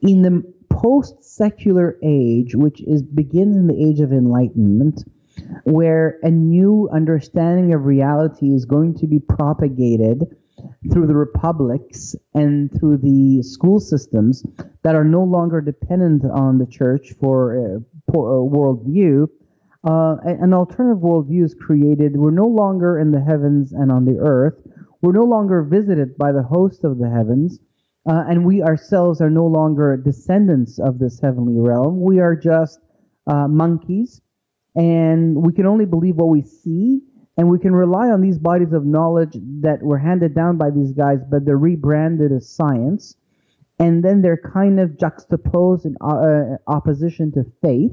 [0.03, 5.05] in the post-secular age, which is begins in the age of enlightenment
[5.65, 10.25] where a new understanding of reality is going to be propagated
[10.93, 14.45] through the republics and through the school systems
[14.83, 19.29] that are no longer dependent on the church for a, a worldview.
[19.85, 22.17] Uh, an alternative worldview is created.
[22.17, 24.55] We're no longer in the heavens and on the earth.
[25.01, 27.61] We're no longer visited by the host of the heavens.
[28.09, 32.01] Uh, and we ourselves are no longer descendants of this heavenly realm.
[32.01, 32.81] We are just
[33.27, 34.21] uh, monkeys
[34.79, 37.01] and we can only believe what we see.
[37.37, 40.93] And we can rely on these bodies of knowledge that were handed down by these
[40.93, 43.17] guys but they're rebranded as science.
[43.79, 47.93] And then they're kind of juxtaposed in uh, opposition to faith.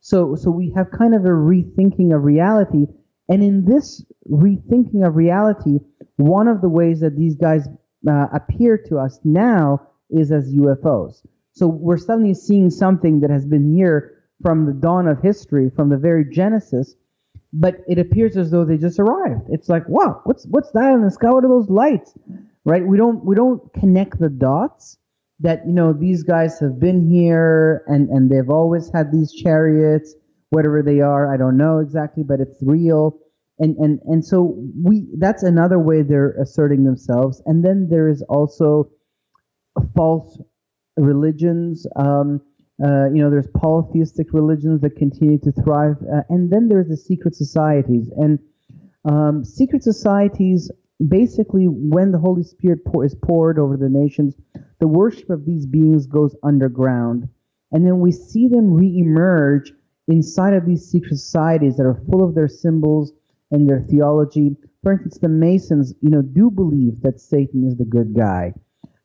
[0.00, 2.86] So so we have kind of a rethinking of reality.
[3.28, 5.78] And in this rethinking of reality
[6.16, 7.68] one of the ways that these guys
[8.08, 11.22] uh, appear to us now is as UFOs
[11.52, 15.88] so we're suddenly seeing something that has been here from the dawn of history, from
[15.88, 16.94] the very Genesis,
[17.52, 19.46] but it appears as though they just arrived.
[19.50, 21.30] It's like, wow, what's what's that in the sky?
[21.30, 22.14] What are those lights?
[22.64, 22.86] Right?
[22.86, 24.98] We don't we don't connect the dots
[25.40, 30.14] that you know these guys have been here and and they've always had these chariots,
[30.50, 31.32] whatever they are.
[31.32, 33.18] I don't know exactly, but it's real.
[33.58, 37.42] And and and so we that's another way they're asserting themselves.
[37.46, 38.90] And then there is also
[39.94, 40.38] false
[40.96, 41.86] religions.
[41.96, 42.40] Um,
[42.84, 46.96] uh, you know, there's polytheistic religions that continue to thrive, uh, and then there's the
[46.96, 48.10] secret societies.
[48.16, 48.38] And
[49.04, 50.70] um, secret societies,
[51.08, 54.34] basically, when the Holy Spirit pour, is poured over the nations,
[54.78, 57.28] the worship of these beings goes underground,
[57.72, 59.72] and then we see them re-emerge
[60.08, 63.12] inside of these secret societies that are full of their symbols
[63.50, 64.54] and their theology.
[64.82, 68.52] For instance, the Masons, you know, do believe that Satan is the good guy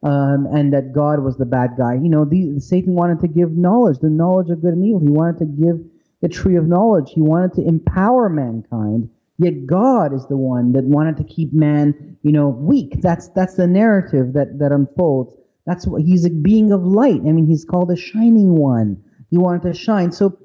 [0.04, 1.94] um, and that God was the bad guy.
[1.94, 5.00] You know, the, Satan wanted to give knowledge, the knowledge of good and evil.
[5.00, 5.80] He wanted to give
[6.22, 7.12] the tree of knowledge.
[7.14, 9.10] He wanted to empower mankind.
[9.38, 13.02] Yet God is the one that wanted to keep man, you know, weak.
[13.02, 15.36] That's that's the narrative that that unfolds.
[15.66, 17.22] That's what he's a being of light.
[17.22, 19.04] I mean, he's called a shining one.
[19.30, 20.12] He wanted to shine.
[20.12, 20.38] So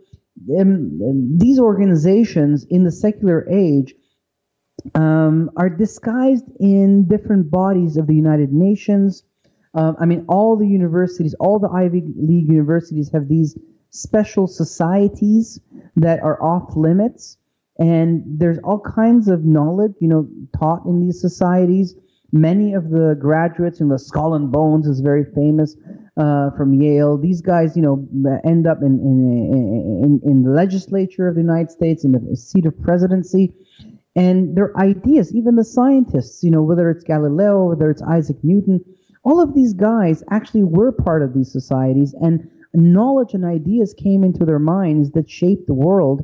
[0.58, 3.94] um, um these organizations in the secular age
[4.94, 9.24] um, are disguised in different bodies of the United Nations,
[9.76, 13.58] um, I mean, all the universities, all the Ivy League universities have these
[13.90, 15.60] special societies
[15.96, 17.36] that are off limits,
[17.78, 20.28] and there's all kinds of knowledge, you know,
[20.58, 21.94] taught in these societies.
[22.32, 25.76] Many of the graduates in the Skull and Bones is very famous
[26.16, 27.18] uh, from Yale.
[27.18, 28.08] These guys, you know,
[28.44, 32.64] end up in in, in in the legislature of the United States, in the seat
[32.64, 33.54] of presidency
[34.16, 38.82] and their ideas, even the scientists, you know, whether it's Galileo, whether it's Isaac Newton,
[39.26, 44.22] all of these guys actually were part of these societies, and knowledge and ideas came
[44.22, 46.22] into their minds that shaped the world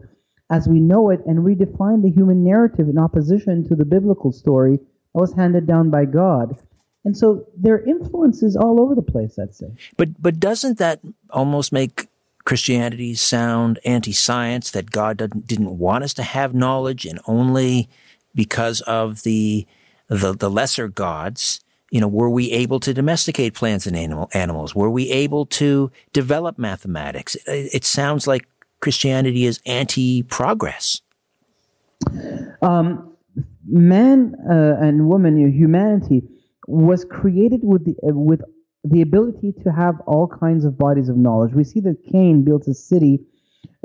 [0.51, 4.77] as we know it and redefined the human narrative in opposition to the biblical story
[4.77, 6.57] that was handed down by God.
[7.05, 9.66] And so their influence is all over the place, I'd say.
[9.97, 11.01] But but doesn't that
[11.31, 12.07] almost make
[12.45, 15.16] Christianity sound anti-science that God
[15.47, 17.89] didn't want us to have knowledge and only
[18.35, 19.66] because of the
[20.09, 21.61] the, the lesser gods,
[21.93, 24.74] you know, were we able to domesticate plants and animal, animals?
[24.74, 27.35] Were we able to develop mathematics?
[27.35, 28.48] It, it sounds like
[28.81, 31.02] Christianity is anti-progress.
[32.62, 33.14] Um,
[33.66, 36.23] man uh, and woman, humanity
[36.66, 38.40] was created with the uh, with
[38.85, 41.52] the ability to have all kinds of bodies of knowledge.
[41.52, 43.20] We see that Cain built a city,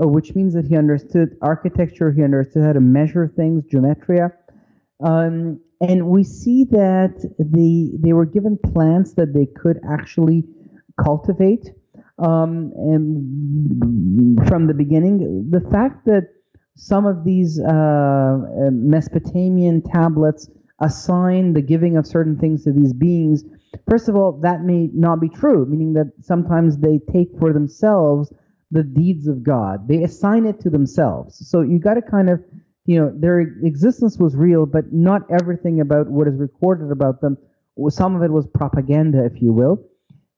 [0.02, 4.32] uh, which means that he understood architecture, he understood how to measure things, geometria.
[5.04, 10.44] Um, and we see that they, they were given plants that they could actually
[11.04, 11.70] cultivate
[12.20, 12.72] um,
[14.48, 15.50] from the beginning.
[15.52, 16.30] The fact that
[16.76, 20.50] some of these uh, uh, Mesopotamian tablets
[20.82, 23.44] assign the giving of certain things to these beings
[23.90, 28.34] First of all, that may not be true, meaning that sometimes they take for themselves
[28.72, 29.88] the deeds of God.
[29.88, 31.48] They assign it to themselves.
[31.50, 32.44] So you got to kind of,
[32.88, 37.38] you know, their existence was real, but not everything about what is recorded about them.
[37.90, 39.86] Some of it was propaganda, if you will.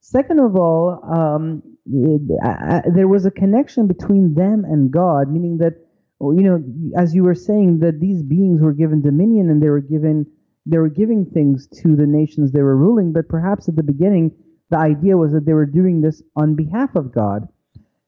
[0.02, 5.76] Second of all, um, there was a connection between them and God, meaning that,
[6.20, 6.64] you know,
[6.98, 10.26] as you were saying, that these beings were given dominion and they were given
[10.66, 14.32] they were giving things to the nations they were ruling, but perhaps at the beginning,
[14.70, 17.48] the idea was that they were doing this on behalf of God.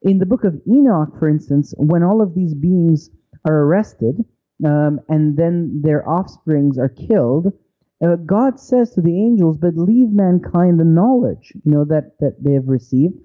[0.03, 3.09] In the book of Enoch, for instance, when all of these beings
[3.45, 4.23] are arrested
[4.63, 7.53] um, and then their offsprings are killed,
[8.03, 12.43] uh, God says to the angels, "But leave mankind the knowledge, you know that that
[12.43, 13.19] they have received."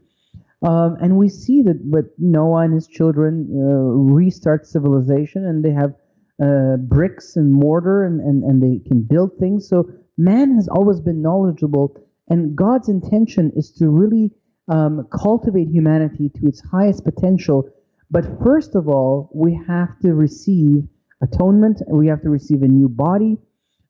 [0.63, 5.73] Um, and we see that, with Noah and his children uh, restart civilization, and they
[5.73, 5.95] have
[6.43, 9.69] uh, bricks and mortar and, and, and they can build things.
[9.69, 11.97] So man has always been knowledgeable,
[12.29, 14.33] and God's intention is to really
[14.69, 17.69] um, cultivate humanity to its highest potential.
[18.11, 20.87] But first of all, we have to receive
[21.23, 23.39] atonement, we have to receive a new body,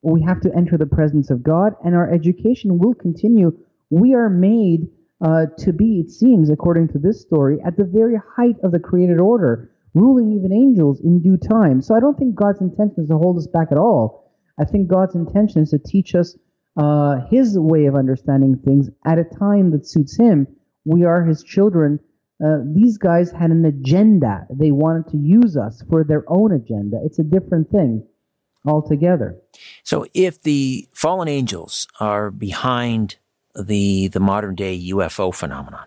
[0.02, 3.52] we have to enter the presence of God, and our education will continue.
[3.90, 4.88] We are made
[5.20, 8.78] uh, to be, it seems, according to this story, at the very height of the
[8.78, 11.80] created order ruling even angels in due time.
[11.80, 14.30] So I don't think God's intention is to hold us back at all.
[14.60, 16.36] I think God's intention is to teach us
[16.76, 20.46] uh, His way of understanding things at a time that suits Him.
[20.84, 21.98] We are His children.
[22.44, 24.46] Uh, these guys had an agenda.
[24.50, 26.98] They wanted to use us for their own agenda.
[27.04, 28.06] It's a different thing
[28.66, 29.36] altogether.
[29.84, 33.16] So if the fallen angels are behind
[33.54, 35.86] the the modern day UFO phenomenon,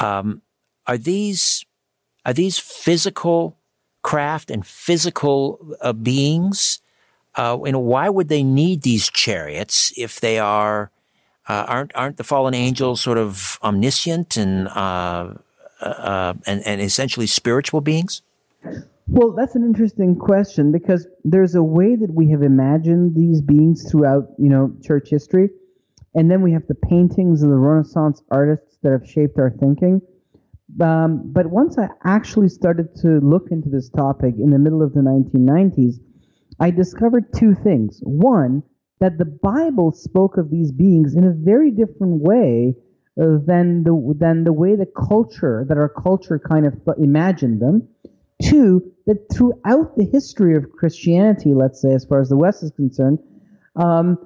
[0.00, 0.42] um,
[0.86, 1.66] are these
[2.24, 3.58] are these physical
[4.02, 6.80] craft and physical uh, beings?
[7.34, 10.90] Uh, and why would they need these chariots if they are
[11.48, 15.34] uh, aren't aren't the fallen angels sort of omniscient and uh,
[15.80, 18.22] uh, and and essentially spiritual beings?
[19.08, 23.88] Well, that's an interesting question because there's a way that we have imagined these beings
[23.88, 25.50] throughout, you know, church history,
[26.14, 30.00] and then we have the paintings of the Renaissance artists that have shaped our thinking.
[30.80, 34.92] Um, but once I actually started to look into this topic in the middle of
[34.92, 36.00] the 1990s,
[36.58, 38.00] I discovered two things.
[38.02, 38.64] One,
[38.98, 42.74] that the Bible spoke of these beings in a very different way
[43.16, 47.88] than the than the way the culture that our culture kind of imagined them.
[48.42, 52.70] Two, that throughout the history of Christianity, let's say as far as the West is
[52.72, 53.18] concerned,
[53.76, 54.18] um,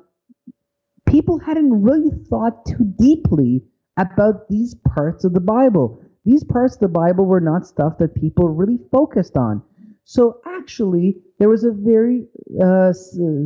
[1.07, 3.63] people hadn't really thought too deeply
[3.97, 8.15] about these parts of the Bible these parts of the Bible were not stuff that
[8.15, 9.63] people really focused on.
[10.05, 12.27] So actually, there was a very
[12.61, 12.93] uh,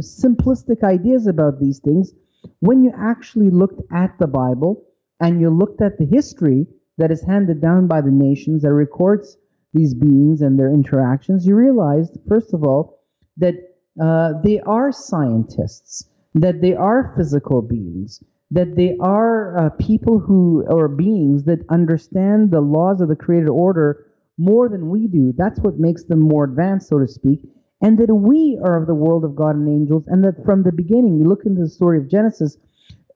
[0.00, 2.12] simplistic ideas about these things.
[2.60, 4.84] When you actually looked at the Bible
[5.20, 6.66] and you looked at the history
[6.98, 9.36] that is handed down by the nations that records
[9.72, 13.00] these beings and their interactions, you realized, first of all,
[13.36, 13.54] that
[14.00, 20.64] uh, they are scientists, that they are physical beings, that they are uh, people who
[20.68, 24.06] or beings that understand the laws of the created order
[24.38, 25.32] more than we do.
[25.36, 27.40] That's what makes them more advanced, so to speak.
[27.80, 30.72] And that we are of the world of God and angels, and that from the
[30.72, 32.56] beginning, you look into the story of Genesis,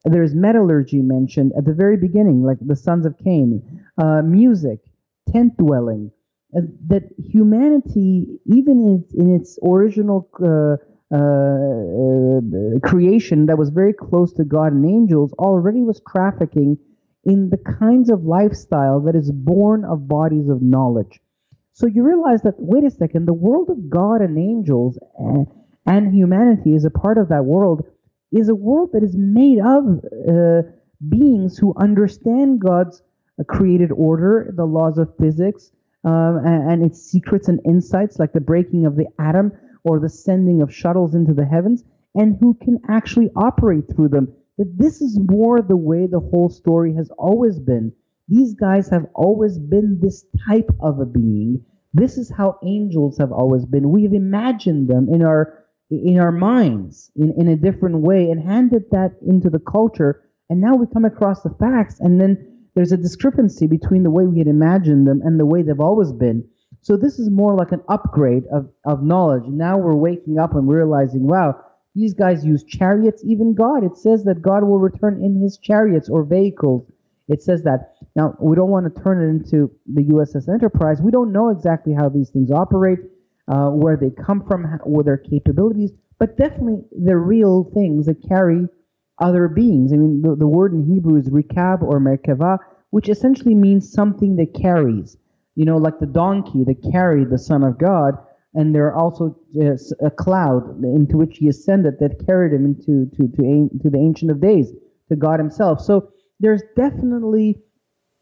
[0.05, 4.79] there's metallurgy mentioned at the very beginning, like the sons of Cain, uh, music,
[5.31, 6.11] tent dwelling,
[6.57, 10.77] uh, that humanity, even in, in its original uh,
[11.11, 16.77] uh, creation that was very close to God and angels already was trafficking
[17.25, 21.19] in the kinds of lifestyle that is born of bodies of knowledge.
[21.73, 25.47] So you realize that, wait a second, the world of God and angels and,
[25.85, 27.83] and humanity is a part of that world,
[28.31, 30.61] is a world that is made of uh,
[31.07, 33.01] beings who understand God's
[33.39, 35.71] uh, created order, the laws of physics,
[36.03, 39.51] um, and, and, its secrets and insights, like the breaking of the atom
[39.83, 41.83] or the sending of shuttles into the heavens,
[42.15, 44.31] and who can actually operate through them.
[44.57, 47.93] That this is more the way the whole story has always been.
[48.27, 51.63] These guys have always been this type of a being.
[51.93, 53.89] This is how angels have always been.
[53.89, 55.58] We've imagined them in our
[55.89, 60.23] in our minds in, in a different way and handed that into the culture.
[60.49, 64.25] And now we come across the facts, and then there's a discrepancy between the way
[64.25, 66.47] we had imagined them and the way they've always been.
[66.81, 69.43] So this is more like an upgrade of, of knowledge.
[69.47, 71.55] Now we're waking up and realizing, wow,
[71.95, 73.83] these guys use chariots, even God.
[73.83, 76.89] It says that God will return in his chariots or vehicles.
[77.27, 77.95] It says that.
[78.15, 81.01] Now, we don't want to turn it into the USS Enterprise.
[81.01, 82.99] We don't know exactly how these things operate,
[83.49, 88.67] uh, where they come from, or their capabilities, but definitely they're real things that carry
[89.19, 89.91] other beings.
[89.91, 92.59] I mean, the, the word in Hebrew is rikab or merkava,
[92.91, 95.17] which essentially means something that carries.
[95.55, 98.13] You know, like the donkey that carried the Son of God,
[98.53, 103.09] and there are also uh, a cloud into which he ascended that carried him into
[103.17, 104.71] to, to, to the Ancient of Days,
[105.09, 105.81] to God Himself.
[105.81, 107.59] So there's definitely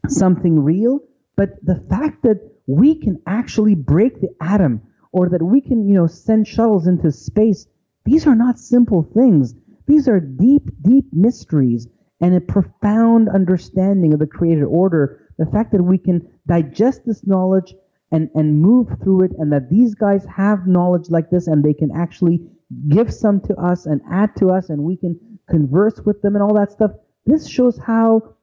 [0.07, 0.99] something real,
[1.35, 4.81] but the fact that we can actually break the atom,
[5.17, 7.65] or that we can, you know, send shuttles into space,
[8.05, 9.55] these are not simple things.
[9.87, 11.87] These are deep, deep mysteries
[12.21, 15.27] and a profound understanding of the created order.
[15.37, 17.73] The fact that we can digest this knowledge
[18.11, 21.73] and, and move through it, and that these guys have knowledge like this and they
[21.73, 22.39] can actually
[22.87, 25.19] give some to us and add to us, and we can
[25.49, 26.91] converse with them and all that stuff.
[27.25, 28.33] This shows how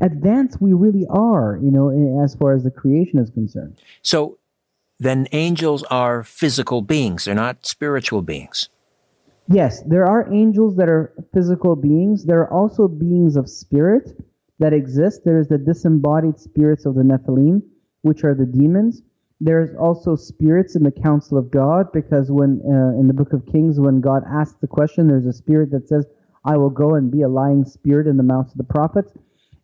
[0.00, 3.78] advanced we really are, you know, as far as the creation is concerned.
[4.02, 4.35] So
[4.98, 8.68] then angels are physical beings, they're not spiritual beings.
[9.48, 12.24] Yes, there are angels that are physical beings.
[12.24, 14.20] There are also beings of spirit
[14.58, 15.22] that exist.
[15.24, 17.62] There is the disembodied spirits of the Nephilim,
[18.02, 19.02] which are the demons.
[19.40, 23.46] There's also spirits in the council of God, because when uh, in the book of
[23.46, 26.06] Kings, when God asks the question, there's a spirit that says,
[26.44, 29.12] "I will go and be a lying spirit in the mouths of the prophets."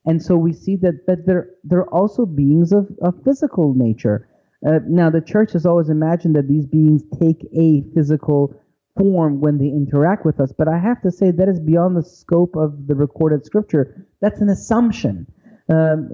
[0.04, 4.28] And so we see that that there there are also beings of, of physical nature.
[4.66, 8.54] Uh, now, the church has always imagined that these beings take a physical
[8.96, 10.52] form when they interact with us.
[10.56, 14.06] But I have to say that is beyond the scope of the recorded scripture.
[14.20, 15.26] That's an assumption.
[15.68, 16.08] Um,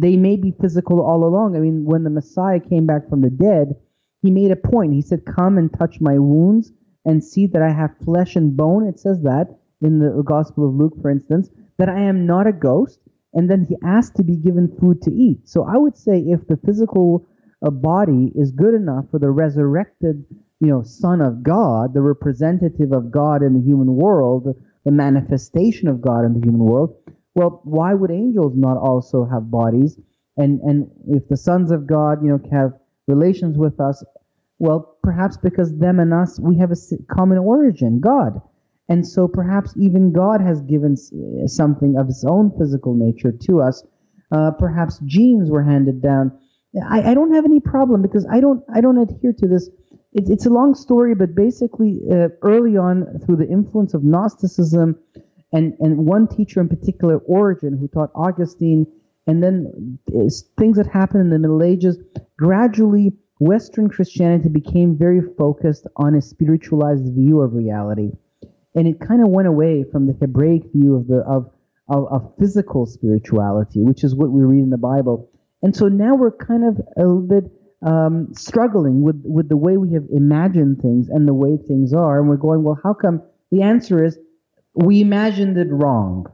[0.00, 1.56] they may be physical all along.
[1.56, 3.76] I mean, when the Messiah came back from the dead,
[4.22, 4.94] he made a point.
[4.94, 6.72] He said, Come and touch my wounds
[7.04, 8.86] and see that I have flesh and bone.
[8.86, 9.48] It says that
[9.82, 13.00] in the Gospel of Luke, for instance, that I am not a ghost.
[13.34, 15.48] And then he asked to be given food to eat.
[15.48, 17.26] So I would say if the physical
[17.64, 20.24] uh, body is good enough for the resurrected
[20.60, 24.48] you know, Son of God, the representative of God in the human world,
[24.84, 26.96] the manifestation of God in the human world,
[27.34, 29.98] well, why would angels not also have bodies?
[30.36, 32.72] And and if the sons of God, you know, have
[33.06, 34.04] relations with us,
[34.58, 36.76] well, perhaps because them and us, we have a
[37.14, 38.40] common origin, God.
[38.88, 40.96] And so perhaps even God has given
[41.46, 43.82] something of his own physical nature to us.
[44.30, 46.38] Uh, perhaps genes were handed down.
[46.88, 49.70] I, I don't have any problem because I don't I don't adhere to this
[50.14, 54.96] it, it's a long story, but basically, uh, early on, through the influence of Gnosticism,
[55.52, 58.86] and, and one teacher in particular, Origen, who taught Augustine,
[59.26, 60.28] and then uh,
[60.58, 61.98] things that happened in the Middle Ages,
[62.38, 68.10] gradually Western Christianity became very focused on a spiritualized view of reality.
[68.76, 71.50] And it kind of went away from the Hebraic view of the of,
[71.88, 75.30] of, of physical spirituality, which is what we read in the Bible.
[75.64, 77.44] And so now we're kind of a little bit
[77.80, 82.20] um, struggling with, with the way we have imagined things and the way things are.
[82.20, 83.22] And we're going, well, how come?
[83.50, 84.18] The answer is
[84.74, 86.26] we imagined it wrong.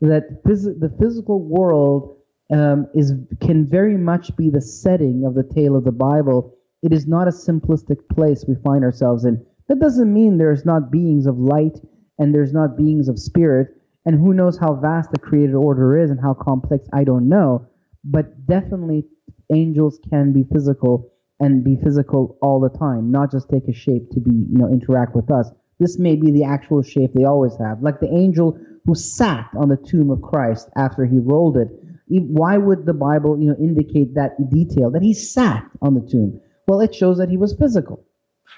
[0.00, 2.16] That phys- the physical world
[2.52, 6.52] um, is can very much be the setting of the tale of the Bible.
[6.82, 9.46] It is not a simplistic place we find ourselves in.
[9.68, 11.78] That doesn't mean there's not beings of light
[12.18, 13.68] and there's not beings of spirit.
[14.04, 17.68] And who knows how vast the created order is and how complex, I don't know.
[18.04, 19.06] But definitely
[19.52, 24.10] angels can be physical and be physical all the time, not just take a shape
[24.10, 25.50] to be, you know, interact with us.
[25.78, 29.68] This may be the actual shape they always have, like the angel who sat on
[29.68, 31.68] the tomb of Christ after he rolled it.
[32.08, 36.40] Why would the Bible, you know, indicate that detail that he sat on the tomb?
[36.68, 38.04] Well, it shows that he was physical.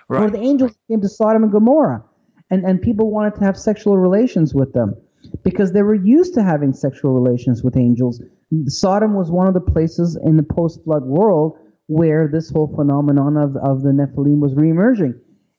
[0.09, 0.25] Right.
[0.25, 2.05] Or the angels came to Sodom and Gomorrah,
[2.51, 4.97] and and people wanted to have sexual relations with them
[5.43, 8.21] because they were used to having sexual relations with angels.
[8.67, 11.57] Sodom was one of the places in the post-flood world
[11.87, 15.15] where this whole phenomenon of, of the Nephilim was reemerging.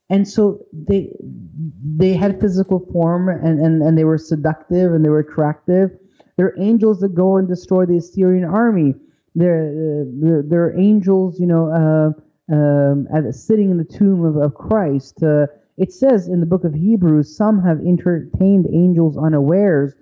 [0.10, 1.12] And so they
[2.04, 5.92] they had physical form and, and, and they were seductive and they were attractive.
[6.38, 8.94] They're angels that go and destroy the Assyrian army.
[9.36, 12.10] They're, uh, they're, they're angels, you know, uh,
[12.54, 15.24] um, at, sitting in the tomb of, of Christ.
[15.24, 15.48] Uh,
[15.78, 19.94] It says in the book of Hebrews, some have entertained angels unawares.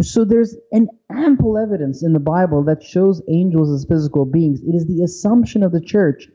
[0.00, 4.60] So there's an ample evidence in the Bible that shows angels as physical beings.
[4.62, 6.28] It is the assumption of the church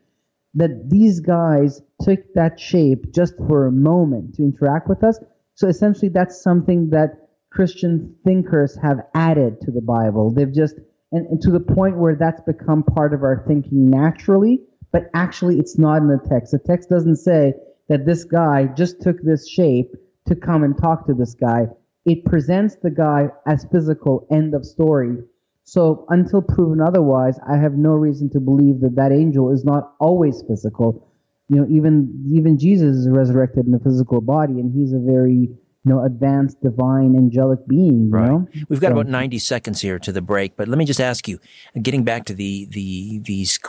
[0.56, 5.20] that these guys took that shape just for a moment to interact with us.
[5.56, 10.32] So essentially, that's something that Christian thinkers have added to the Bible.
[10.32, 10.76] They've just,
[11.12, 14.62] and, and, to the point where that's become part of our thinking naturally,
[14.92, 16.52] but actually it's not in the text.
[16.52, 17.54] The text doesn't say
[17.88, 19.96] that this guy just took this shape
[20.28, 21.68] to come and talk to this guy.
[22.08, 25.18] It presents the guy as physical, end of story.
[25.66, 29.94] So until proven otherwise, I have no reason to believe that that angel is not
[30.00, 31.06] always physical.
[31.50, 35.34] You know, even even Jesus is resurrected in a physical body, and he's a very
[35.34, 38.10] you know advanced, divine, angelic being.
[38.10, 38.30] right.
[38.30, 38.48] Know?
[38.70, 41.28] We've got so, about ninety seconds here to the break, but let me just ask
[41.28, 41.42] you,
[41.82, 43.60] getting back to the the these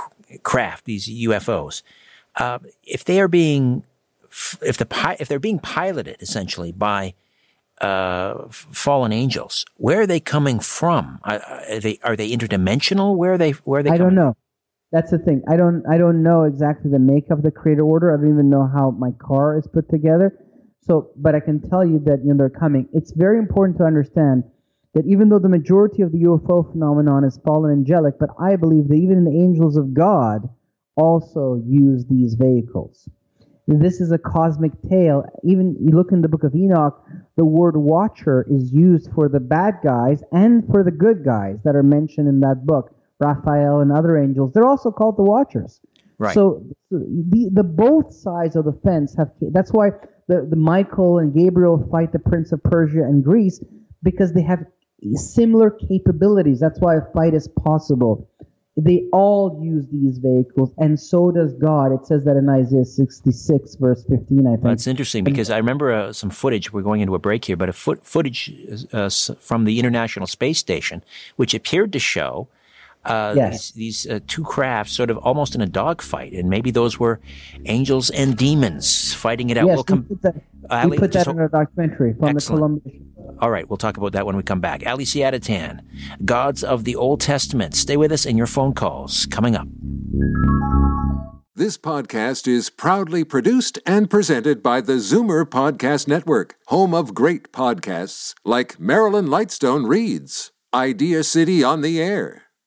[0.45, 1.83] craft, these UFOs,
[2.37, 3.83] uh, if they are being
[4.63, 7.15] if the if they're being piloted essentially by
[7.81, 9.65] uh, fallen angels.
[9.77, 11.19] Where are they coming from?
[11.25, 13.17] Are, are, they are they interdimensional?
[13.17, 13.53] Where are they?
[13.53, 13.91] Where are they?
[13.91, 14.37] I don't know.
[14.91, 15.43] That's the thing.
[15.49, 18.13] I don't I don't know exactly the makeup of the creator order.
[18.13, 20.33] I don't even know how my car is put together.
[20.81, 22.89] So, but I can tell you that you know they're coming.
[22.93, 24.45] It's very important to understand
[24.95, 28.89] that even though the majority of the UFO phenomenon is fallen angelic, but I believe
[28.89, 30.49] that even the angels of God
[30.97, 33.09] also use these vehicles.
[33.69, 35.25] This is a cosmic tale.
[35.45, 37.05] Even you look in the book of Enoch,
[37.37, 41.77] the word watcher is used for the bad guys and for the good guys that
[41.77, 42.95] are mentioned in that book.
[43.21, 45.81] Raphael and other angels, they're also called the watchers.
[46.19, 46.35] Right.
[46.35, 49.91] So the, the both sides of the fence have that's why
[50.29, 53.63] the, the Michael and Gabriel fight the Prince of Persia and Greece
[54.03, 54.61] because they have
[55.15, 56.59] similar capabilities.
[56.59, 58.31] That's why a fight is possible
[58.79, 61.93] they all use these vehicles, and so does God.
[61.93, 64.63] It says that in Isaiah 66, verse 15, I think.
[64.63, 66.73] That's interesting because I remember uh, some footage.
[66.73, 68.53] We're going into a break here, but a foot, footage
[68.93, 71.03] uh, from the International Space Station,
[71.35, 72.47] which appeared to show
[73.09, 73.73] uh, yes.
[73.73, 77.21] these, these uh, two crafts sort of almost in a dogfight, and maybe those were
[77.67, 79.67] angels and demons fighting it out.
[79.67, 82.85] Yes, we'll come, we put that, Ali, we put that in a documentary from excellent.
[82.85, 83.39] the Columbia.
[83.41, 84.87] All right, we'll talk about that when we come back.
[84.87, 85.81] Ali Siadatan,
[86.25, 87.75] Gods of the Old Testament.
[87.75, 89.69] Stay with us in your phone calls coming up.
[91.55, 97.53] This podcast is proudly produced and presented by the Zoomer Podcast Network, home of great
[97.53, 102.45] podcasts like Marilyn Lightstone Reads, Idea City on the Air,